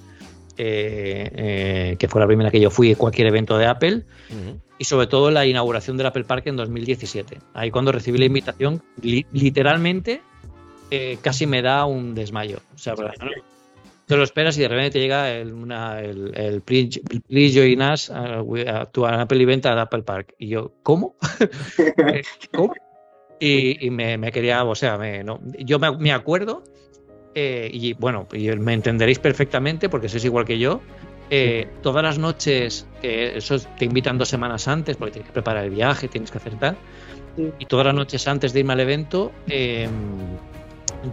[0.59, 4.03] eh, eh, que fue la primera que yo fui a cualquier evento de Apple
[4.79, 7.37] y sobre todo la inauguración del Apple Park en 2017.
[7.53, 10.21] Ahí cuando recibí la invitación, li- literalmente
[10.89, 12.59] eh, casi me da un desmayo.
[12.73, 13.31] O sea, no-
[14.07, 17.81] te lo esperas y de repente te llega el, una, el, el please, please join
[17.81, 20.33] us uh, we- uh, to an Apple event at Apple Park.
[20.39, 21.15] Y yo, ¿cómo?
[21.79, 22.73] Eh, ¿Cómo?
[23.39, 26.63] Y, y me, me quería, o sea, me, no, yo me, me acuerdo,
[27.35, 30.81] eh, y bueno, y me entenderéis perfectamente porque sois igual que yo.
[31.29, 35.65] eh, todas las noches, que eso te invitan dos semanas antes porque tienes que preparar
[35.65, 36.77] el viaje, tienes que hacer tal.
[37.59, 39.87] Y todas las noches antes de irme al evento, eh,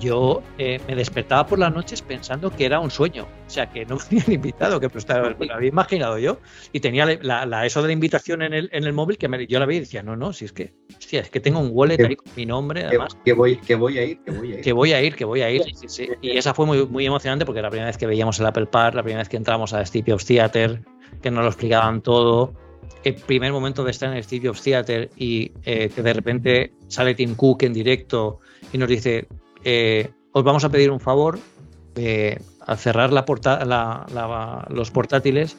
[0.00, 3.26] yo eh, me despertaba por las noches pensando que era un sueño.
[3.46, 6.38] O sea, que no me habían invitado, que pues, lo había imaginado yo.
[6.72, 9.46] Y tenía la, la- eso de la invitación en el, en el móvil que me-
[9.46, 11.70] yo la vi y decía, no, no, si es que, hostia, es que tengo un
[11.72, 14.56] wallet ahí con mi nombre, además que voy, que voy a ir, que voy a
[14.56, 14.60] ir.
[14.62, 15.62] que voy a ir, que voy a ir.
[15.74, 16.08] sí, sí.
[16.22, 18.66] Y esa fue muy, muy emocionante porque era la primera vez que veíamos el Apple
[18.66, 20.80] Park, la primera vez que entramos a Steve Jobs Theater,
[21.22, 22.54] que nos lo explicaban todo.
[23.02, 26.72] El primer momento de estar en el Steve Jobs Theater y eh, que de repente
[26.88, 28.40] sale Tim Cook en directo
[28.72, 29.26] y nos dice,
[29.64, 31.38] eh, os vamos a pedir un favor,
[31.96, 35.56] eh, al cerrar la porta la- la- los portátiles,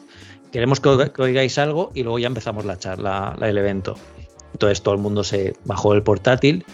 [0.52, 0.88] queremos que,
[1.18, 3.96] oigáis algo y luego ya empezamos la charla, el evento.
[4.52, 6.64] Entonces todo el mundo se bajó el portátil.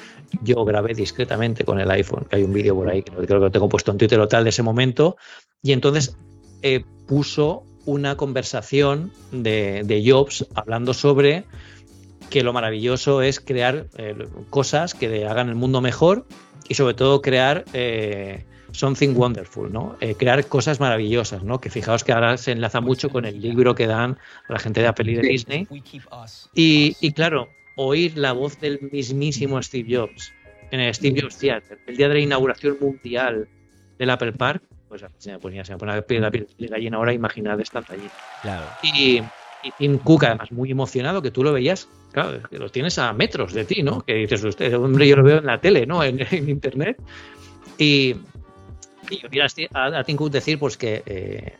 [0.42, 3.34] Yo grabé discretamente con el iPhone, que hay un vídeo por ahí, que creo que
[3.34, 5.16] lo tengo puesto en Twitter o tal de ese momento.
[5.62, 6.16] Y entonces
[6.62, 11.44] eh, puso una conversación de, de, Jobs hablando sobre
[12.30, 14.14] que lo maravilloso es crear eh,
[14.48, 16.26] cosas que hagan el mundo mejor
[16.68, 19.96] y sobre todo crear eh, something wonderful, ¿no?
[20.18, 21.60] crear cosas maravillosas, ¿no?
[21.60, 24.18] Que fijaos que ahora se enlaza mucho con el libro que dan
[24.48, 25.68] a la gente de Apple y de Disney.
[26.54, 30.32] Y, y claro, oír la voz del mismísimo Steve Jobs
[30.72, 33.46] en el Steve Jobs Theater, el día de la inauguración mundial
[33.98, 37.12] del Apple Park, pues se me ponía, se me ponía la piel de gallina ahora,
[37.12, 38.08] imaginad estando allí.
[38.40, 38.64] Claro.
[38.82, 39.22] Y,
[39.62, 43.12] y Tim Cook, además, muy emocionado, que tú lo veías, claro, que lo tienes a
[43.12, 44.02] metros de ti, ¿no?
[44.02, 46.02] Que dices, usted, hombre, yo lo veo en la tele, ¿no?
[46.02, 47.00] En, internet.
[47.78, 48.16] Y,
[49.10, 49.42] y yo
[49.74, 51.52] a, a, Tim Cook decir, pues que eh,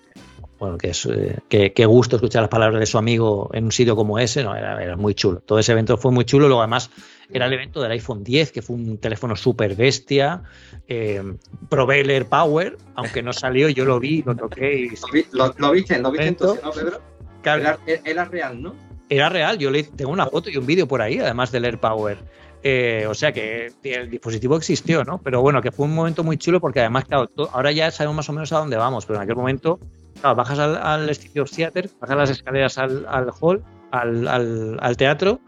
[0.62, 3.96] bueno, que es eh, que, gusto escuchar las palabras de su amigo en un sitio
[3.96, 5.40] como ese, no, era, muy chulo.
[5.40, 6.46] Todo ese evento fue muy chulo.
[6.46, 6.88] Luego, además,
[7.32, 10.44] era el evento del iPhone 10, que fue un teléfono súper bestia.
[10.86, 11.20] Eh,
[11.68, 14.82] probé el Power, aunque no salió, yo lo vi, lo toqué.
[14.82, 14.90] Y...
[15.32, 15.98] ¿Lo, lo, viste?
[15.98, 17.00] ¿Lo viste entonces, no, Pedro?
[17.44, 18.74] Era, era, real, ¿no?
[19.08, 22.18] Era real, yo le tengo una foto y un vídeo por ahí, además del AirPower.
[22.64, 25.18] Eh, o sea que el dispositivo existió, ¿no?
[25.18, 28.28] Pero bueno, que fue un momento muy chulo porque además, claro, ahora ya sabemos más
[28.28, 29.80] o menos a dónde vamos, pero en aquel momento
[30.22, 35.40] bajas al, al Studio Theater, bajas las escaleras al, hall, al, teatro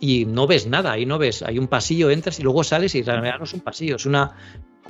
[0.00, 2.98] y no ves nada, ahí no ves, hay un pasillo, entras y luego sales y
[2.98, 4.36] en realidad no es un pasillo, es una,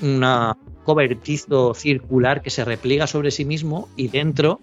[0.02, 4.60] una cobertizo circular que se repliega sobre sí mismo y dentro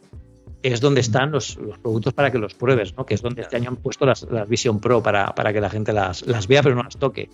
[0.64, 3.06] es donde están los, productos para que los pruebes, ¿no?
[3.06, 5.94] que es donde este año han puesto las, Vision Pro para, para, que la gente
[5.94, 7.30] las, las, vea pero no las toque.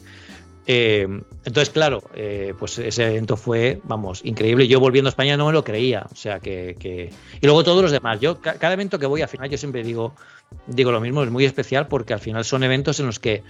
[0.70, 1.08] Eh,
[1.46, 4.68] entonces, claro, eh, pues ese evento fue, vamos, increíble.
[4.68, 6.06] Yo volviendo a España no me lo creía.
[6.12, 7.10] O sea, que.
[7.40, 8.20] Y luego todos los demás.
[8.20, 10.14] Yo, cada evento que voy, al final, yo siempre digo,
[10.68, 13.44] digo lo mismo, es muy especial porque al final son eventos en los que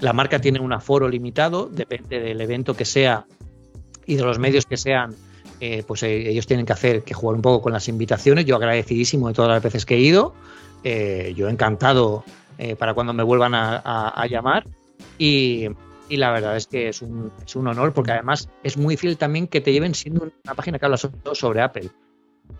[0.00, 3.24] la marca tiene un aforo limitado, depende del evento que sea
[4.04, 5.14] y de los medios que sean.
[5.66, 8.44] Eh, pues ellos tienen que hacer que jugar un poco con las invitaciones.
[8.44, 10.34] Yo agradecidísimo de todas las veces que he ido.
[10.84, 12.24] yo encantado
[12.78, 14.66] para cuando me vuelvan a, llamar.
[15.16, 15.68] Y,
[16.08, 19.16] y la verdad es que es un, es un honor porque además es muy fiel
[19.16, 21.90] también que te lleven siendo una página que habla sobre Apple.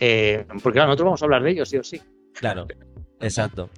[0.01, 2.01] Eh, porque nosotros vamos a hablar de ellos, sí o sí.
[2.33, 2.67] Claro,
[3.21, 3.69] exacto.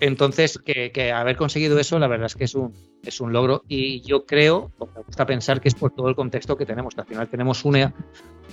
[0.00, 2.72] Entonces, que, haber conseguido eso, la verdad es que es un,
[3.02, 3.64] es un logro.
[3.68, 7.00] Y yo creo, me gusta pensar que es por todo el contexto que tenemos, que
[7.00, 7.94] al final tenemos una...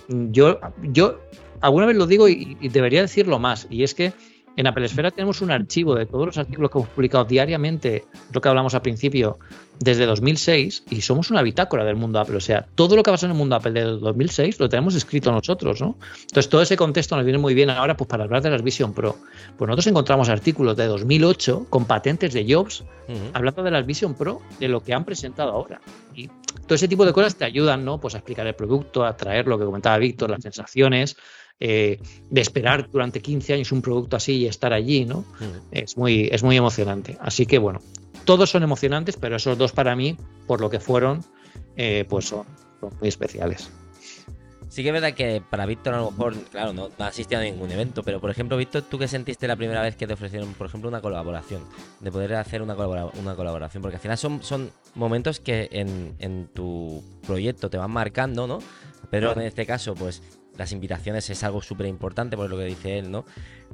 [0.08, 1.20] Yo, yo
[1.62, 4.14] alguna vez lo digo y debería decirlo más, y es que
[4.58, 8.42] en Apple Esfera tenemos un archivo de todos los artículos que hemos publicado diariamente, lo
[8.42, 9.38] que hablamos al principio,
[9.80, 12.38] desde 2006, y somos una bitácora del mundo Apple.
[12.38, 15.32] O sea, todo lo que pasado en el mundo Apple desde 2006 lo tenemos escrito
[15.32, 15.98] nosotros, ¿no?
[16.22, 18.94] Entonces, todo ese contexto nos viene muy bien ahora pues, para hablar de las Vision
[18.94, 19.18] Pro.
[19.58, 22.84] Pues nosotros encontramos artículos de 2008 con patentes de Jobs
[23.34, 25.82] hablando de las Vision Pro, de lo que han presentado ahora.
[26.16, 28.00] Y todo ese tipo de cosas te ayudan, ¿no?
[28.00, 31.18] Pues a explicar el producto, a traer lo que comentaba Víctor, las sensaciones,
[31.60, 32.00] eh,
[32.30, 35.24] de esperar durante 15 años un producto así y estar allí, ¿no?
[35.72, 37.18] Es, muy, es muy emocionante.
[37.22, 37.82] Así que bueno,
[38.26, 40.18] todos son emocionantes, pero esos dos para mí,
[40.48, 41.24] por lo que fueron,
[41.78, 42.46] eh, pues son,
[43.00, 43.70] muy especiales.
[44.68, 47.44] Sí que es verdad que para Víctor a lo mejor, claro, no, ha asistido a
[47.46, 50.54] ningún evento, pero por ejemplo, Víctor, ¿tú qué sentiste la primera vez que te ofrecieron,
[50.56, 51.62] por ejemplo, una colaboración?
[52.02, 56.48] De poder hacer una, una colaboración, porque al final son, son momentos que en, en
[56.48, 58.60] tu proyecto te van marcando, ¿no?
[59.10, 60.22] Pero en este caso, pues
[60.58, 63.26] las invitaciones es algo súper importante, por lo que dice él, ¿no?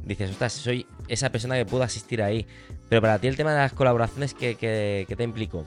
[0.03, 2.45] Dices, ostras, soy esa persona que pudo asistir ahí.
[2.89, 4.55] Pero para ti el tema de las colaboraciones, ¿qué,
[5.07, 5.65] te implicó?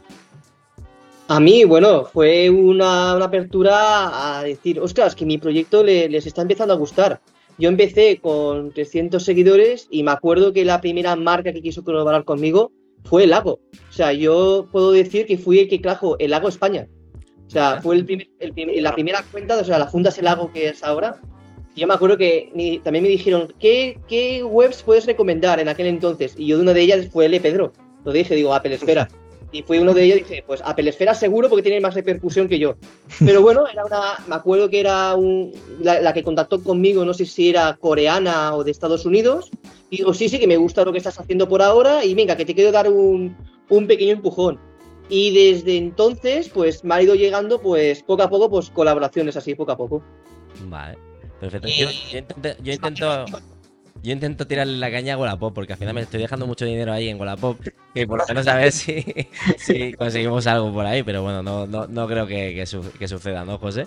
[1.28, 6.74] A mí, bueno, fue una, apertura a decir, ostras, que mi proyecto les está empezando
[6.74, 7.20] a gustar.
[7.56, 12.24] Yo empecé con 300 seguidores y me acuerdo que la primera marca que quiso colaborar
[12.24, 12.72] conmigo
[13.04, 13.60] fue el Lago.
[13.88, 16.88] O sea, yo puedo decir que fui el que trajo el Lago España.
[17.54, 21.20] O sea, fue el la primera cuenta, o sea, la Funda Selago que es ahora.
[21.76, 26.34] Yo me acuerdo que también me dijeron, ¿qué, ¿qué webs puedes recomendar en aquel entonces?
[26.36, 27.72] Y yo de una de ellas fue el Pedro.
[28.04, 29.08] Lo dije, digo, Apple Esfera.
[29.52, 32.48] Y fue uno de ellos y dije, pues Apple Esfera seguro porque tiene más repercusión
[32.48, 32.74] que yo.
[33.24, 37.24] Pero bueno, era una, me acuerdo que era un, la, que contactó conmigo, no sé
[37.24, 39.52] si era coreana o de Estados Unidos.
[39.90, 42.36] Y digo, sí, sí, que me gusta lo que estás haciendo por ahora y venga,
[42.36, 43.36] que te quiero dar un,
[43.68, 44.58] un pequeño empujón.
[45.08, 49.54] Y desde entonces, pues me ha ido llegando, pues poco a poco, pues colaboraciones así,
[49.54, 50.02] poco a poco.
[50.66, 50.96] Vale,
[51.40, 51.68] perfecto.
[51.68, 51.88] Yo,
[52.70, 53.26] intento,
[54.02, 56.92] yo intento, tirarle la caña a Wallapop, porque al final me estoy dejando mucho dinero
[56.92, 57.58] ahí en Wallapop,
[57.94, 59.04] que por lo menos a ver si,
[59.58, 62.54] si conseguimos algo por ahí, pero bueno, no, no, no creo que,
[62.98, 63.86] que, suceda, ¿no, José?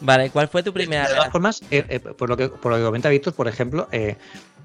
[0.00, 1.08] Vale, ¿cuál fue tu primera?
[1.08, 3.88] De todas formas, eh, eh, por, lo que, por lo que comenta Víctor, por ejemplo,
[3.90, 4.16] eh,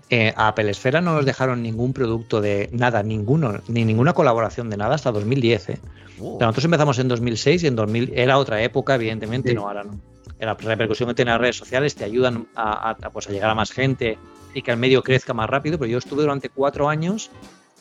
[0.09, 4.69] eh, a Apple Esfera no nos dejaron ningún producto de nada, ninguno, ni ninguna colaboración
[4.69, 5.69] de nada hasta 2010.
[5.69, 5.79] ¿eh?
[6.19, 9.55] O sea, nosotros empezamos en 2006 y en 2000 era otra época, evidentemente, Sí.
[9.55, 9.99] no ahora no.
[10.39, 13.49] La repercusión que tienen las redes sociales te ayudan a, a- a, pues, a llegar
[13.49, 14.17] a más gente
[14.53, 17.31] y que el medio crezca más rápido, pero yo estuve durante cuatro años,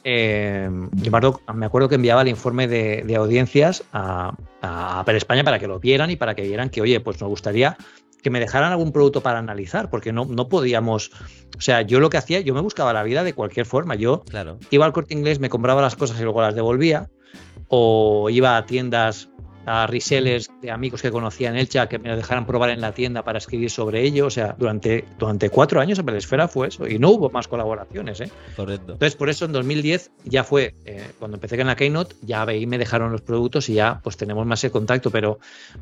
[0.05, 5.01] eh, yo me acuerdo, me acuerdo que enviaba el informe de, de audiencias a, a
[5.01, 7.77] Apple España para que lo vieran y para que vieran que, oye, pues nos gustaría
[8.23, 11.11] que me dejaran algún producto para analizar, porque no, no podíamos,
[11.57, 14.23] o sea, yo lo que hacía, yo me buscaba la vida de cualquier forma, yo
[14.23, 14.59] claro.
[14.71, 17.11] iba al corte inglés, me compraba las cosas y luego las devolvía,
[17.69, 19.29] o iba a tiendas,
[19.67, 22.93] a resellers de amigos que conocía en Elcha que me lo dejaran probar en la
[22.93, 24.27] tienda para escribir sobre ello.
[24.27, 28.21] O sea, durante, durante cuatro años Apple Esfera fue eso y no hubo más colaboraciones.
[28.21, 28.31] ¿eh?
[28.57, 28.93] Correcto.
[28.95, 32.67] Entonces, por eso en 2010 ya fue, eh, cuando empecé con la Keynote, ya ahí
[32.67, 35.39] me dejaron los productos y ya pues tenemos más el contacto, pero,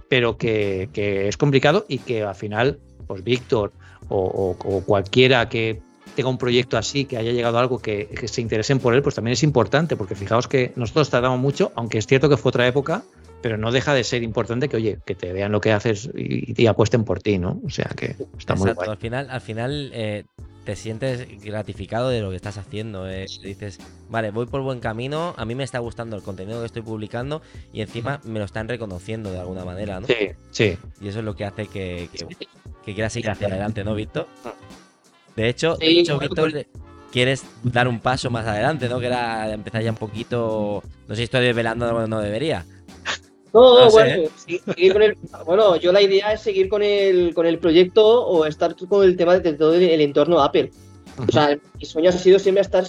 [0.08, 3.72] pero que, que es complicado y que al final, pues Víctor
[4.08, 5.80] o, o- o cualquiera que
[6.16, 9.00] tenga un proyecto así, que haya llegado a algo que, que se interesen por él,
[9.02, 12.48] pues también es importante, porque fijaos que nosotros tardamos mucho, aunque es cierto que fue
[12.48, 13.02] otra época,
[13.42, 16.60] pero no deja de ser importante que, oye, que te vean lo que haces y,
[16.62, 17.60] y apuesten por ti, ¿no?
[17.64, 18.90] O sea que está muy Exacto, guay.
[18.90, 20.24] al final, al final eh,
[20.64, 23.08] te sientes gratificado de lo que estás haciendo.
[23.10, 23.26] eh.
[23.42, 23.78] Dices,
[24.10, 27.40] vale, voy por buen camino, a mí me está gustando el contenido que estoy publicando
[27.72, 30.06] y encima me lo están reconociendo de alguna manera, ¿no?
[30.06, 30.14] Sí,
[30.50, 30.78] sí.
[31.00, 32.26] Y eso es lo que hace que, que,
[32.84, 34.26] que quieras seguir hacia adelante, ¿no, Víctor?
[35.36, 36.66] De hecho, de hecho, Víctor,
[37.12, 39.00] quieres dar un paso más adelante, ¿no?
[39.00, 40.82] Que era empezar ya un poquito.
[41.08, 42.66] No sé si estoy desvelando no debería.
[43.52, 46.82] No, No sé, bueno, sí, seguir con el, bueno, yo la idea es seguir con
[46.82, 50.70] el, con el proyecto o estar con el tema de todo el, el entorno Apple.
[51.18, 52.84] O sea, mi sueño ha sido siempre estar,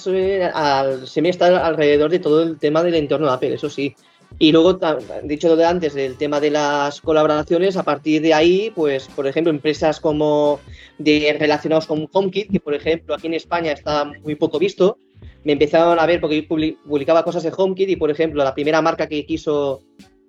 [0.53, 3.95] al, siempre estar alrededor de todo el tema del entorno Apple, eso sí.
[4.39, 4.79] Y luego,
[5.23, 9.27] dicho lo de antes, del tema de las colaboraciones, a partir de ahí, pues, por
[9.27, 10.61] ejemplo, empresas como
[10.97, 14.97] de relacionados con HomeKit, que por ejemplo aquí en España está muy poco visto,
[15.43, 18.53] me empezaron a ver porque yo publi- publicaba cosas de HomeKit y, por ejemplo, la
[18.53, 19.81] primera marca que quiso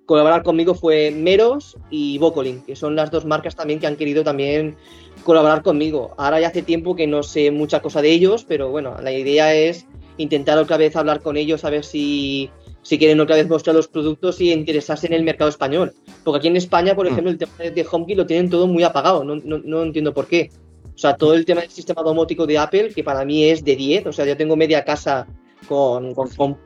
[0.05, 4.23] colaborar conmigo fue Meros y Vocolin, que son las dos marcas también que han querido
[4.23, 4.75] también
[5.23, 6.13] colaborar conmigo.
[6.17, 9.53] Ahora ya hace tiempo que no sé mucha cosa de ellos, pero bueno, la idea
[9.55, 9.85] es
[10.17, 12.49] intentar otra vez hablar con ellos, a ver si,
[12.81, 15.93] si quieren otra vez mostrar los productos y interesarse en el mercado español.
[16.23, 17.09] Porque aquí en España, por Mm.
[17.11, 20.27] ejemplo, el tema de- HomeKit lo tienen todo muy apagado, no, no, no entiendo por
[20.27, 20.49] qué.
[20.93, 23.75] O sea, todo el tema del sistema domótico de Apple, que para mí es de
[23.75, 25.25] 10, o sea, yo tengo media casa
[25.67, 26.57] con, con, con-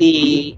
[0.00, 0.56] y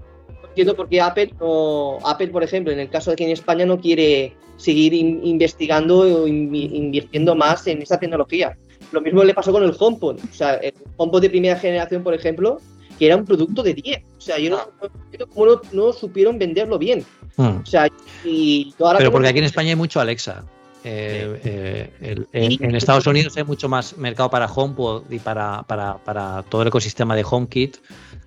[0.51, 3.65] entiendo por qué Apple no, Apple, por ejemplo, en el caso de aquí en España
[3.65, 8.55] no quiere seguir in- investigando o invi- invirtiendo más en esa tecnología.
[8.91, 10.19] Lo mismo le pasó con el HomePod.
[10.29, 12.57] O sea, el HomePod de primera generación, por ejemplo,
[12.99, 14.03] que era un producto de 10.
[14.17, 17.03] O sea, yo no, no entiendo cómo no, no supieron venderlo bien.
[17.37, 17.61] Mm.
[17.63, 17.87] O sea,
[18.23, 20.43] y yo ahora Pero porque aquí en España hay mucho Alexa.
[20.83, 25.63] Eh, eh, el- en, en Estados Unidos hay mucho más mercado para HomePod y para,
[25.63, 27.77] para, para todo el ecosistema de HomeKit,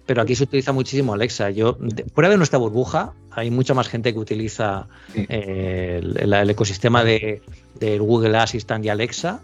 [0.06, 1.50] pero aquí se utiliza muchísimo Alexa.
[1.50, 1.76] Yo,
[2.14, 7.42] fuera de nuestra burbuja, hay mucha más gente que utiliza eh, el, el ecosistema de,
[7.80, 9.40] del Google Assistant y Alexa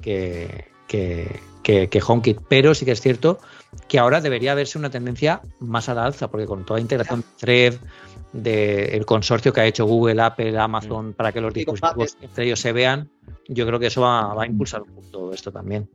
[0.00, 2.38] que, que, que- que HomeKit.
[2.48, 3.38] Pero sí que es cierto
[3.88, 7.20] que ahora debería verse una tendencia más a la alza, porque con toda la integración
[7.20, 7.74] de Thread,
[8.32, 12.72] del consorcio que ha hecho Google, Apple, Amazon, para que los dispositivos entre ellos se
[12.72, 13.10] vean,
[13.48, 15.88] yo creo que eso va, va a impulsar un poco esto también.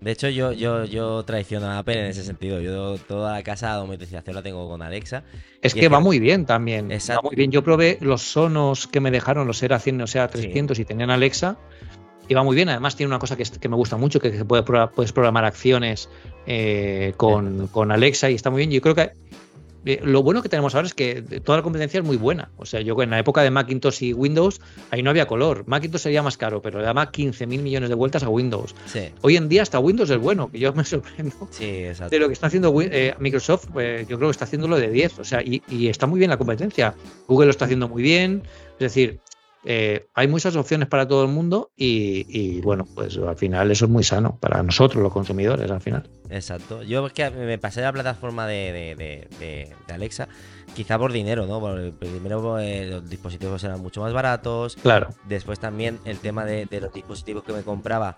[0.00, 2.60] De hecho, yo, yo, yo traiciono a Apple en ese sentido.
[2.60, 5.22] Yo toda la casa de automatización la tengo con Alexa.
[5.62, 6.90] Es que es va que- muy bien también.
[6.90, 7.22] Exacto.
[7.22, 7.52] Va muy bien.
[7.52, 11.10] Yo probé los Sonos que me dejaron, los Era 100, o sea 300 y tenían
[11.10, 11.56] Alexa.
[12.28, 12.68] Y va muy bien.
[12.68, 16.08] Además, tiene una cosa que, es- que me gusta mucho: que puede puedes programar acciones
[16.46, 18.72] eh, con, con Alexa y está muy bien.
[18.72, 19.12] Yo creo que
[19.86, 22.50] eh, lo bueno que tenemos ahora es que toda la competencia es muy buena.
[22.56, 24.60] O sea, yo en la época de Macintosh y Windows,
[24.90, 25.62] ahí no había color.
[25.66, 28.74] Macintosh sería más caro, pero le daba 15 mil millones de vueltas a Windows.
[28.86, 32.10] Sí, Hoy en día, hasta Windows es bueno, que yo me sorprendo sí, exacto.
[32.10, 34.90] de lo que está haciendo eh, Microsoft, pues, yo creo que está haciendo lo de
[34.90, 35.20] 10.
[35.20, 36.94] O sea, y, y está muy bien la competencia.
[37.28, 38.42] Google lo está haciendo muy bien.
[38.72, 39.20] Es decir,
[39.66, 43.84] eh, hay muchas opciones para todo el mundo y, y, bueno, pues al final eso
[43.86, 46.08] es muy sano para nosotros, los consumidores, al final.
[46.30, 46.82] Exacto.
[46.84, 50.28] Yo es que me pasé a la plataforma de, de- de- de- de Alexa,
[50.74, 51.58] quizá por dinero, ¿no?
[51.60, 54.76] Porque primero eh, los dispositivos eran mucho más baratos.
[54.76, 55.08] Claro.
[55.28, 58.14] Después también el tema de, de los dispositivos que me compraba,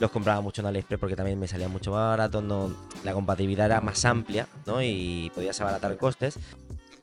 [0.00, 2.42] los compraba mucho en AliExpress porque también me salían mucho más baratos.
[2.44, 2.72] No,
[3.04, 4.82] la compatibilidad era más amplia, ¿no?
[4.82, 6.38] Y podías abaratar costes.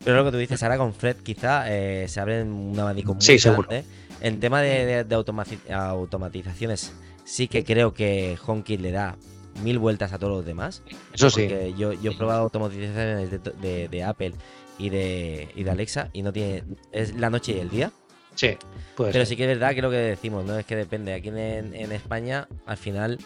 [0.03, 3.21] Pero lo que tú dices, ahora con Fred quizá eh, se abre un abanico muy
[3.21, 3.67] Sí, seguro.
[3.67, 3.85] grande.
[4.21, 6.93] En tema de, de- de automaci- automatizaciones,
[7.25, 9.17] sí que creo que HomeKit le da
[9.61, 10.83] mil vueltas a todos los demás.
[11.13, 11.41] Eso sí.
[11.41, 14.33] Porque yo, yo he probado automatizaciones de, de- de Apple
[14.77, 16.63] y de, y de Alexa y no tiene.
[16.93, 17.91] Es la noche y el día.
[18.35, 18.51] Sí,
[18.95, 19.25] Pero ser.
[19.25, 20.57] sí que es verdad que lo que decimos, ¿no?
[20.57, 21.13] Es que depende.
[21.13, 21.37] Aquí en,
[21.75, 23.19] en España, al final.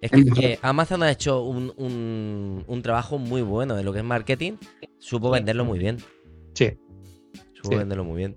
[0.00, 3.98] Es que, que Amazon ha hecho un, un- un trabajo muy bueno de lo que
[4.00, 4.52] es marketing.
[4.98, 5.98] Supo venderlo muy bien.
[6.54, 6.76] Sí.
[7.54, 7.76] Supo Sí.
[7.76, 8.34] venderlo muy bien.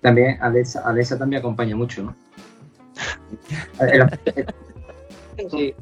[0.00, 2.16] También Alexa, Alexa también acompaña mucho, ¿no?
[5.50, 5.74] Sí.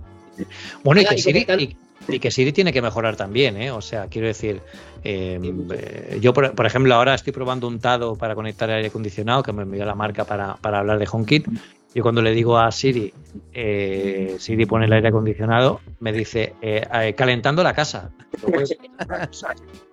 [0.85, 1.77] Bueno, y que, Siri, y-
[2.09, 3.71] y que Siri tiene que mejorar también, ¿eh?
[3.73, 4.61] O sea, quiero decir,
[5.03, 5.39] eh,
[5.73, 9.43] eh, yo, por, por ejemplo, ahora estoy probando un Tado para conectar el aire acondicionado,
[9.43, 11.49] que me envió la marca para, para hablar de HomeKit.
[11.95, 13.13] Yo cuando le digo a Siri,
[13.55, 18.11] eh, Siri pone el aire acondicionado, me dice, eh, eh, calentando la casa.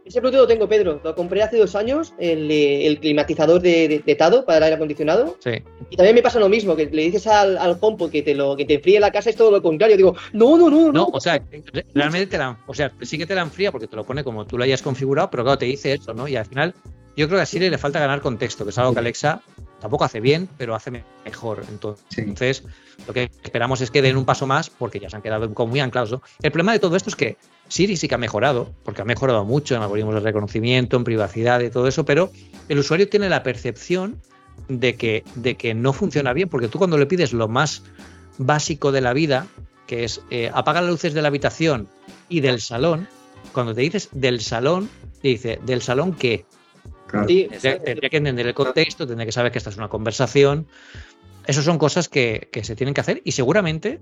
[0.06, 1.02] Ese producto lo tengo, Pedro.
[1.04, 4.64] Lo compré hace dos años, el, eh, el climatizador de, de, de Tado para el
[4.66, 5.36] aire acondicionado.
[5.44, 5.52] Sí.
[5.90, 8.56] Y también me pasa lo mismo, que le dices al, al HomePod que te lo
[8.56, 9.98] que te enfríe la casa, es todo lo contrario.
[9.98, 11.06] Digo, no, no, no, No, no.
[11.12, 11.42] o sea,
[11.74, 14.24] re- realmente te la, o sea, sí que te la enfría porque te lo pone
[14.24, 16.28] como tú lo hayas configurado, pero claro, te dice eso, ¿no?
[16.28, 16.76] Y al final,
[17.18, 19.42] yo creo que a Siri le falta ganar contexto, que es algo que Alexa
[19.80, 21.64] tampoco hace bien, pero hace me- mejor.
[21.70, 22.64] Entonces, Sí.
[23.08, 25.72] lo que esperamos es que den un paso más porque ya se han quedado como
[25.72, 26.12] muy anclados.
[26.12, 26.22] ¿no?
[26.42, 27.38] El problema de todo esto es que
[27.68, 31.60] Siri sí que ha mejorado, porque ha mejorado mucho en algoritmos de reconocimiento, en privacidad
[31.62, 32.32] y todo eso, pero
[32.70, 34.22] el usuario tiene la percepción
[34.68, 37.84] de que, de que no funciona bien, porque tú cuando le pides lo más
[38.38, 39.48] básico de la vida,
[39.88, 41.88] que es eh, apaga las luces de la habitación
[42.30, 43.08] y del salón,
[43.54, 44.90] cuando te dices del salón,
[45.22, 46.46] te dice, ¿del salón qué?
[47.08, 47.28] Claro.
[47.28, 50.68] Sí, Tendría, tendría que entender el contexto, tendría que saber que esta es una conversación.
[51.48, 54.00] Esas son cosas que, que se tienen que hacer y seguramente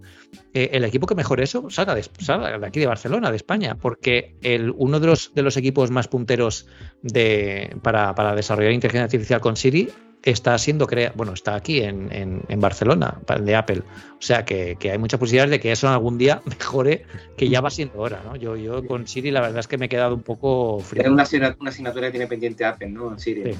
[0.53, 3.75] eh, el equipo que mejore eso salga de, salga de aquí de Barcelona, de España,
[3.75, 6.67] porque el, uno de los, de los equipos más punteros
[7.01, 9.89] de, para, para desarrollar inteligencia artificial con Siri
[10.31, 13.79] está siendo crea bueno, está aquí en, en- en Barcelona, de Apple.
[14.17, 17.05] O sea que, que hay muchas posibilidades de que eso algún día mejore,
[17.35, 18.35] que ya va siendo hora, ¿no?
[18.35, 21.11] Yo, yo con Siri la verdad es que me he quedado un poco Es frío.
[21.11, 23.11] una, asignatura, una asignatura que tiene pendiente Apple, ¿no?
[23.11, 23.43] En Siria.
[23.45, 23.51] Sí.
[23.51, 23.57] Eh,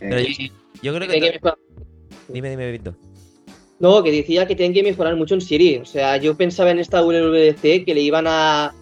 [0.00, 0.26] Pero yo,
[0.82, 1.40] yo creo que
[2.28, 2.94] Dime, dime, Víctor.
[3.78, 5.76] No, que decía que tienen que mejorar mucho en Siri.
[5.78, 8.74] O sea, yo pensaba en esta WWDC que le iban a,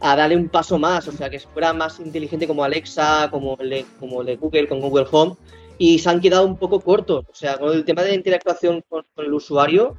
[0.00, 3.70] a darle un paso más, o sea, que fuera más inteligente como Alexa, como el,
[3.70, 5.34] de- como el de Google, con Google Home,
[5.78, 7.24] y se han quedado un poco cortos.
[7.30, 9.96] O sea, con el tema de la interactuación con, con el usuario,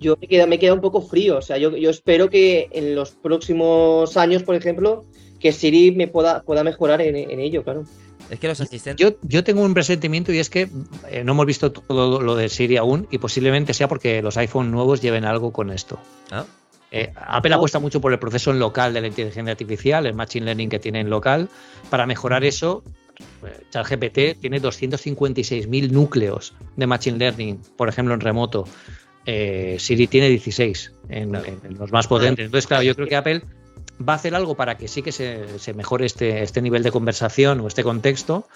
[0.00, 1.38] yo me queda, me queda un poco frío.
[1.38, 5.04] O sea, yo, yo espero que en los próximos años, por ejemplo,
[5.40, 7.84] que Siri me pueda, pueda mejorar en, en ello, claro.
[8.30, 9.04] Es que los asistentes.
[9.04, 10.68] Yo, yo tengo un presentimiento y es que
[11.10, 14.70] eh, no hemos visto todo lo de Siri aún y posiblemente sea porque los iPhone
[14.70, 15.98] nuevos lleven algo con esto.
[16.30, 16.44] ¿Ah?
[16.90, 20.46] Eh, Apple apuesta mucho por el proceso en local de la inteligencia artificial, el machine
[20.46, 21.48] learning que tiene en local.
[21.90, 22.82] Para mejorar eso,
[23.70, 28.64] ChatGPT tiene 256.000 núcleos de machine learning, por ejemplo, en remoto.
[29.26, 32.46] Eh, Siri tiene 16 en, en- en los más potentes.
[32.46, 33.42] Entonces, claro, yo creo que Apple
[34.08, 36.90] va a hacer algo para que sí que se, se mejore este, este nivel de
[36.90, 38.46] conversación o este contexto,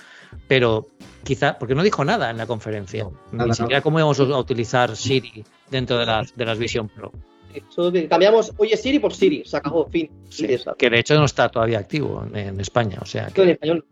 [0.49, 0.87] pero
[1.25, 3.55] quizá, porque no dijo nada en la conferencia, nada, ni no.
[3.55, 7.13] siquiera cómo íbamos a utilizar Siri dentro de las, de las Vision Pro.
[7.53, 10.09] Que cambiamos, oye Siri por Siri, se acabó, fin.
[10.31, 10.47] Sí,
[10.79, 13.53] que de hecho no está todavía activo en, en España, o sea, Esto en que,
[13.53, 13.85] español.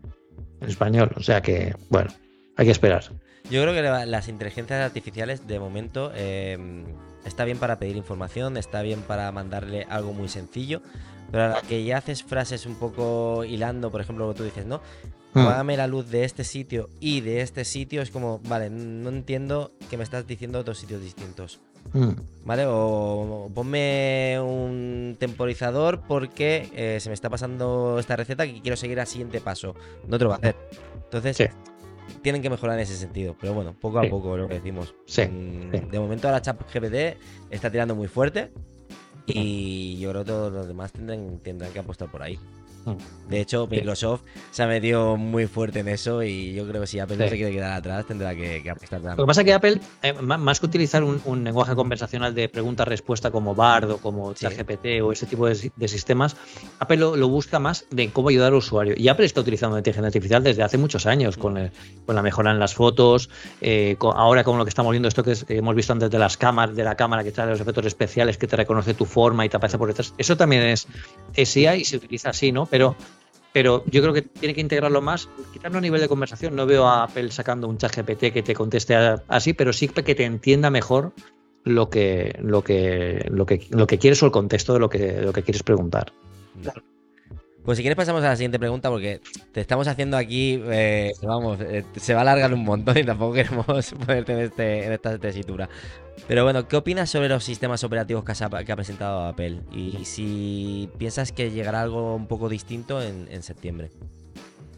[0.61, 2.11] En español, o sea que, bueno,
[2.57, 3.05] hay que esperar.
[3.51, 6.85] Yo creo que la- las inteligencias artificiales, de momento, eh,
[7.25, 10.83] está bien para pedir información, está bien para mandarle algo muy sencillo,
[11.31, 14.81] pero a la que ya haces frases un poco hilando, por ejemplo, tú dices, ¿no?
[15.33, 15.39] Mm.
[15.41, 19.73] Apágame la luz de este sitio y de este sitio, es como, vale, no entiendo
[19.89, 21.61] que me estás diciendo dos sitios distintos.
[21.93, 22.11] Mm.
[22.45, 22.67] ¿Vale?
[22.67, 28.77] O, o ponme un temporizador porque eh, se me está pasando esta receta que quiero
[28.77, 29.75] seguir al siguiente paso.
[30.09, 30.57] No te lo va a hacer.
[31.05, 31.45] Entonces, Sí.
[32.23, 33.37] tienen que mejorar en ese sentido.
[33.41, 34.09] Pero bueno, poco a Sí.
[34.09, 34.95] poco lo que decimos.
[35.07, 35.91] Sí, Mm.
[35.91, 37.19] De momento ahora ChatGPT
[37.51, 38.51] está tirando muy fuerte.
[39.27, 42.39] Y yo creo que todos los demás tendrán, tendrán que apostar por ahí.
[42.85, 43.31] Mm.
[43.31, 43.77] De hecho, Sí.
[43.77, 47.29] Microsoft se ha metido muy fuerte en eso y yo creo que si Apple no
[47.29, 49.27] se quiere quedar atrás, tendrá que, que apostar Lo que también.
[49.27, 53.55] pasa es que Apple, eh, más que utilizar un, un lenguaje conversacional de pregunta-respuesta como
[53.55, 54.47] Bard o como Sí.
[54.47, 56.37] ChatGPT o ese tipo de, si- de sistemas,
[56.81, 58.95] Apple lo, lo busca más de cómo ayudar al usuario.
[58.97, 61.71] Y Apple está utilizando la inteligencia artificial desde hace muchos años, con, el-
[62.07, 63.31] con la mejora en las fotos,
[63.61, 66.11] eh, con- ahora con lo que estamos viendo, esto que, es- que hemos visto antes
[66.11, 69.05] de las cámaras, de la cámara que trae los efectos especiales, que te reconoce tu
[69.05, 70.15] forma y te aparece por detrás.
[70.19, 70.89] Eso también es,
[71.35, 72.67] es IA y se utiliza así, ¿no?
[72.71, 72.97] Pero
[73.53, 76.55] pero yo creo que tiene que integrarlo más, quitarlo a nivel de conversación.
[76.55, 80.15] No veo a Apple sacando un chat GPT que te conteste así, pero sí que
[80.15, 81.13] te entienda mejor
[81.65, 85.21] lo que, lo que, lo que, lo que quieres o el contexto de lo que,
[85.21, 86.13] lo que quieres preguntar.
[87.65, 89.21] Pues si quieres pasamos a la siguiente pregunta porque
[89.53, 93.33] te estamos haciendo aquí, eh, vamos, eh, se va a alargar un montón y tampoco
[93.35, 93.67] queremos
[94.07, 95.69] ponerte en, este, en esta tesitura.
[96.27, 99.61] Pero bueno, ¿qué opinas sobre los sistemas operativos que, ha- que ha presentado Apple?
[99.73, 103.91] Y si piensas que llegará algo un poco distinto en, en septiembre.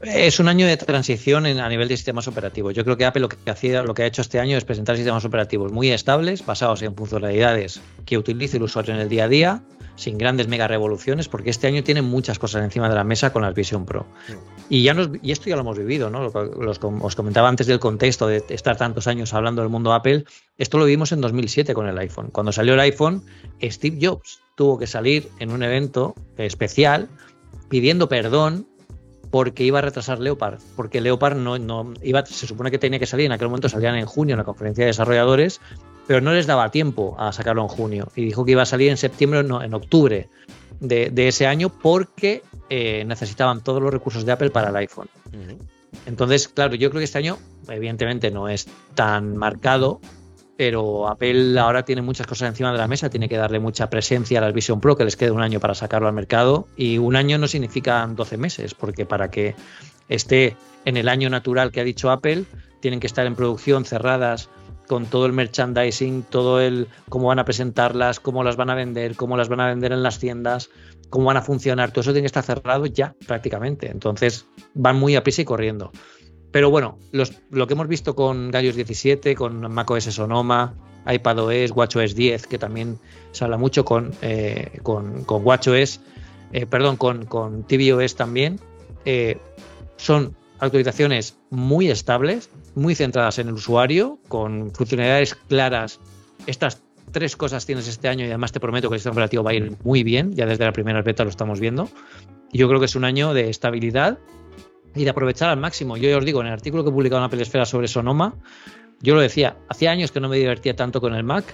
[0.02, 2.74] Es un año de transición en, a nivel de sistemas operativos.
[2.74, 4.96] Yo creo que Apple lo que, hacía, lo que ha hecho este año es presentar
[4.96, 9.28] sistemas operativos muy estables, basados en funcionalidades que utilice el usuario en el día a
[9.28, 9.62] día,
[9.96, 13.42] sin grandes mega revoluciones, porque este año tiene muchas cosas encima de la mesa con
[13.42, 14.06] la Vision Pro.
[14.68, 14.88] Y,
[15.30, 16.26] esto ya lo hemos vivido, ¿no?
[16.26, 20.24] Os comentaba antes del contexto de estar tantos años hablando del mundo Apple.
[20.58, 22.30] Esto lo vimos en 2007 con el iPhone.
[22.30, 23.22] Cuando salió el iPhone,
[23.62, 27.08] Steve Jobs tuvo que salir en un evento especial
[27.68, 28.66] pidiendo perdón
[29.32, 31.56] porque iba a retrasar Leopard, porque Leopard no,
[32.26, 34.84] se supone que tenía que salir, en aquel momento salían en junio en la conferencia
[34.84, 35.58] de desarrolladores,
[36.06, 38.08] pero no les daba tiempo a sacarlo en junio.
[38.16, 40.28] Y dijo que iba a salir en septiembre, no, en octubre
[40.80, 45.08] de, ese año, porque eh, necesitaban todos los recursos de Apple para el iPhone.
[46.06, 47.38] Entonces, claro, yo creo que este año,
[47.68, 50.00] evidentemente, no es tan marcado
[50.56, 54.38] pero Apple ahora tiene muchas cosas encima de la mesa, tiene que darle mucha presencia
[54.38, 57.16] a la Vision Pro, que les queda un año para sacarlo al mercado, y un
[57.16, 59.56] año no significa 12 meses, porque para que
[60.08, 62.44] esté en el año natural que ha dicho Apple,
[62.78, 64.50] tienen que estar en producción cerradas
[64.92, 69.16] con todo el merchandising, todo el cómo van a presentarlas, cómo las van a vender,
[69.16, 70.68] cómo las van a vender en las tiendas,
[71.08, 73.90] cómo van a funcionar, todo eso tiene que estar cerrado ya prácticamente.
[73.90, 74.44] Entonces
[74.74, 75.92] van muy a prisa y corriendo.
[76.50, 80.74] Pero bueno, lo que hemos visto con Gallos 17, con macOS Sonoma,
[81.10, 82.98] iPadOS, WatchOS 10, que también
[83.30, 86.00] se habla mucho con, eh, con, WatchOS,
[86.52, 88.60] eh, perdón, con, con tvOS también,
[89.06, 89.38] eh,
[89.96, 96.00] son actualizaciones muy estables, muy centradas en el usuario, con funcionalidades claras.
[96.46, 96.82] Estas
[97.12, 99.54] tres cosas tienes este año y además te prometo que el sistema operativo va a
[99.54, 101.88] ir muy bien, ya desde la primera beta lo estamos viendo.
[102.52, 104.18] Yo creo que es un año de estabilidad
[104.94, 105.96] y de aprovechar al máximo.
[105.96, 108.34] Yo ya os digo, en el artículo que he publicado en Apple Esfera sobre Sonoma,
[109.00, 111.44] yo lo decía, hacía años que no me divertía tanto con el Mac,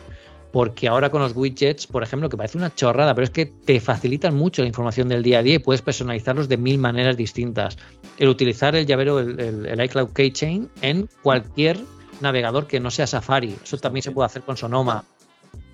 [0.52, 3.80] porque ahora con los widgets, por ejemplo, que parece una chorrada, pero es que te
[3.80, 7.76] facilitan mucho la información del día a día y puedes personalizarlos de mil maneras distintas.
[8.16, 11.78] El utilizar el llavero, el, iCloud Keychain en cualquier
[12.20, 15.04] navegador que no sea Safari, eso también se puede hacer con Sonoma.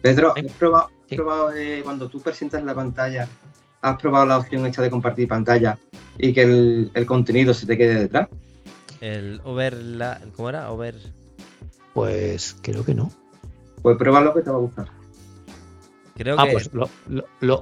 [0.02, 0.52] Pedro, ¿has
[1.14, 3.28] probado, eh, cuando tú presentas la pantalla
[3.84, 5.78] ¿Has probado la opción hecha de compartir pantalla
[6.16, 6.40] y que
[6.94, 8.28] el, contenido se te quede detrás?
[9.02, 9.76] El over,
[10.34, 10.70] ¿cómo era?
[10.70, 10.94] Over.
[11.92, 13.12] Pues creo que no.
[13.84, 14.88] Pues pruébalo que te va a gustar.
[16.16, 16.88] Creo ah, pues lo,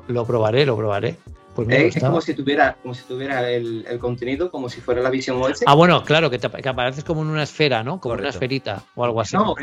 [0.06, 1.16] lo, probaré, lo probaré.
[1.56, 5.42] Pues es, como si tuviera, como si tuviera el, contenido, como si fuera la visión
[5.42, 5.64] OS.
[5.66, 7.98] Ah, bueno, claro, que, te, apareces como en una esfera, ¿no?
[7.98, 9.36] Como una esferita o algo así.
[9.36, 9.56] No,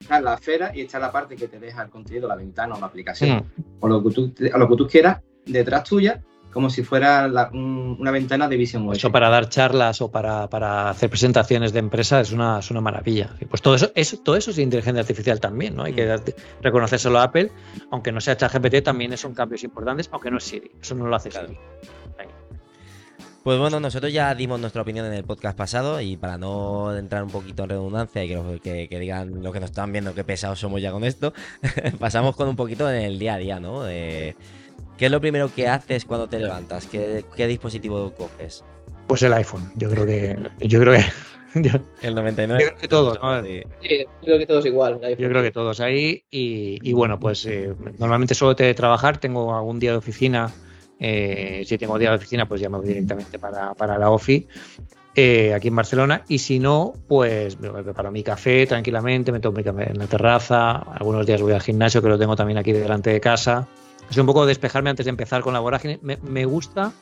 [0.00, 2.80] echar la esfera y echar la parte que te deja el contenido, la ventana o
[2.80, 3.62] la aplicación, mm.
[3.78, 6.20] o lo que tú, lo que tú quieras, detrás tuya
[6.52, 8.98] como si fuera una ventana de Vision OS.
[8.98, 13.30] Eso para dar charlas o para, hacer presentaciones de empresa es una, una maravilla.
[13.48, 15.84] Pues todo eso, eso, todo eso es inteligencia artificial también, ¿no?
[15.84, 16.62] Hay que mm.
[16.62, 17.50] reconocérselo a Apple,
[17.90, 20.70] aunque no sea ChatGPT, también son cambios importantes, aunque no es Siri.
[20.80, 21.56] Eso no lo hace Siri.
[23.42, 27.22] Pues bueno, nosotros ya dimos nuestra opinión en el podcast pasado y para no entrar
[27.22, 28.28] un poquito en redundancia y
[28.60, 31.32] que, que, digan lo que nos están viendo qué pesados somos ya con esto,
[31.98, 33.86] pasamos con un poquito en el día a día, ¿no?
[35.00, 36.86] ¿Qué es lo primero que haces cuando te levantas?
[36.86, 38.62] ¿Qué, dispositivo coges?
[39.06, 39.72] Pues el iPhone.
[39.76, 40.36] Yo creo que.
[40.58, 41.80] Yo creo que.
[42.06, 42.62] el 99.
[42.62, 43.18] Yo creo que todos.
[43.80, 45.00] Sí, creo que todos igual.
[45.16, 46.22] Yo creo que todos ahí.
[46.30, 49.16] Y, bueno, pues eh, normalmente suelo trabajar.
[49.16, 50.52] Tengo algún día de oficina.
[50.98, 54.46] Eh, si tengo día de oficina, pues ya me voy directamente para, la OFI.
[55.14, 59.56] Eh, aquí en Barcelona y si no, pues me preparo mi café tranquilamente, me tomo
[59.56, 62.72] mi café en la terraza, algunos días voy al gimnasio que lo tengo también aquí
[62.72, 63.66] delante de casa
[64.10, 66.00] es un poco despejarme antes de empezar con la vorágine.
[66.02, 66.92] Me, gusta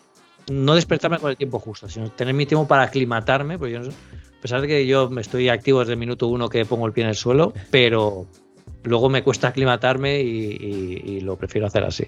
[0.51, 4.40] no despertarme con el tiempo justo, sino tener mi tiempo para aclimatarme, porque yo, a
[4.43, 7.05] pesar de que yo me estoy activo desde el minuto uno que pongo el pie
[7.05, 8.26] en el suelo, pero
[8.85, 12.06] luego me cuesta aclimatarme y, lo prefiero hacer así.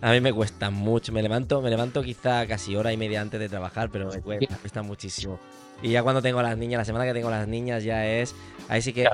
[0.00, 3.40] A mí me cuesta mucho, me levanto, me levanto quizá casi hora y media antes
[3.40, 5.38] de trabajar, pero me cuesta muchísimo.
[5.84, 8.34] Y ya cuando tengo las niñas, la semana que tengo las niñas ya es.
[8.70, 9.06] Ahí sí que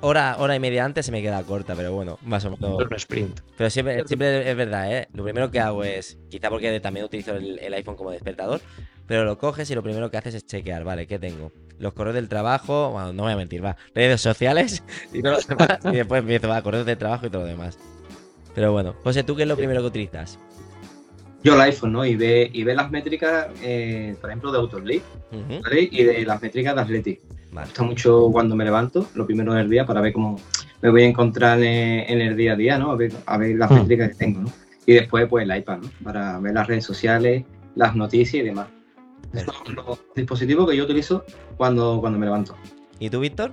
[0.00, 2.84] hora, hora y media antes se me queda corta, pero bueno, más o menos.
[2.84, 3.38] Un sprint.
[3.56, 5.06] Pero siempre, siempre es verdad, ¿eh?
[5.14, 8.60] Lo primero que hago es, quizá porque también utilizo el, iPhone como despertador,
[9.06, 11.52] pero lo coges y lo primero que haces es chequear, vale, ¿qué tengo?
[11.78, 14.82] Los correos del trabajo, bueno, no voy a mentir, va, redes sociales
[15.12, 17.78] y todo lo demás, y después empiezo, va, correos del trabajo y todo lo demás.
[18.52, 20.40] Pero bueno, José, ¿tú qué es lo primero que utilizas?
[21.42, 22.04] Yo el iPhone, ¿no?
[22.04, 25.02] Y ve, y ve las métricas, eh, por ejemplo, de Autosleep,
[25.90, 27.20] Y de las métricas de Athletic.
[27.52, 30.40] Me gusta mucho cuando me levanto, lo primero del día, para ver cómo
[30.82, 32.90] me voy a encontrar en, el día a día, ¿no?
[32.90, 33.12] A ver,
[33.56, 33.74] las hmm.
[33.74, 34.52] métricas que tengo, ¿no?
[34.84, 35.90] Y después, pues, el iPad, ¿no?
[36.04, 37.44] Para ver las redes sociales,
[37.74, 38.68] las noticias y demás.
[39.32, 41.24] Estos son los dispositivos que yo utilizo
[41.56, 42.56] cuando, cuando me levanto.
[42.98, 43.52] ¿Y tú, Víctor?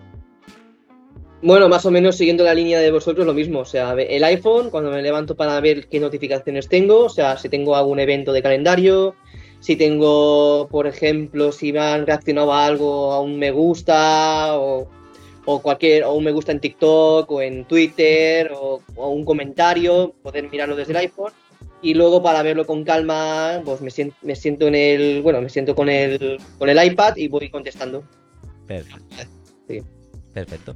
[1.46, 3.60] Bueno, más o menos siguiendo la línea de vosotros, lo mismo.
[3.60, 7.50] O sea, el iPhone, cuando me levanto para ver qué notificaciones tengo, o sea, si
[7.50, 9.14] tengo algún evento de calendario,
[9.60, 14.88] si tengo, por ejemplo, si me han reaccionado a algo, a un me gusta o,
[15.44, 20.14] o cualquier, o un me gusta en TikTok o en Twitter o, o un comentario,
[20.24, 21.34] poder mirarlo desde el iPhone.
[21.82, 25.50] Y luego para verlo con calma, pues me siento, me siento en el, bueno, me
[25.50, 28.02] siento con el, con el iPad y voy contestando.
[28.66, 29.16] Perfecto.
[29.68, 29.82] Sí.
[30.34, 30.76] Perfecto.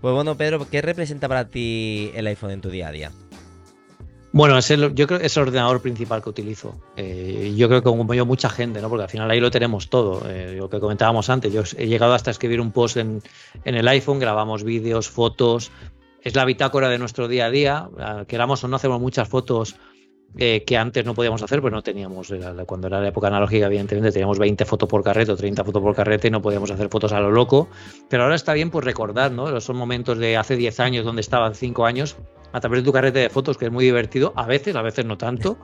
[0.00, 3.12] Pues bueno, Pedro, ¿qué representa para ti el iPhone en tu día a día?
[4.30, 6.78] Bueno, es el- yo creo que es el ordenador principal que utilizo.
[6.96, 8.88] Eh, yo creo que como yo mucha gente, ¿no?
[8.88, 10.22] Porque al final ahí lo tenemos todo.
[10.28, 13.22] Eh, lo que comentábamos antes, yo he llegado hasta escribir un post en,
[13.64, 15.72] en el iPhone, grabamos vídeos, fotos.
[16.22, 17.88] Es la bitácora de nuestro día a día.
[17.98, 19.76] Ah, Queramos o no, hacemos muchas fotos
[20.36, 22.30] eh, que antes no podíamos hacer, pues no teníamos.
[22.30, 25.82] la- cuando era la época analógica, evidentemente, teníamos 20 fotos por carrete o 30 fotos
[25.82, 27.68] por carrete y no podíamos hacer fotos a lo loco.
[28.08, 29.56] Pero ahora está bien pues recordar, ¿no?
[29.56, 32.16] Esos momentos de hace 10 años, donde estaban 5 años,
[32.52, 35.04] a través de tu carrete de fotos, que es muy divertido, a veces, a veces
[35.04, 35.58] no tanto,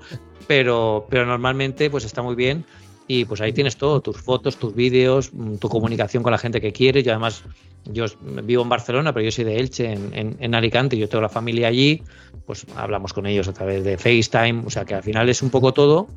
[0.47, 2.65] pero, pero normalmente pues está muy bien.
[3.07, 6.61] Y pues ahí tienes todo, tus fotos, tus vídeos, mm, tu comunicación con la gente
[6.61, 7.05] que quieres.
[7.05, 7.43] Yo además,
[7.85, 11.23] yo vivo en Barcelona, pero yo soy de Elche, en, en, en Alicante, yo tengo
[11.23, 12.03] la familia allí,
[12.47, 15.51] pues hablamos con ellos a través de FaceTime, o sea que al final es un
[15.51, 16.09] poco todo.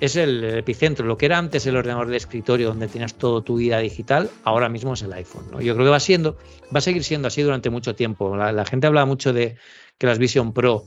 [0.00, 3.54] Es el epicentro, lo que era antes el ordenador de escritorio donde tienes toda tu
[3.54, 5.44] vida digital, ahora mismo es el iPhone.
[5.52, 5.60] ¿no?
[5.60, 6.36] Yo creo que va siendo,
[6.74, 8.34] va a seguir siendo así durante mucho tiempo.
[8.34, 9.54] La gente habla mucho de
[9.98, 10.82] que las Vision Pro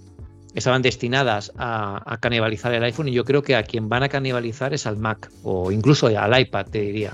[0.56, 4.10] estaban destinadas a, a canibalizar el iPhone y yo creo que a quien van a
[4.10, 7.12] canibalizar es al Mac o incluso al iPad, te diría.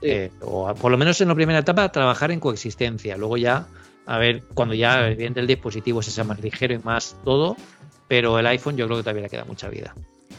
[0.00, 0.08] Sí.
[0.10, 3.16] Eh, o a- por lo menos en la primera etapa trabajar en coexistencia.
[3.16, 3.66] Luego ya,
[4.06, 7.56] a ver, cuando ya evidentemente el dispositivo se sea más ligero y más todo,
[8.06, 9.94] pero el iPhone yo creo que todavía le queda mucha vida.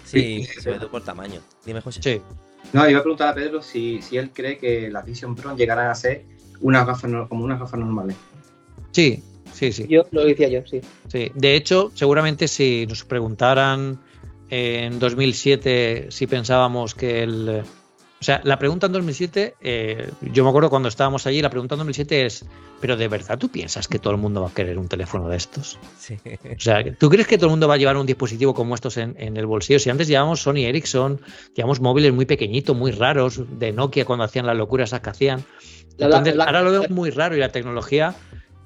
[0.05, 1.41] Sí, sobre todo por tamaño.
[1.65, 1.99] Dime, José.
[2.01, 2.21] Sí.
[2.73, 5.89] No, iba a preguntar a Pedro si, si él cree que las Vision Pro llegarán
[5.89, 6.23] a ser
[6.61, 8.15] unas gafas como unas gafas normales.
[8.91, 9.21] Sí,
[9.55, 9.87] sí, sí.
[9.89, 10.81] Yo lo decía yo, sí.
[11.07, 13.99] Sí, de hecho, seguramente si nos preguntaran
[14.49, 17.63] en 2007 si pensábamos que el...
[18.21, 21.75] O sea, la pregunta en 2007, eh, yo me acuerdo cuando estábamos allí, la pregunta
[21.75, 22.45] en 2007 es,
[22.79, 25.37] pero ¿de verdad tú piensas que todo el mundo va a querer un teléfono de
[25.37, 25.77] estos?
[25.99, 26.17] Sí.
[26.25, 28.97] O sea, ¿tú crees que todo el mundo va a llevar un dispositivo como estos
[28.97, 29.77] en, en el bolsillo?
[29.79, 31.19] Si antes llevábamos Sony Ericsson,
[31.53, 35.43] llevábamos móviles muy pequeñitos, muy raros, de Nokia cuando hacían las locuras esas que hacían.
[35.97, 38.15] La- la- Entonces, la- ahora lo veo muy raro y la tecnología,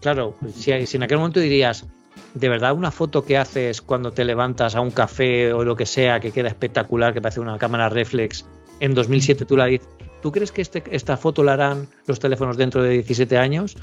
[0.01, 1.85] claro, si, en aquel momento dirías,
[2.33, 5.85] de verdad una foto que haces cuando te levantas a un café o lo que
[5.85, 8.45] sea, que queda espectacular, que parece una cámara reflex,
[8.79, 9.87] en 2007 tú la dices,
[10.21, 13.75] ¿tú crees que este- esta foto la harán los teléfonos dentro de 17 años?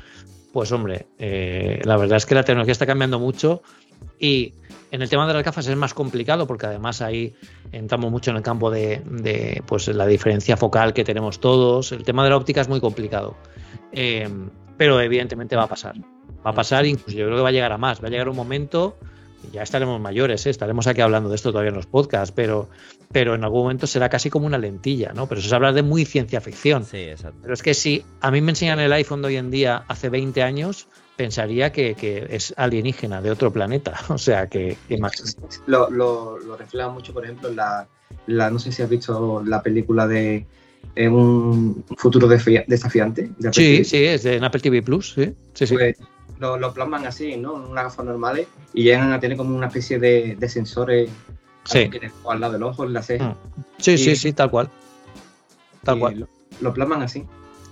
[0.52, 3.62] Pues hombre, eh, la verdad es que la tecnología está cambiando mucho
[4.18, 4.54] y
[4.90, 7.34] en el tema de las gafas es más complicado porque además ahí
[7.72, 11.92] entramos mucho en el campo de, de, pues la diferencia focal que tenemos todos.
[11.92, 13.36] El tema de la óptica es muy complicado.
[13.92, 14.28] Eh,
[14.76, 15.94] pero evidentemente va a pasar.
[16.46, 18.02] Va a pasar, incluso yo creo que va a llegar a más.
[18.02, 18.96] Va a llegar un momento,
[19.52, 20.50] ya estaremos mayores, ¿eh?
[20.50, 22.68] estaremos aquí hablando de esto todavía en los podcasts, pero,
[23.12, 25.26] pero en algún momento será casi como una lentilla, ¿no?
[25.28, 26.84] Pero eso es hablar de muy ciencia ficción.
[26.84, 27.38] Sí, exacto.
[27.42, 30.08] Pero es que si a mí me enseñan el iPhone de hoy en día hace
[30.08, 30.86] 20 años,
[31.16, 33.94] pensaría que, que es alienígena de otro planeta.
[34.10, 35.36] O sea, que, que más.
[35.66, 37.88] Lo, lo, lo refleja mucho, por ejemplo, en la,
[38.26, 40.46] la- no sé si has visto la película de
[40.94, 43.30] eh, un futuro desafia- desafiante.
[43.38, 43.84] de Sí, TV.
[43.84, 45.32] sí, es de en Apple TV Plus, sí.
[45.54, 45.74] Sí, sí.
[45.74, 45.96] Pues
[46.38, 47.54] lo, lo plasman así, ¿no?
[47.54, 51.10] Unas gafas normales y llegan a tener como una especie de, de sensores
[51.64, 51.90] Sí.
[51.90, 53.36] que al lado del ojo, en la ceja.
[53.78, 54.70] Sí, sí, Y- sí, tal cual.
[55.82, 56.20] Tal cual.
[56.20, 56.28] Lo,
[56.60, 57.24] lo plasman así.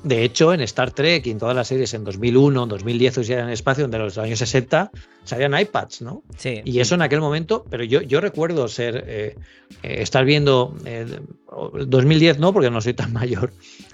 [0.02, 3.32] De hecho, en Star Trek y en todas las series en 2001, 2010 o si
[3.32, 4.90] en el espacio, donde los años 60
[5.24, 6.22] salían iPads, ¿no?
[6.36, 6.60] Sí.
[6.64, 9.36] Y eso en aquel momento, pero yo, yo recuerdo ser eh,
[9.82, 11.06] eh, estar viendo eh,
[11.86, 13.52] 2010 no, porque no soy tan mayor,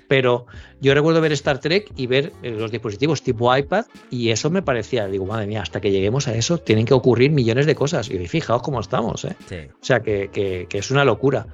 [0.09, 0.47] pero
[0.81, 4.62] yo recuerdo ver Star Trek y ver eh, los dispositivos tipo iPad y eso me
[4.62, 8.11] parecía, digo, madre mía, hasta que lleguemos a eso tienen que ocurrir millones de cosas.
[8.11, 9.37] Y fijaos cómo estamos, ¿eh?
[9.49, 9.57] Sí.
[9.70, 11.47] O sea, que, que- que es una locura.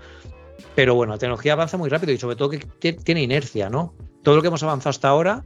[0.74, 3.94] Pero bueno, la tecnología avanza muy rápido y sobre todo que ti- tiene inercia, ¿no?
[4.22, 5.44] Todo lo que hemos avanzado hasta ahora,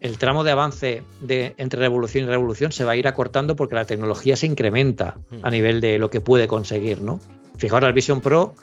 [0.00, 3.74] el tramo de avance de, entre revolución y revolución se va a ir acortando porque
[3.74, 7.20] la tecnología se incrementa a nivel de lo que puede conseguir, ¿no?
[7.56, 8.54] Fijaos, la Vision Pro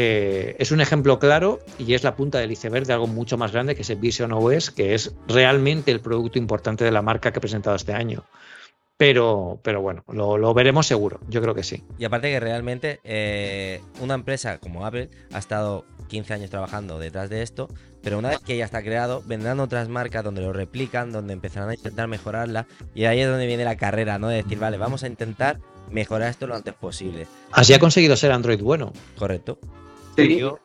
[0.00, 3.50] eh, es un ejemplo claro y es la punta del iceberg de algo mucho más
[3.50, 7.32] grande que es el Vision OS, que es realmente el producto importante de la marca
[7.32, 8.24] que he presentado este año.
[8.96, 11.82] Pero, pero bueno, lo, lo veremos seguro, yo creo que sí.
[11.98, 17.28] Y aparte que realmente eh, una empresa como Apple ha estado 15 años trabajando detrás
[17.28, 17.68] de esto,
[18.00, 21.70] pero una vez que ya está creado, vendrán otras marcas donde lo replican, donde empezarán
[21.70, 24.28] a intentar mejorarla, y ahí es donde viene la carrera, ¿no?
[24.28, 25.58] De decir, vale, vamos a intentar
[25.90, 27.26] mejorar esto lo antes posible.
[27.52, 28.92] Así ha conseguido ser Android bueno.
[29.16, 29.58] Correcto.
[30.26, 30.38] Sí.
[30.38, 30.58] Yo-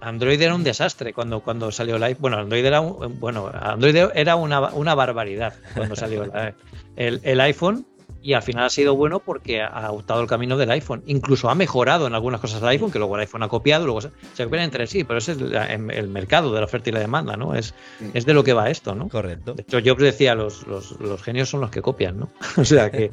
[0.00, 2.20] Android era un desastre cuando, cuando salió el iPhone.
[2.22, 6.54] Bueno, Android era un- bueno, Android era una, una barbaridad cuando salió la-
[6.96, 7.84] el, el iPhone.
[8.22, 11.02] y al final ha sido bueno porque ha optado el camino del iPhone.
[11.06, 14.00] Incluso ha mejorado en algunas cosas el iPhone, que luego el iPhone ha copiado, luego
[14.02, 15.54] se, se copian entre sí, pero ese es el,
[15.90, 17.54] el, mercado de la oferta y la demanda, ¿no?
[17.54, 17.74] Es,
[18.12, 19.08] es de lo que va esto, ¿no?
[19.08, 19.54] Correcto.
[19.54, 22.28] De hecho, yo decía, los, los, los genios son los que copian, ¿no?
[22.58, 23.10] o sea que,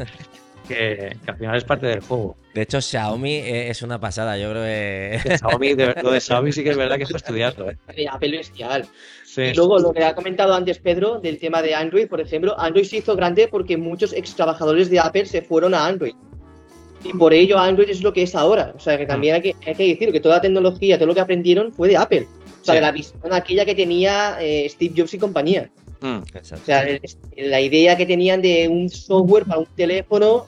[0.67, 2.37] que, que, al final es parte del juego.
[2.53, 5.37] De hecho, Xiaomi es una pasada, yo creo que...
[5.37, 7.69] Xiaomi, de, lo de Xiaomi sí que es verdad que es para estudiarlo.
[7.69, 8.07] ¿eh?
[8.09, 8.87] Apple bestial.
[9.25, 9.41] Sí.
[9.41, 12.85] Y luego lo que ha comentado antes Pedro del tema de Android, por ejemplo, Android
[12.85, 16.15] se hizo grande porque muchos ex trabajadores de Apple se fueron a Android.
[17.03, 18.73] Y por ello Android es lo que es ahora.
[18.75, 21.13] O sea que también hay que, hay que decir que toda la tecnología, todo lo
[21.13, 22.27] que aprendieron fue de Apple.
[22.61, 22.75] O sea, sí.
[22.75, 25.69] de la visión aquella que tenía eh, Steve Jobs y compañía.
[26.01, 26.85] Mm, o sea,
[27.37, 30.45] la idea que tenían de un software para un teléfono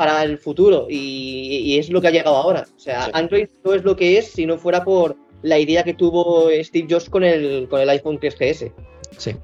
[0.00, 0.86] para el futuro.
[0.88, 2.66] Y, y es lo que ha llegado ahora.
[2.74, 3.10] O sea, sí.
[3.12, 6.86] Android no es lo que es si no fuera por la idea que tuvo Steve
[6.88, 8.72] Jobs con el, con el iPhone 3GS.
[9.18, 9.36] Sí.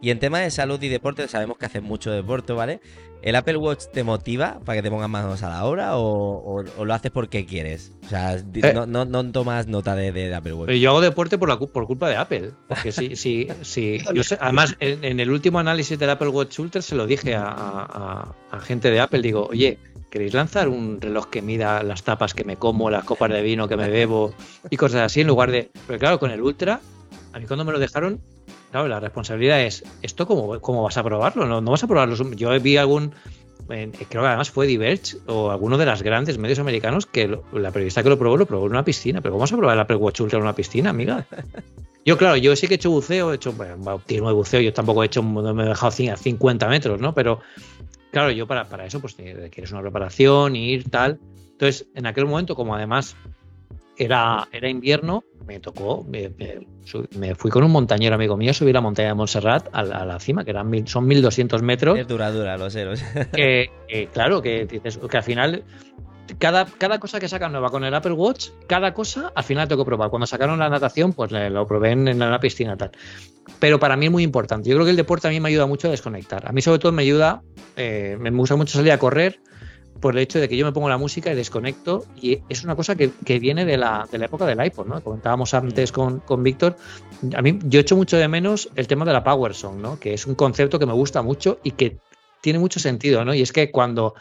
[0.00, 2.80] Y en tema de salud y deporte, sabemos que haces mucho deporte, ¿vale?
[3.26, 6.64] ¿El Apple Watch te motiva para que te pongas manos a la obra o, o,
[6.78, 7.90] o lo haces porque quieres?
[8.04, 8.72] O sea, eh.
[8.72, 10.70] no, no, no, tomas nota de, de, Apple Watch.
[10.70, 12.52] Yo hago deporte por, la, por culpa de Apple.
[12.68, 13.98] Porque sí, sí, sí.
[14.14, 17.34] Yo sé, además, en, en, el último análisis del Apple Watch Ultra se lo dije
[17.34, 19.22] a, a, a gente de Apple.
[19.22, 23.32] Digo, oye, ¿queréis lanzar un reloj que mida las tapas que me como, las copas
[23.32, 24.34] de vino que me bebo
[24.70, 25.68] y cosas así en lugar de...
[25.84, 26.80] Porque claro, con el Ultra,
[27.36, 28.22] a mí cuando me lo dejaron,
[28.70, 31.44] claro, la responsabilidad es, ¿esto cómo, cómo vas a probarlo?
[31.44, 32.16] ¿No, no vas a probarlo?
[32.32, 33.12] Yo vi algún...
[33.68, 37.44] Eh, creo que además fue Diverge o alguno de los grandes medios americanos que lo,
[37.52, 39.20] la periodista que lo probó lo probó en una piscina.
[39.20, 41.26] Pero ¿cómo vas a probar el Apple Watch Ultra en una piscina, amiga?
[42.06, 44.72] Yo, claro, yo sí que he hecho buceo, he hecho, bueno, bautismo de buceo, yo
[44.72, 47.12] tampoco he hecho, no me he dejado 50 metros, ¿no?
[47.12, 47.40] Pero
[48.12, 51.18] claro, yo para, para eso pues quieres una preparación, ir, tal.
[51.50, 53.16] Entonces, en aquel momento, como además
[53.96, 56.66] era, era invierno, me tocó, me, me,
[57.16, 60.18] me, fui con un montañero amigo mío, subí la montaña de Montserrat a, a la
[60.18, 61.98] cima, que eran mil, son 1200 metros.
[61.98, 63.28] Es dura, dura, lo sé, lo sé.
[63.32, 65.64] Que, que, claro, que dices que al final
[66.38, 69.84] cada, cada cosa que sacan nueva con el Apple Watch, cada cosa al final tengo
[69.84, 70.10] que probar.
[70.10, 72.90] Cuando sacaron la natación, pues lo probé en, en la piscina tal.
[73.60, 74.68] Pero para mí es muy importante.
[74.68, 76.48] Yo creo que el deporte a mí me ayuda mucho a desconectar.
[76.48, 77.42] A mí sobre todo me ayuda,
[77.76, 79.40] eh, me gusta mucho salir a correr
[80.00, 82.76] por el hecho de que yo me pongo la música y desconecto y es una
[82.76, 85.02] cosa que, que viene de la, de la, época del iPod, ¿no?
[85.02, 86.76] Comentábamos antes con, con Víctor,
[87.34, 89.98] a mí yo echo mucho de menos el tema de la Power Song, ¿no?
[89.98, 91.98] Que es un concepto que me gusta mucho y que
[92.40, 93.34] tiene mucho sentido, ¿no?
[93.34, 94.14] Y es que cuando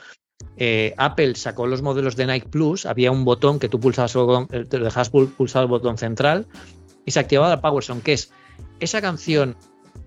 [0.58, 4.14] eh, Apple sacó los modelos de Nike Plus, había un botón que tú pulsabas,
[4.50, 6.48] te dejas pulsar el botón central
[7.06, 8.32] y se activaba la Power Song, que es
[8.80, 9.56] esa canción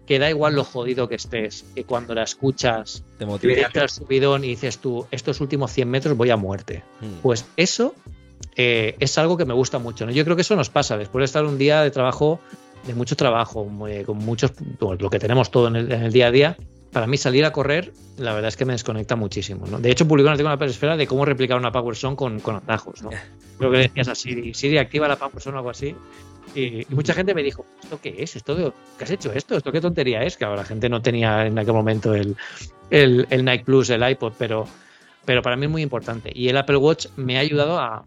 [0.08, 4.42] que da igual lo jodido que estés, que cuando la escuchas te te el subidón
[4.42, 6.82] y dices tú, estos últimos 100 metros voy a muerte.
[7.02, 7.20] Hmm.
[7.22, 7.94] Pues eso
[8.56, 10.06] eh, es algo que me gusta mucho.
[10.06, 10.12] ¿no?
[10.12, 12.40] Yo creo que eso nos pasa después de estar un día de trabajo,
[12.86, 16.12] de mucho trabajo, muy, con muchos, pues, lo que tenemos todo en el, en el
[16.12, 16.56] día a día,
[16.90, 19.66] para mí salir a correr, la verdad es que me desconecta muchísimo.
[19.66, 19.78] ¿no?
[19.78, 22.40] De hecho, publicó un artículo en la Peresfera de cómo replicar una Power Song con,
[22.40, 23.02] con atajos.
[23.02, 23.10] ¿no?
[23.58, 25.94] Creo que decías así, Siri activa la Power Song o algo así.
[26.54, 28.36] Y, mucha gente me dijo, ¿esto qué es?
[28.36, 29.56] ¿Esto de, ¿Qué has hecho esto?
[29.56, 30.40] ¿Esto qué tontería es?
[30.42, 32.36] Ahora la gente no tenía en aquel momento el,
[32.90, 34.66] el, el Nike Plus, el iPod, pero,
[35.24, 36.30] pero para mí es muy importante.
[36.34, 38.04] Y el Apple Watch me ha ayudado a,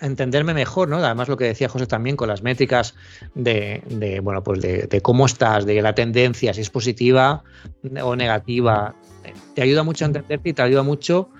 [0.00, 0.98] entenderme mejor, ¿no?
[0.98, 2.94] Además lo que decía José también con las métricas
[3.34, 7.42] de, de bueno, pues de, cómo estás, de la tendencia, si es positiva
[8.02, 8.94] o negativa,
[9.54, 11.30] te ayuda mucho a entenderte y te ayuda mucho,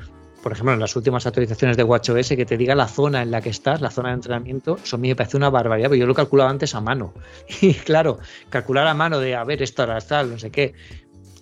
[0.45, 3.41] por ejemplo, en las últimas actualizaciones de WatchOS, que te diga la zona en la
[3.41, 6.07] que estás, la zona de entrenamiento, eso a mí me parece una barbaridad, pero yo
[6.07, 7.15] lo calculaba antes a mano.
[7.63, 8.19] Y claro,
[8.51, 10.75] calcular a mano de, a ver, esto ahora está, no sé qué,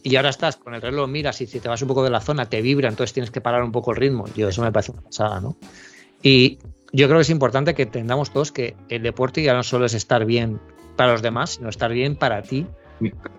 [0.05, 2.21] y ahora estás con el reloj, miras y si te vas un poco de la
[2.21, 4.25] zona te vibra, entonces tienes que parar un poco el ritmo.
[4.37, 5.57] Yo eso me parece una pasada, ¿no?
[6.23, 6.61] Y
[6.93, 9.95] yo creo que es importante que entendamos todos que el deporte ya no solo es
[9.95, 10.61] estar bien
[10.95, 12.69] para los demás, sino estar bien para ti,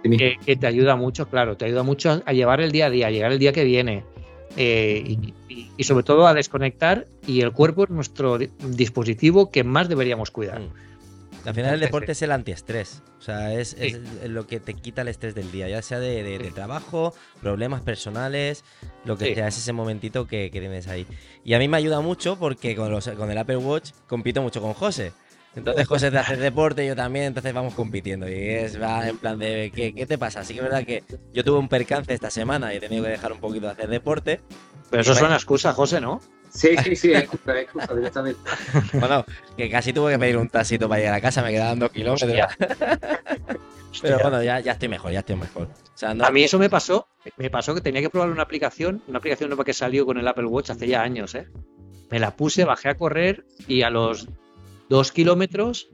[0.03, 3.07] que, que te ayuda mucho, claro, te ayuda mucho a, llevar el día a día,
[3.07, 4.03] a llegar el día que viene.
[4.55, 9.63] Eh, y, y, y, sobre todo a desconectar y el cuerpo es nuestro dispositivo que
[9.63, 10.59] más deberíamos cuidar.
[10.59, 10.69] Mm.
[11.45, 13.97] Al final el deporte es el antiestrés, o sea, es, sí.
[14.21, 17.13] es, lo que te quita el estrés del día, ya sea de, de, de trabajo,
[17.41, 18.63] problemas personales,
[19.03, 19.35] lo que sí.
[19.35, 21.05] sea, es ese momentito que, que, tienes ahí.
[21.43, 24.61] Y a mí me ayuda mucho porque con, los, con el Apple Watch compito mucho
[24.61, 25.11] con José.
[25.55, 28.27] Entonces José te hace deporte, yo también, entonces vamos compitiendo.
[28.27, 30.39] Y es va en plan de, ¿qué, ¿qué, te pasa?
[30.39, 33.11] Así que es verdad que yo tuve un percance esta semana y he tenido que
[33.11, 34.41] dejar un poquito de hacer deporte.
[34.89, 36.21] Pero eso es una excusa, José, ¿no?
[36.49, 38.39] Sí, sí, sí, es excusa, es excusa directamente.
[38.93, 39.25] Bueno,
[39.57, 42.31] que casi tuve que pedir un tasito para llegar a casa, me quedaban dos kilómetros.
[44.01, 45.63] Pero bueno, ya, ya estoy mejor, ya estoy mejor.
[45.63, 46.25] O sea, no...
[46.25, 47.07] A mí eso me pasó,
[47.37, 50.27] me pasó que tenía que probar una aplicación, una aplicación nueva que salió con el
[50.27, 51.47] Apple Watch hace ya años, ¿eh?
[52.09, 54.27] Me la puse, bajé a correr y a los
[54.93, 55.89] dos kilómetros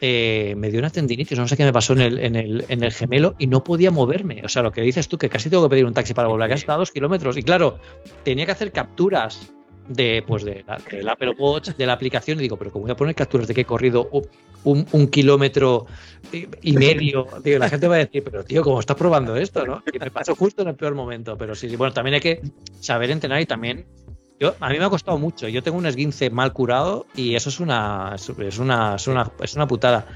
[0.00, 2.82] eh, me dio una tendinitis, no sé qué me pasó en el, en, el, en
[2.82, 4.40] el gemelo y no podía moverme.
[4.42, 6.46] O sea, lo que dices tú, que casi tengo que pedir un taxi para volver
[6.46, 7.36] a casa, dos kilómetros.
[7.36, 7.78] Y claro,
[8.24, 9.52] tenía que hacer capturas
[9.86, 12.92] de, pues de la, del Apple Watch, de la aplicación, y digo, pero ¿cómo voy
[12.92, 14.08] a poner capturas de que he corrido
[14.64, 15.84] un, un kilómetro
[16.32, 17.26] y medio?
[17.44, 19.66] Digo, la gente va a decir, pero tío, ¿cómo estás probando esto?
[19.66, 19.82] ¿no?
[19.92, 21.36] Y me pasó justo en el peor momento.
[21.36, 22.40] Pero sí, bueno, también hay que
[22.80, 23.84] saber entrenar y también
[24.40, 25.48] yo, a mí me ha costado mucho.
[25.48, 29.54] Yo tengo un esguince mal curado y eso es una, es una, es una, es
[29.54, 30.06] una putada.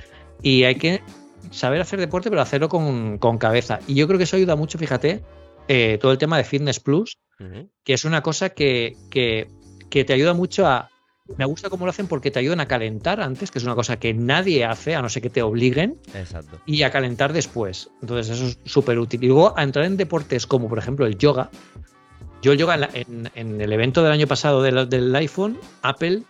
[0.42, 1.02] Y hay que
[1.50, 3.80] saber hacer deporte, pero hacerlo con, con cabeza.
[3.86, 5.22] Y yo creo que eso ayuda mucho, fíjate,
[5.68, 7.68] eh, todo el tema de Fitness Plus, uh -huh.
[7.84, 9.48] que es una cosa que, que,
[9.90, 10.88] que, te ayuda mucho a...
[11.36, 13.98] Me gusta cómo lo hacen porque te ayudan a calentar antes, que es una cosa
[13.98, 16.60] que nadie hace, a no ser que te obliguen, Exacto.
[16.66, 17.90] y a calentar después.
[18.02, 19.22] Entonces eso es súper útil.
[19.22, 21.48] Y luego a entrar en deportes como, por ejemplo, el yoga,
[22.42, 26.24] yo yoga en, en, el evento del año pasado del, iPhone, Apple,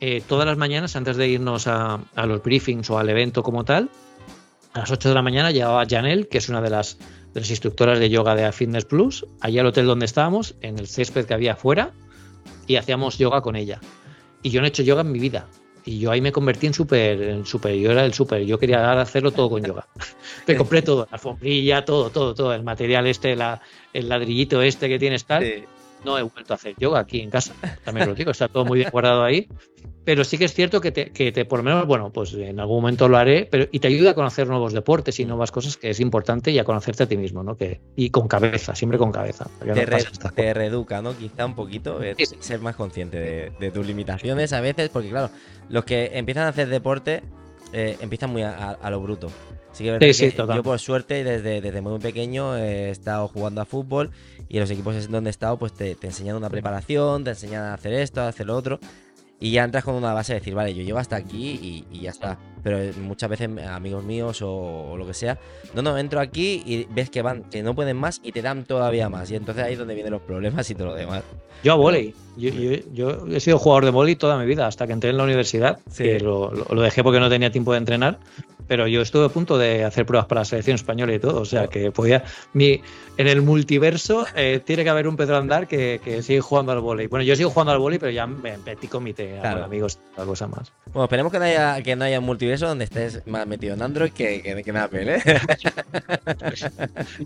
[0.00, 3.88] eh, todas las mañanas, antes de irnos a, los briefings o al evento como tal,
[4.74, 6.98] a las 8 de la mañana llevaba Janel, que es una de las,
[7.32, 10.88] de las instructoras de yoga de Fitness Plus, allí al hotel donde estábamos, en el
[10.88, 11.92] césped que había afuera,
[12.66, 13.80] y hacíamos yoga con ella.
[14.42, 15.46] Y yo no he hecho yoga en mi vida.
[15.84, 19.00] Y yo ahí me convertí en súper, en super, yo era el súper, yo quería
[19.00, 19.86] hacerlo todo con yoga.
[20.46, 23.60] me compré todo, la alfombrilla, todo, todo, todo, el material este, la,
[23.92, 25.42] el ladrillito este que tienes tal.
[25.42, 25.64] Sí.
[26.04, 27.54] No he vuelto a hacer yoga aquí en casa,
[27.84, 29.48] también lo digo, está todo muy bien guardado ahí.
[30.04, 32.58] Pero sí que es cierto que te, que te, por lo menos, bueno, pues en
[32.58, 35.76] algún momento lo haré, pero y te ayuda a conocer nuevos deportes y nuevas cosas
[35.76, 37.56] que es importante y a conocerte a ti mismo, ¿no?
[37.56, 39.48] Que, y con cabeza, siempre con cabeza.
[39.60, 40.04] Te, no re,
[40.34, 41.16] te reeduca, ¿no?
[41.16, 42.36] Quizá un poquito, sí, sí.
[42.40, 45.30] ser más consciente de, de, tus limitaciones a veces, porque claro,
[45.68, 47.22] los que empiezan a hacer deporte
[47.72, 49.30] eh, empiezan muy a, a, a, lo bruto.
[49.72, 53.62] Sí, que, sí, sí, que yo por suerte desde, desde muy pequeño he estado jugando
[53.62, 54.10] a fútbol
[54.48, 57.74] y los equipos donde he estado pues te, te enseñan una preparación, te enseñan a
[57.74, 58.78] hacer esto, a hacer lo otro
[59.40, 62.00] y ya entras con una base de decir, vale, yo llego hasta aquí y, y
[62.02, 62.38] ya está.
[62.62, 65.38] Pero muchas veces amigos míos o, o, lo que sea,
[65.74, 68.64] no, no, entro aquí y ves que van, que no pueden más y te dan
[68.64, 69.30] todavía más.
[69.30, 71.22] Y entonces ahí es donde vienen los problemas y todo lo demás.
[71.62, 72.14] Yo a volei.
[72.36, 75.18] Yo, yo, yo, he sido jugador de volei toda mi vida, hasta que entré en
[75.18, 76.04] la universidad, sí.
[76.04, 78.18] que lo, lo, lo, dejé porque no tenía tiempo de entrenar,
[78.66, 81.44] pero yo estuve a punto de hacer pruebas para la selección española y todo, o
[81.44, 82.24] sea que podía...
[82.54, 82.80] Mi,
[83.18, 86.80] en el multiverso eh, tiene que haber un Pedro Andar que, que sigue jugando al
[86.80, 87.06] volei.
[87.06, 89.64] Bueno, yo sigo jugando al volei, pero ya me petit comité claro.
[89.64, 90.72] amigos, una cosa más.
[90.92, 93.82] Bueno, esperemos que no haya, que no haya un multiverso donde estés más metido en
[93.82, 95.22] Android que, que, que en Apple, ¿eh?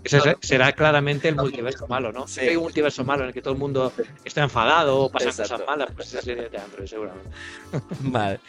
[0.03, 2.27] Ese será claramente el multiverso malo, ¿no?
[2.27, 2.41] Sí.
[2.41, 3.91] Hay un multiverso malo en el que todo el mundo
[4.23, 5.53] está enfadado o pasan Exacto.
[5.53, 7.29] cosas malas, pues es de Android, seguramente.
[7.99, 8.39] Vale.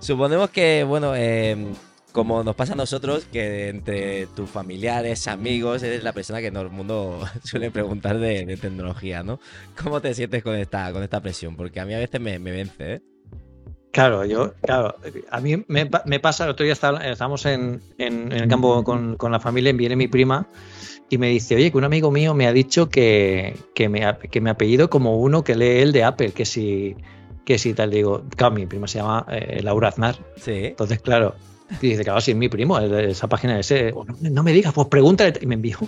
[0.00, 1.72] Suponemos que, bueno, eh,
[2.12, 6.62] como nos pasa a nosotros, que entre tus familiares, amigos, eres la persona que todo
[6.64, 9.38] el mundo suele preguntar de, de, tecnología, ¿no?
[9.80, 11.54] ¿Cómo te sientes con esta, con esta presión?
[11.54, 13.02] Porque a mí a veces me, me vence, ¿eh?
[13.94, 14.96] Claro, yo, claro,
[15.30, 19.14] a mí me, me pasa, el otro día estábamos en, en, en el campo con,
[19.14, 20.48] con, la familia, viene mi prima
[21.08, 24.00] y me dice, oye, que un amigo mío me ha dicho que, que, me,
[24.32, 26.96] que me apellido como uno que lee el de Apple, que si,
[27.44, 30.16] que si tal, digo, claro, mi prima se llama eh, Laura Aznar.
[30.38, 30.64] Sí.
[30.64, 31.36] Entonces, claro,
[31.80, 33.92] y dice, claro, si es mi primo, esa página de ese.
[33.92, 35.34] No, no, me digas, pues pregúntale.
[35.40, 35.78] Y me envió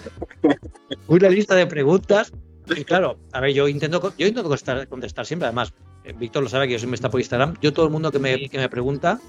[1.08, 2.32] una lista de preguntas.
[2.68, 5.46] Y claro, a ver, yo intento, yo intento contestar, contestar siempre.
[5.46, 5.72] Además,
[6.14, 7.56] Víctor lo sabe que yo siempre está por Instagram.
[7.60, 9.20] Yo, todo el mundo que me, que me pregunta,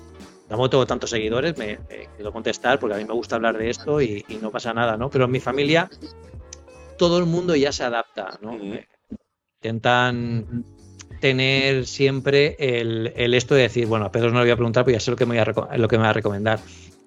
[0.50, 3.70] como tengo tantos seguidores, me, me, quiero contestar porque a mí me gusta hablar de
[3.70, 5.10] esto y, y, no pasa nada, ¿no?
[5.10, 5.90] Pero en mi familia,
[6.98, 8.58] todo el mundo ya se adapta, ¿no?
[9.62, 10.66] Intentan
[11.20, 14.84] tener siempre el, el, esto de decir, bueno, a Pedro no le voy a preguntar,
[14.84, 16.60] porque ya sé lo que, me voy a, lo que me va a recomendar.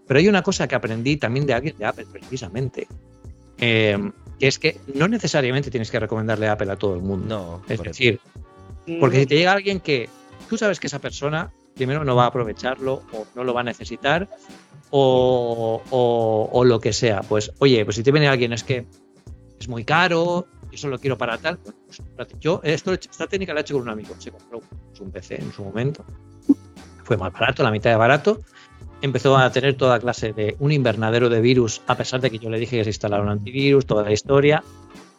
[0.07, 2.89] Pero hay una cosa que aprendí también de alguien de Apple, precisamente,
[3.59, 3.97] eh,
[4.39, 7.27] que es que no necesariamente tienes que recomendarle Apple a todo el mundo.
[7.29, 8.21] No, es decir,
[8.99, 10.09] porque si te llega alguien que
[10.49, 13.65] tú sabes que esa persona primero no va a aprovecharlo o no lo va a
[13.65, 14.29] necesitar
[14.91, 18.87] o, o, o lo que sea, pues oye, pues si te viene alguien es que
[19.59, 21.59] es muy caro, yo solo quiero para tal.
[21.59, 22.03] Pues,
[22.41, 24.15] yo esto, esta técnica la he hecho con un amigo.
[24.19, 24.61] Se compró
[25.01, 26.05] un PC en su momento.
[27.05, 28.41] Fue más barato, la mitad de barato.
[29.03, 32.51] Empezó a tener toda clase de un invernadero de virus, a pesar de que yo
[32.51, 34.63] le dije que se instalara un antivirus, toda la historia.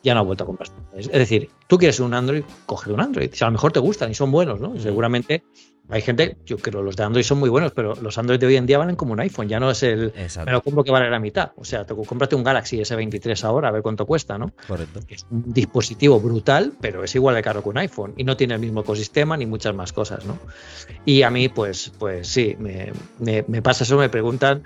[0.03, 0.69] Ya no ha vuelto a comprar.
[0.95, 3.29] Es decir, tú quieres un Android, coge un Android.
[3.33, 4.77] Si a lo mejor te gustan y son buenos, ¿no?
[4.79, 5.43] Seguramente
[5.91, 8.55] hay gente, yo creo los de Android son muy buenos, pero los Android de hoy
[8.55, 10.13] en día valen como un iPhone, ya no es el.
[10.15, 10.45] Exacto.
[10.45, 11.51] Me lo compro que vale la mitad.
[11.57, 14.53] O sea, te, cómprate un Galaxy S23 ahora, a ver cuánto cuesta, ¿no?
[14.67, 15.01] Correcto.
[15.09, 18.53] Es un dispositivo brutal, pero es igual de caro que un iPhone y no tiene
[18.53, 20.39] el mismo ecosistema ni muchas más cosas, ¿no?
[21.03, 24.63] Y a mí, pues, pues sí, me, me, me pasa eso, me preguntan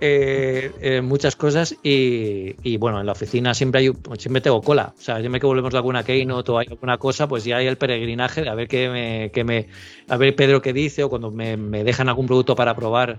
[0.00, 4.94] eh, eh, muchas cosas y, bueno, en la oficina siempre hay siempre tengo cola.
[4.96, 7.66] O sea, siempre que volvemos de alguna keynote o hay alguna cosa, pues ya hay
[7.66, 9.68] el peregrinaje de a ver qué me, qué me
[10.08, 13.18] a ver Pedro qué dice o cuando me, me dejan algún producto para probar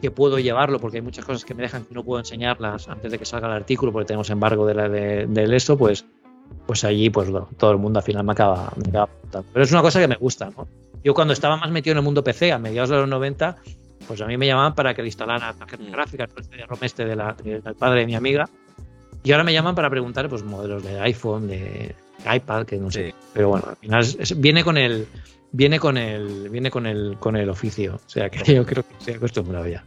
[0.00, 3.10] que puedo llevarlo, porque hay muchas cosas que me dejan que no puedo enseñarlas antes
[3.10, 6.04] de que salga el artículo, porque tenemos embargo de la de, del eso, pues,
[6.66, 8.72] pues allí, pues todo el mundo al final me acaba.
[9.52, 10.50] Pero es una cosa que me gusta.
[11.04, 13.56] Yo cuando estaba más metido en el mundo PC, a mediados de los 90,
[14.08, 17.04] pues a mí me llamaban para que le instalara tarjetas gráficas, el de ROM este
[17.04, 18.48] de la, del padre de mi amiga,
[19.22, 21.94] y ahora me llaman para preguntar pues modelos de iPhone, de
[22.34, 23.10] iPad, que no sé.
[23.10, 23.14] Sí.
[23.34, 25.06] Pero bueno, al final es- es- viene con el
[25.52, 28.94] viene con el viene con el con el oficio, o sea que yo creo que
[28.98, 29.84] estoy acostumbrado ya.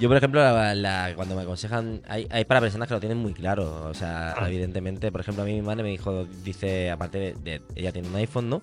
[0.00, 3.16] Yo, por ejemplo, la- la- cuando me aconsejan, hay, hay para personas que lo tienen
[3.18, 3.86] muy claro.
[3.88, 4.46] O sea, Ah.
[4.48, 8.08] evidentemente, por ejemplo, a mí mi madre me dijo, dice, aparte de, de- ella tiene
[8.08, 8.62] un iPhone, ¿no?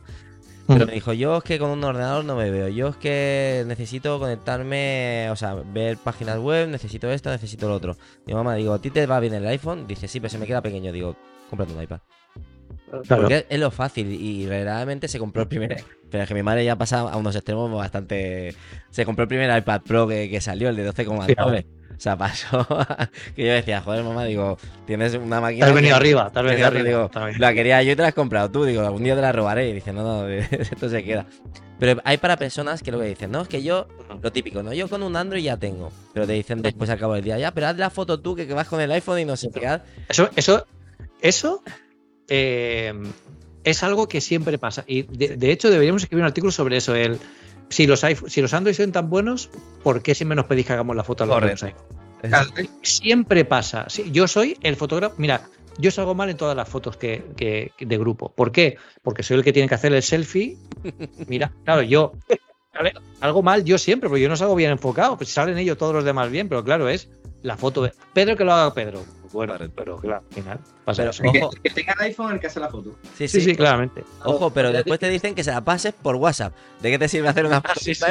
[0.67, 2.67] Pero me dijo, yo es que con un ordenador no me veo.
[2.69, 7.97] Yo es que necesito conectarme, o sea, ver páginas web, necesito esto, necesito lo otro.
[8.25, 9.87] Mi mamá, digo, ¿a ti te va bien el iPhone?
[9.87, 10.91] Dice, sí, pero se me queda pequeño.
[10.91, 11.15] Digo,
[11.49, 11.99] cómprate un iPad.
[13.07, 13.23] Claro.
[13.23, 15.83] Porque es lo fácil y realmente se compró el primer.
[16.09, 18.55] Pero es que mi madre ya pasa a unos extremos bastante.
[18.91, 21.65] Se compró el primer iPad Pro que, que salió, el de 12,9.
[21.95, 22.67] O sea, pasó.
[23.35, 25.65] que yo decía, joder, mamá, digo, tienes una Te máquina.
[25.67, 26.83] has venido que- arriba, te has venido arriba.
[26.83, 28.65] digo, la quería yo y te la has comprado tú.
[28.65, 29.69] Digo, algún día te la robaré.
[29.69, 31.25] Y dice, no, no, esto se queda.
[31.79, 33.87] Pero hay para personas que lo que dicen, no, es que yo,
[34.21, 34.73] lo típico, ¿no?
[34.73, 35.91] Yo con un Android ya tengo.
[36.13, 38.47] Pero te dicen después al cabo del día, ya, pero haz la foto tú que,
[38.47, 39.67] que vas con el iPhone y no sé qué.
[39.67, 39.81] haz".
[40.07, 40.65] Eso, eso,
[41.21, 41.61] eso
[42.29, 42.93] eh,
[43.63, 44.83] es algo que siempre pasa.
[44.87, 46.95] Y de, de hecho deberíamos escribir un artículo sobre eso.
[46.95, 47.19] El,
[47.73, 49.49] si los iPhone, si los Android son tan buenos,
[49.83, 51.65] ¿por qué siempre nos pedís que hagamos la foto a los Correcto.
[51.65, 52.67] iPhone?
[52.81, 53.85] Siempre pasa.
[53.89, 55.15] Sí, yo soy el fotógrafo.
[55.17, 55.41] Mira,
[55.77, 58.31] yo salgo mal en todas las fotos que, que- que de grupo.
[58.33, 58.77] ¿Por qué?
[59.01, 60.57] Porque soy el que tiene que hacer el selfie.
[61.27, 62.13] Mira, claro, yo
[63.21, 65.17] algo mal yo siempre, porque yo no salgo bien enfocado.
[65.17, 67.09] Pues salen ellos todos los demás bien, pero claro, es
[67.43, 69.03] la foto de Pedro que lo haga Pedro.
[69.31, 71.23] Bueno, pero claro, al final pasa Pero- eso.
[71.23, 71.51] el que, Ojo.
[71.63, 72.95] que tenga el iPhone el que hace la foto.
[73.17, 74.03] Sí, Sí, sí, claramente.
[74.23, 76.53] Ojo, pero después te dicen que se la pases por WhatsApp.
[76.81, 77.79] ¿De qué te sirve hacer una foto?
[77.79, 78.05] Sí, sí.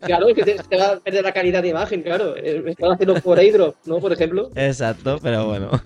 [0.00, 2.36] Claro, es que te, te va a perder la calidad de imagen, claro.
[2.36, 3.98] Eh, están haciendo por airdrop, ¿no?
[4.00, 4.50] Por ejemplo.
[4.54, 5.70] Exacto, pero bueno.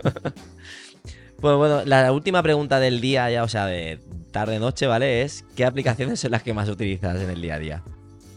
[1.41, 4.01] Pues bueno, la última pregunta del día, ya, o sea, de
[4.33, 5.23] tarde-noche, ¿vale?
[5.23, 7.83] Es ¿qué aplicaciones son las que más utilizas en el día a día?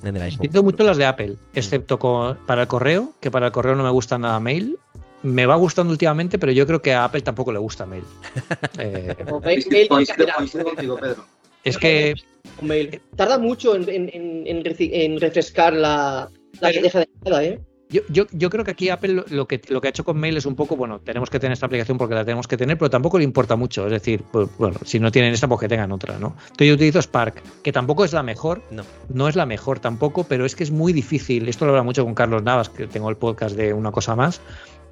[0.03, 0.39] En el iPhone.
[0.39, 3.83] Utilizo mucho las de Apple, excepto con- para el correo, que para el correo no
[3.83, 4.77] me gusta nada mail.
[5.23, 8.03] Me va gustando últimamente, pero yo creo que a Apple tampoco le gusta mail.
[8.79, 11.25] Eh, Como mail- mail- Coincido, coincido contigo, Pedro.
[11.63, 12.15] es que
[12.61, 12.99] mail.
[13.15, 16.29] Tarda mucho en, en- en- en reci- en refrescar la,
[16.59, 17.59] la Pero- de entrada, ¿eh?
[17.91, 20.37] Yo, yo, yo creo que aquí Apple lo- que, lo que ha hecho con mail
[20.37, 22.89] es un poco, bueno, tenemos que tener esta aplicación porque la tenemos que tener, pero
[22.89, 23.85] tampoco le importa mucho.
[23.85, 26.35] Es decir, pues, bueno, si no tienen esta, pues que tengan otra, ¿no?
[26.43, 28.83] Entonces yo utilizo Spark, que tampoco es la mejor, No.
[29.09, 31.47] no es la mejor tampoco, pero es que es muy difícil.
[31.49, 34.41] Esto lo habla mucho con Carlos Navas, que tengo el podcast de Una Cosa Más,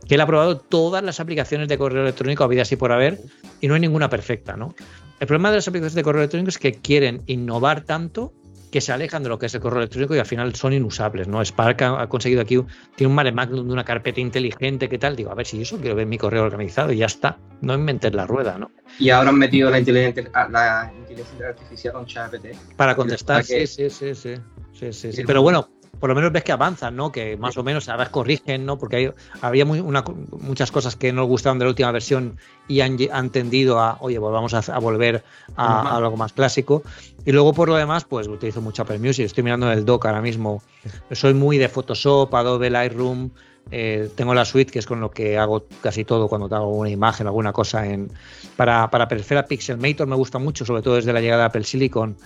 [0.07, 3.19] que él ha probado todas las aplicaciones de correo electrónico habidas así por haber
[3.61, 4.73] y no hay ninguna perfecta, ¿no?
[5.19, 8.31] El problema de las aplicaciones de correo electrónico es que quieren innovar tanto
[8.71, 11.27] que se alejan de lo que es el correo electrónico y al final son inusables,
[11.27, 11.43] ¿no?
[11.43, 12.59] Spark ha, ha conseguido aquí,
[12.95, 15.15] tiene un mare magnum de una carpeta inteligente, ¿qué tal?
[15.15, 17.37] Digo, a ver si eso quiero ver mi correo organizado y ya está.
[17.61, 18.71] No inventes la rueda, ¿no?
[18.99, 22.75] Y ahora han metido la inteligencia, la inteligencia artificial con ChatGPT.
[22.75, 24.35] Para contestar, sí, sí, sí, sí,
[24.73, 25.23] sí, sí, sí.
[25.25, 25.69] Pero bueno,
[25.99, 27.11] por lo menos ves que avanzan, ¿no?
[27.11, 28.77] Que más o menos ahora corrigen, ¿no?
[28.77, 32.37] Porque hay, había muy- una- muchas cosas que no gustaban de la última versión
[32.67, 32.97] y han,
[33.31, 35.23] tendido a, oye, volvamos a, a volver
[35.57, 36.83] a, a algo más clásico.
[37.29, 40.19] Y luego por lo demás, pues utilizo mucho Apple Music, estoy mirando el dock ahora
[40.19, 40.63] mismo.
[41.11, 43.29] Soy muy de Photoshop, Adobe Lightroom,
[43.69, 46.89] eh, tengo la suite que es con lo que hago casi todo cuando hago una
[46.89, 48.11] imagen, alguna cosa en
[48.57, 52.17] para, para Perfera Pixelmator me gusta mucho, sobre todo desde la llegada de Apple Silicon,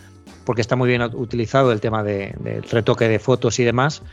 [0.45, 4.03] porque está muy bien utilizado el tema de- del retoque de fotos y demás.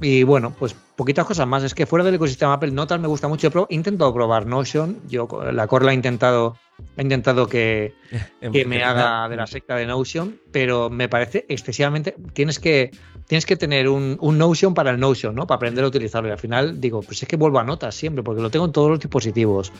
[0.00, 1.62] Y bueno, pues poquitas cosas más.
[1.62, 3.46] Es que fuera del ecosistema Apple, Notas me gusta mucho.
[3.46, 5.00] He pro- he intentado probar Notion.
[5.08, 6.56] Yo la Corla ha intentado,
[6.98, 7.94] ha intentado que,
[8.52, 12.14] que me haga de la secta de Notion, pero me parece excesivamente.
[12.34, 12.90] Tienes que,
[13.26, 15.46] tienes que tener un, un Notion para el Notion, ¿no?
[15.46, 16.28] Para aprender a utilizarlo.
[16.28, 18.72] Y al final digo, pues es que vuelvo a notas siempre, porque lo tengo en
[18.72, 19.72] todos los dispositivos.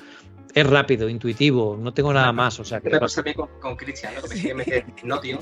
[0.54, 2.58] Es rápido, intuitivo, no tengo nada más.
[2.58, 4.22] O sea, que Me pasa a mí con, con Cristian, ¿no?
[4.22, 5.40] que me sigue meter en Notion,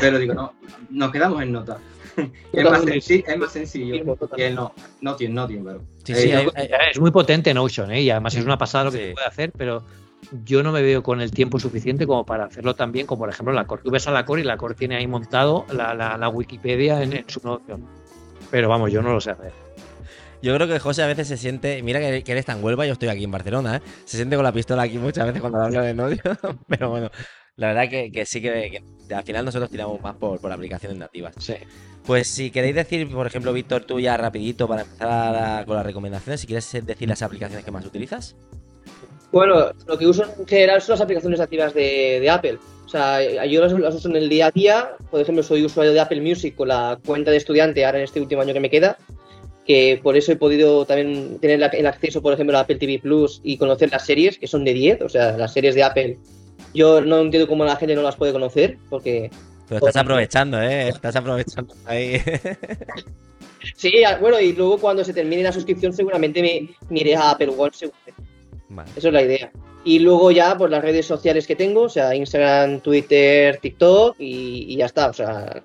[0.00, 0.54] pero digo, no,
[0.88, 1.76] nos quedamos en nota.
[2.52, 3.94] es, más senci- es más sencillo.
[4.36, 5.82] Y él no, Notion, Notion, pero.
[6.04, 8.02] Sí, Eh, sí, yo- hay- es muy potente Notion, ¿eh?
[8.02, 9.04] y además es una pasada lo que Sí.
[9.06, 9.82] se puede hacer, pero
[10.44, 13.30] yo no me veo con el tiempo suficiente como para hacerlo tan bien como, por
[13.30, 13.82] ejemplo, la Core.
[13.84, 17.02] Tú ves a la Core y la Core tiene ahí montado la, la- la Wikipedia
[17.02, 17.84] en, en su Notion.
[18.50, 19.52] Pero vamos, yo no lo sé hacer.
[20.40, 21.82] Yo creo que José a veces se siente.
[21.82, 23.80] Mira que, que él está en Huelva, yo estoy aquí en Barcelona, ¿eh?
[24.04, 26.20] Se siente con la pistola aquí muchas veces cuando habla de novio.
[26.68, 27.10] Pero bueno,
[27.58, 30.96] la verdad que, que sí que, que al final nosotros tiramos más por, por aplicaciones
[30.98, 31.34] nativas.
[31.38, 31.54] Sí.
[32.06, 35.84] Pues si queréis decir, por ejemplo, Víctor, tú ya rapidito para empezar a- con las
[35.84, 38.34] recomendaciones, si quieres decir las aplicaciones que más utilizas.
[39.30, 42.58] Bueno, lo que uso en general son las aplicaciones nativas de, de Apple.
[42.86, 44.90] O sea, yo las, las uso en el día a día.
[45.10, 48.20] Por ejemplo, soy usuario de Apple Music con la cuenta de estudiante ahora en este
[48.20, 48.96] último año que me queda.
[49.66, 53.42] que por eso he podido también tener el acceso, por ejemplo, a Apple TV Plus
[53.44, 56.18] y conocer las series, que son de 10, o sea, las series de Apple.
[56.74, 59.30] Yo no entiendo cómo la gente no las puede conocer, porque...
[59.68, 60.88] Pero estás aprovechando, ¿eh?
[60.88, 62.20] Estás aprovechando ahí.
[63.76, 67.72] sí, bueno, y luego cuando se termine la suscripción seguramente me, miré a Apple One.
[68.70, 68.90] Vale.
[68.96, 69.50] Eso es la idea.
[69.84, 74.76] Y luego ya, pues las redes sociales que tengo, o sea, Instagram, Twitter, TikTok y,
[74.76, 75.08] ya está.
[75.08, 75.62] O sea,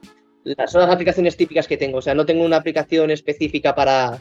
[0.68, 1.98] son las aplicaciones típicas que tengo.
[1.98, 4.20] O sea, no tengo una aplicación específica para,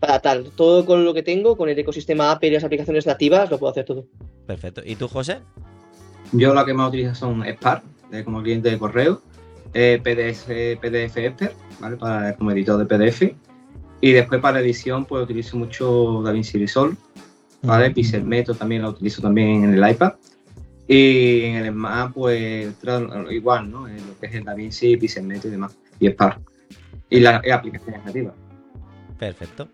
[0.00, 0.50] para tal.
[0.56, 3.70] Todo con lo que tengo, con el ecosistema Apple y las aplicaciones nativas, lo puedo
[3.70, 4.06] hacer todo.
[4.46, 4.82] Perfecto.
[4.84, 5.38] ¿Y tú, José?
[6.36, 7.82] Yo lo que más utilizo son Spark,
[8.24, 9.22] como cliente de correo,
[9.72, 11.96] eh, PDF, PDF Expert, ¿vale?
[11.96, 13.34] Para, como editor de PDF.
[14.00, 16.96] Y después para edición, pues utilizo mucho DaVinci Resolve
[17.62, 17.90] ¿vale?
[17.90, 20.14] Pixelmeto también lo utilizo también en el iPad.
[20.86, 22.74] Y en el Mac, pues
[23.30, 23.88] igual, ¿no?
[23.88, 25.76] En lo que es el DaVinci, Pixelmeto y demás.
[25.98, 26.40] Y Spark.
[27.10, 28.34] Y las aplicaciones nativas.
[29.18, 29.68] Perfecto.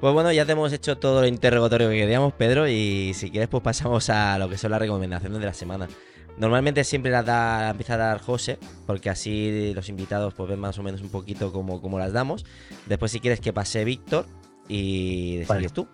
[0.00, 3.48] Pues bueno, ya te hemos hecho todo el interrogatorio que queríamos, Pedro, y si quieres,
[3.48, 5.88] pues pasamos a lo que son las recomendaciones de la semana.
[6.36, 10.78] Normalmente siempre las da, empieza a dar José, porque así los invitados pues ven más
[10.78, 12.46] o menos un poquito cómo, las damos.
[12.86, 14.26] Después, si quieres que pase Víctor,
[14.68, 15.88] y decides tú.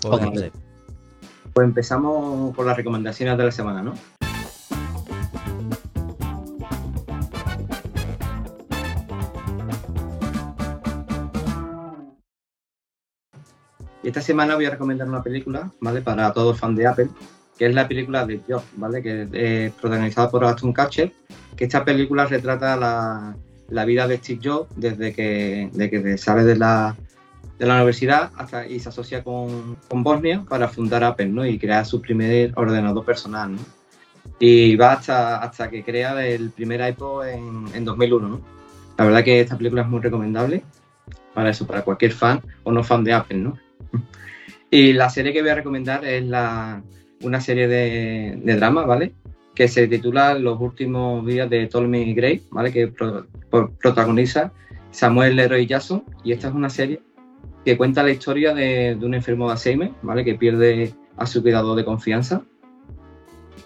[0.00, 0.50] Pues,
[1.52, 3.92] pues empezamos por las recomendaciones de la semana, ¿no?
[14.08, 16.00] Esta semana voy a recomendar una película, ¿vale?
[16.00, 17.08] Para todos los fans de Apple,
[17.58, 19.02] que es la película de Job, ¿vale?
[19.02, 21.12] Que es protagonizada por Aston Catcher,
[21.56, 26.96] que esta película retrata la, vida de Steve Jobs desde que, sale de la,
[27.60, 31.46] universidad hasta, y se asocia con, con, Bosnia para fundar Apple ¿no?
[31.46, 33.52] y crear su primer ordenador personal.
[33.52, 33.60] ¿no?
[34.38, 38.28] Y va hasta, hasta que crea el primer iPod en, en 2001.
[38.28, 38.40] ¿no?
[38.98, 40.64] La verdad que esta película es muy recomendable
[41.32, 43.38] para eso, para cualquier fan o no fan de Apple.
[43.38, 43.58] ¿no?
[44.70, 46.82] y la serie que voy a recomendar es la,
[47.22, 49.14] una serie de, de drama, ¿vale?
[49.54, 52.72] que se titula Los últimos días de Ptolemy Gray, ¿vale?
[52.72, 52.92] que
[53.80, 54.52] protagoniza
[54.90, 57.00] Samuel Leroy Jackson y esta es una serie
[57.64, 60.24] que cuenta la historia de, un enfermo de Alzheimer, ¿vale?
[60.24, 62.42] Que pierde a su cuidador de confianza.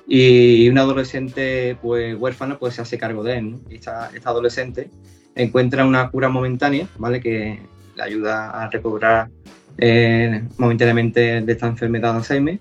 [0.06, 4.88] Y un adolescente, pues, huérfano, pues se hace cargo de él, Y esta, adolescente
[5.34, 7.20] encuentra una cura momentánea, ¿vale?
[7.20, 7.60] Que
[7.96, 9.30] le ayuda a recobrar
[9.78, 12.60] eh, momentáneamente de esta enfermedad de Alzheimer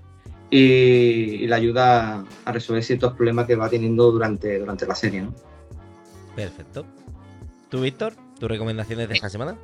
[0.49, 5.33] y, le ayuda a resolver ciertos problemas que va teniendo durante, durante la serie, ¿no?
[6.35, 6.85] Perfecto.
[7.69, 8.13] ¿Tú, Víctor?
[8.39, 9.57] ¿Tus recomendaciones de esta semana?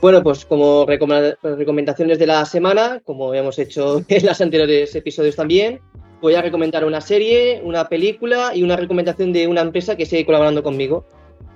[0.00, 5.80] Bueno, pues como recomendaciones de la semana, como hemos hecho en los anteriores episodios también,
[6.20, 10.26] voy a recomendar una serie, una película y una recomendación de una empresa que sigue
[10.26, 11.06] colaborando conmigo.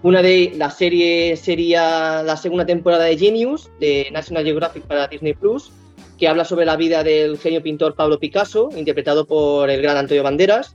[0.05, 5.33] Una de la serie sería la segunda temporada de Genius de National Geographic para Disney
[5.33, 5.73] Plus,
[6.19, 10.23] que habla sobre la vida del genio pintor Pablo Picasso, interpretado por el gran Antonio
[10.23, 10.75] Banderas,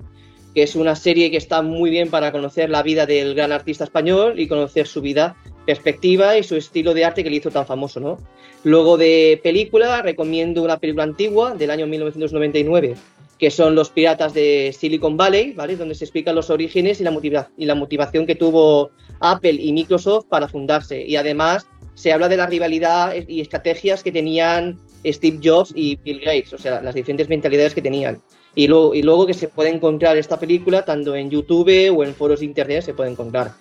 [0.56, 3.84] que es una serie que está muy bien para conocer la vida del gran artista
[3.84, 7.68] español y conocer su vida perspectiva y su estilo de arte que le hizo tan
[7.68, 8.18] famoso, ¿no?
[8.64, 12.96] Luego de película, recomiendo una película antigua del año 1999,
[13.40, 15.78] que son Los Piratas de Silicon Valley, ¿vale?
[15.78, 18.92] Donde se explican los orígenes y la, y la motivación que tuvo
[19.22, 21.02] Apple y Microsoft para fundarse.
[21.02, 26.20] Y además se habla de la rivalidad y estrategias que tenían Steve Jobs y Bill
[26.20, 28.22] Gates, o sea, las diferentes mentalidades que tenían.
[28.56, 32.14] Y luego, y luego que se puede encontrar esta película tanto en YouTube o en
[32.14, 33.52] foros de internet se puede encontrar.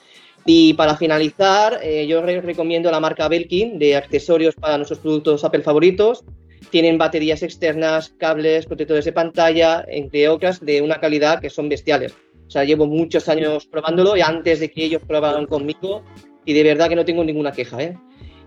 [0.45, 5.63] Y para finalizar, eh, yo recomiendo la marca Belkin de accesorios para nuestros productos Apple
[5.63, 6.25] favoritos.
[6.71, 12.15] Tienen baterías externas, cables, protectores de pantalla, entre otras, de una calidad que son bestiales.
[12.47, 16.03] O sea, llevo muchos años probándolo y antes de que ellos probaran conmigo
[16.45, 17.83] y de verdad que no tengo ninguna queja.
[17.83, 17.99] ¿eh?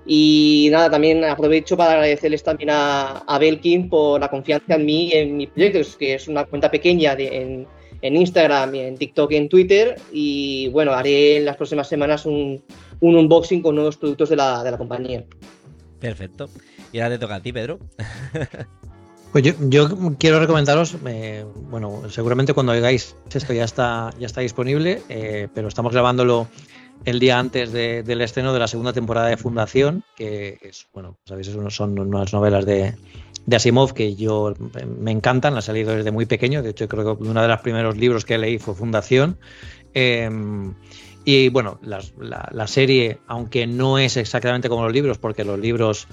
[0.06, 5.14] Y nada, también aprovecho para agradecerles también a, Belkin por la confianza en mí y
[5.14, 7.68] en mi proyecto, que es una cuenta pequeña de, en,
[8.02, 9.96] en Instagram, en TikTok y en Twitter.
[10.12, 12.64] Y bueno, haré en las próximas semanas un,
[13.00, 15.24] unboxing con nuevos productos de la, compañía.
[16.00, 16.50] Perfecto.
[16.92, 17.80] Y ahora te toca a ti, Pedro.
[19.32, 25.02] Pues yo, quiero recomendaros, eh, bueno, seguramente cuando oigáis esto ya está, ya está disponible,
[25.08, 26.50] eh, pero estamos grabándolo
[27.06, 31.50] el día antes del estreno de la segunda temporada de Fundación, que es, bueno, sabéis,
[31.70, 32.94] son unas novelas de,
[33.46, 34.54] de Asimov que yo
[35.00, 37.62] me encantan, las he leído desde muy pequeño, de hecho creo que uno de los
[37.62, 39.38] primeros libros que leí fue Fundación.
[39.94, 40.74] Em,
[41.24, 46.08] y bueno, la, serie, aunque no es exactamente como los libros, porque los libros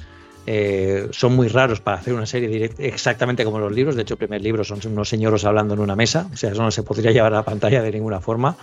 [0.51, 4.19] eh, son muy raros para hacer una serie exactamente como los libros, de hecho el
[4.19, 7.11] primer libro son unos señores hablando en una mesa, o sea, eso no se podría
[7.13, 8.57] llevar a la pantalla de ninguna forma.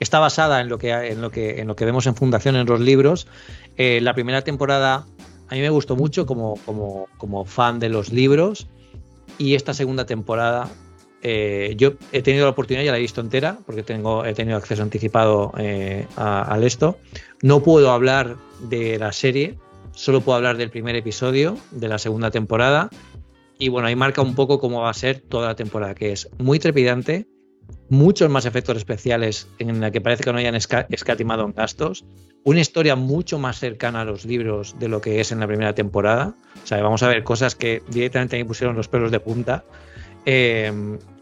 [0.00, 2.66] Está basada en lo que, en lo que, en lo que vemos en Fundación en
[2.66, 3.28] los libros.
[3.76, 5.06] Eh, la primera temporada
[5.48, 8.66] A mí me gustó mucho como, como, como fan de los libros
[9.38, 10.68] y esta segunda temporada
[11.22, 14.56] eh, yo he tenido la oportunidad, ya la he visto entera, porque tengo, he tenido
[14.56, 16.98] acceso anticipado eh, al esto.
[17.42, 19.56] No puedo hablar de la serie,
[19.92, 22.90] solo puedo hablar del primer episodio de la segunda temporada.
[23.58, 26.28] Y bueno, ahí marca un poco cómo va a ser toda la temporada, que es
[26.38, 27.26] muy trepidante,
[27.88, 32.04] muchos más efectos especiales en la que parece que no hayan escatimado en gastos,
[32.44, 35.74] una historia mucho más cercana a los libros de lo que es en la primera
[35.74, 36.34] temporada.
[36.62, 39.64] O sea, vamos a ver cosas que directamente me pusieron los pelos de punta.
[40.24, 40.72] Eh,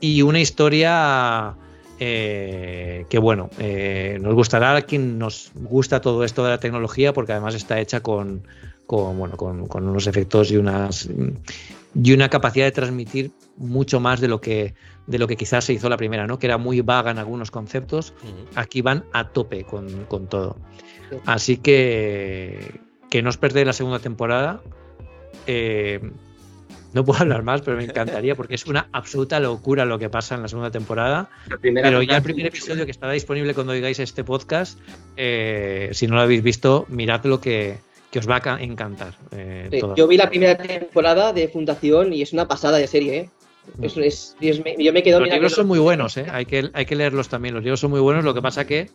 [0.01, 1.57] y una historia
[1.99, 7.13] eh, que, bueno, eh, nos gustará a quien nos gusta todo esto de la tecnología,
[7.13, 8.43] porque además está hecha con,
[8.89, 11.09] bueno, con, unos efectos y, unas,
[11.95, 14.75] y una capacidad de transmitir mucho más de lo que
[15.07, 16.39] de lo que quizás se hizo la primera, ¿no?
[16.39, 18.13] Que era muy vaga en algunos conceptos.
[18.57, 20.57] Aquí van a tope con, todo.
[21.25, 24.61] Así que que no os perdéis la segunda temporada.
[26.93, 30.35] No puedo hablar más, pero me encantaría porque es una absoluta locura lo que pasa
[30.35, 31.29] en la segunda temporada.
[31.61, 34.79] pero ya el primer episodio que estará disponible cuando oigáis este podcast,
[35.17, 37.79] eh, si no lo habéis visto, mirad lo que,
[38.17, 39.15] os va a encantar.
[39.33, 43.31] Eh, yo vi la primera temporada de Fundación y es una pasada de serie, ¿eh?
[43.77, 44.81] mm.
[44.81, 46.25] yo me quedo Los libros son muy buenos, ¿eh?
[46.31, 47.55] hay, que, hay que leerlos también.
[47.55, 48.89] Los libros son muy buenos, lo que pasa que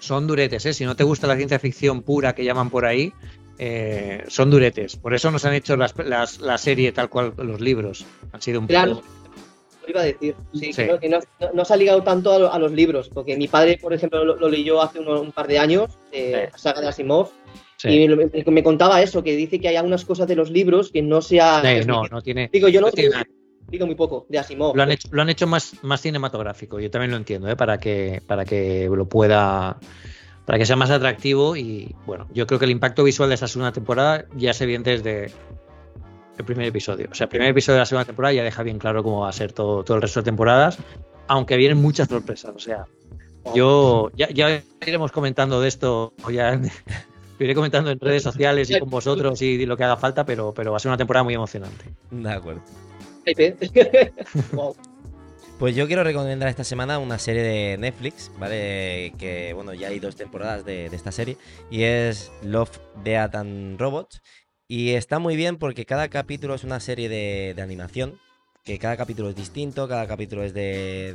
[0.00, 0.72] son duretes, ¿eh?
[0.72, 3.12] Si no te gusta la ciencia ficción pura que llaman por ahí,
[3.62, 4.96] eh, son duretes.
[4.96, 8.06] Por eso nos han hecho la serie tal cual los libros.
[8.32, 8.94] Han sido un claro.
[8.96, 9.06] Poco...
[9.82, 11.18] Lo iba a decir, sí, Que no,
[11.52, 14.80] no, se ha ligado tanto a, los libros, porque mi padre, por ejemplo, lo, leyó
[14.80, 17.30] hace un, par de años, eh, saga de Asimov,
[17.84, 21.20] y me, contaba eso, que dice que hay algunas cosas de los libros que no
[21.20, 21.62] se ha...
[21.84, 22.48] no, no tiene...
[22.52, 22.88] Digo, yo no,
[23.68, 24.76] digo muy poco de Asimov.
[24.76, 27.56] Lo han hecho, lo han hecho más, más cinematográfico, yo también lo entiendo, ¿eh?
[27.56, 29.78] para, que, para que lo pueda
[30.44, 33.48] para que sea más atractivo y bueno, yo creo que el impacto visual de esta
[33.48, 35.32] segunda temporada ya se viene desde
[36.38, 37.08] el primer episodio.
[37.10, 39.28] O sea, el primer episodio de la segunda temporada ya deja bien claro cómo va
[39.28, 40.78] a ser todo, todo el resto de temporadas,
[41.28, 42.52] aunque vienen muchas sorpresas.
[42.54, 42.86] O sea,
[43.54, 46.60] yo ya, ya iremos comentando de esto, ya
[47.38, 50.72] iré comentando en redes sociales y con vosotros y lo que haga falta, pero, pero
[50.72, 51.84] va a ser una temporada muy emocionante.
[52.10, 52.62] De acuerdo.
[55.60, 59.12] Pues yo quiero recomendar esta semana una serie de Netflix, ¿vale?
[59.18, 61.36] Que, bueno, ya hay dos temporadas de, esta serie.
[61.70, 64.22] Y es Love, Death and Robots.
[64.66, 68.18] Y está muy bien porque cada capítulo es una serie de, animación.
[68.64, 71.12] Que cada capítulo es distinto, cada capítulo es de,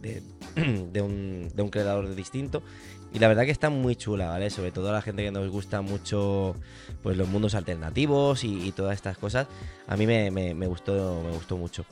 [0.00, 0.22] de,
[0.90, 2.62] de un creador distinto.
[3.14, 4.48] Y la verdad que está muy chula, ¿vale?
[4.48, 6.56] Sobre todo a la gente que nos gusta mucho
[7.02, 9.48] pues los mundos alternativos y, todas estas cosas.
[9.86, 11.84] A mí me, gustó, me gustó mucho.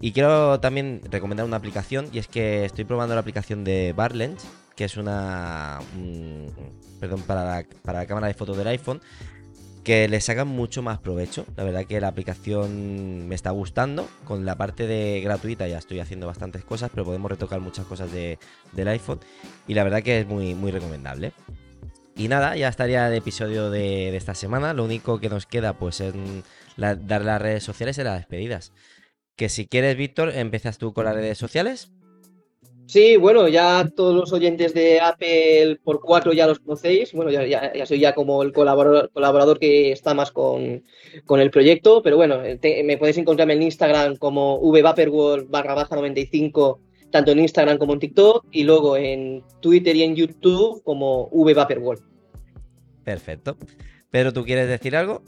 [0.00, 4.46] Y quiero también recomendar una aplicación, y es que estoy probando la aplicación de Barlens,
[4.76, 5.80] que es una...
[7.00, 9.00] perdón, para la, para la cámara de fotos del iPhone,
[9.88, 11.46] que le sacan mucho más provecho.
[11.56, 14.06] La verdad que la aplicación me está gustando.
[14.26, 18.12] Con la parte de gratuita ya estoy haciendo bastantes cosas, pero podemos retocar muchas cosas
[18.12, 18.38] de,
[18.72, 19.20] del iPhone.
[19.66, 21.32] Y la verdad que es muy, muy recomendable.
[22.14, 24.74] Y nada, ya estaría el episodio de, esta semana.
[24.74, 26.12] Lo único que nos queda pues es
[26.76, 28.74] dar las redes sociales y las despedidas.
[29.36, 31.92] Que si quieres, Víctor, empiezas tú con las redes sociales.
[32.88, 37.12] Sí, bueno, ya todos los oyentes de Apple por cuatro ya los conocéis.
[37.12, 40.82] Bueno, ya, soy ya como el colaborador, colaborador que está más con,
[41.28, 47.32] el proyecto, pero bueno, me podéis encontrarme en Instagram como vvaporworld barra baja 95, tanto
[47.32, 52.02] en Instagram como en TikTok, y luego en Twitter y en YouTube como vvaporworld.
[53.04, 53.58] Perfecto.
[54.10, 55.22] Pero ¿tú quieres decir algo?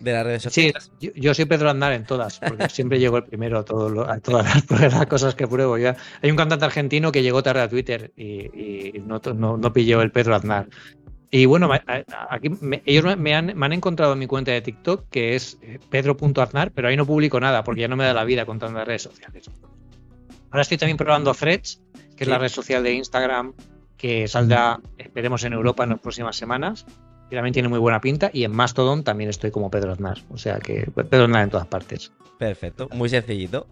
[0.00, 0.90] De las redes sociales.
[0.98, 3.64] Sí, yo, soy Pedro Andar en todas, porque siempre llego el primero a,
[4.20, 5.78] todas las, cosas que pruebo.
[5.78, 5.96] Ya.
[6.22, 10.34] Hay un cantante argentino que llegó tarde a Twitter y, no, no, pilló el Pedro
[10.34, 10.68] Aznar.
[11.30, 11.70] Y bueno,
[12.28, 12.50] aquí
[12.86, 16.72] ellos me han, me han, encontrado en mi cuenta de TikTok, que es eh, pedro.aznar,
[16.72, 19.02] pero ahí no publico nada porque ya no me da la vida contando las redes
[19.02, 19.48] sociales.
[20.50, 21.82] Ahora estoy también probando Threads,
[22.16, 23.54] que es la red social de Instagram
[23.96, 26.86] que saldrá, esperemos, en Europa en las próximas semanas
[27.36, 28.30] también tiene muy buena pinta.
[28.32, 30.18] Y en Mastodon también estoy como Pedro Aznar.
[30.30, 32.12] O sea que Pedro Aznar en todas partes.
[32.38, 33.66] Perfecto, muy sencillito.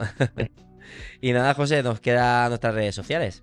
[1.21, 3.43] y nada, José, nos quedan nuestras redes sociales.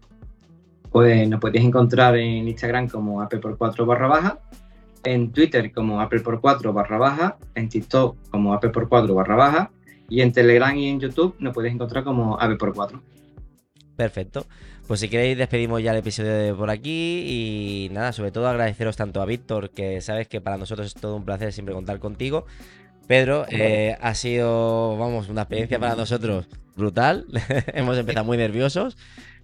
[0.92, 4.40] Pues nos podéis encontrar en Instagram como Apple por 4 barra baja,
[5.04, 9.36] en Twitter como Apple por 4 barra baja, en TikTok como Apple por 4 barra
[9.36, 9.72] baja
[10.10, 13.02] y en Telegram y en YouTube nos podéis encontrar como Apple por 4.
[13.96, 14.46] Perfecto.
[14.88, 18.96] Pues si queréis despedimos ya el episodio de por aquí y nada, sobre todo agradeceros
[18.96, 22.46] tanto a Víctor, que sabes que para nosotros es todo un placer siempre contar contigo.
[23.08, 27.26] Pedro, eh, ha sido, vamos, una experiencia para nosotros brutal.
[27.74, 28.96] Hemos empezado muy nerviosos,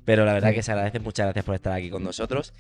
[0.06, 1.00] pero la verdad que se agradece.
[1.00, 2.54] Muchas gracias por estar aquí con nosotros.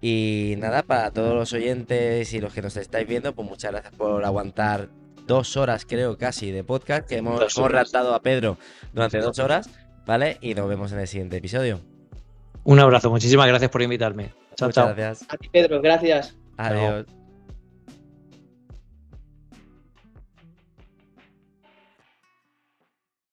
[0.00, 3.94] Y nada, para todos los oyentes y los que nos estáis viendo, pues muchas gracias
[3.94, 4.88] por aguantar
[5.26, 8.58] dos horas, creo casi, de podcast que hemos, hemos a Pedro
[8.92, 9.68] durante dos horas,
[10.06, 10.38] ¿vale?
[10.40, 11.97] Y nos vemos en el siguiente episodio.
[12.64, 14.32] Un abrazo, muchísimas gracias por invitarme.
[14.56, 14.94] Chao, chao.
[14.94, 15.26] Gracias.
[15.30, 16.36] A ti, Pedro, gracias.
[16.56, 17.06] Adiós.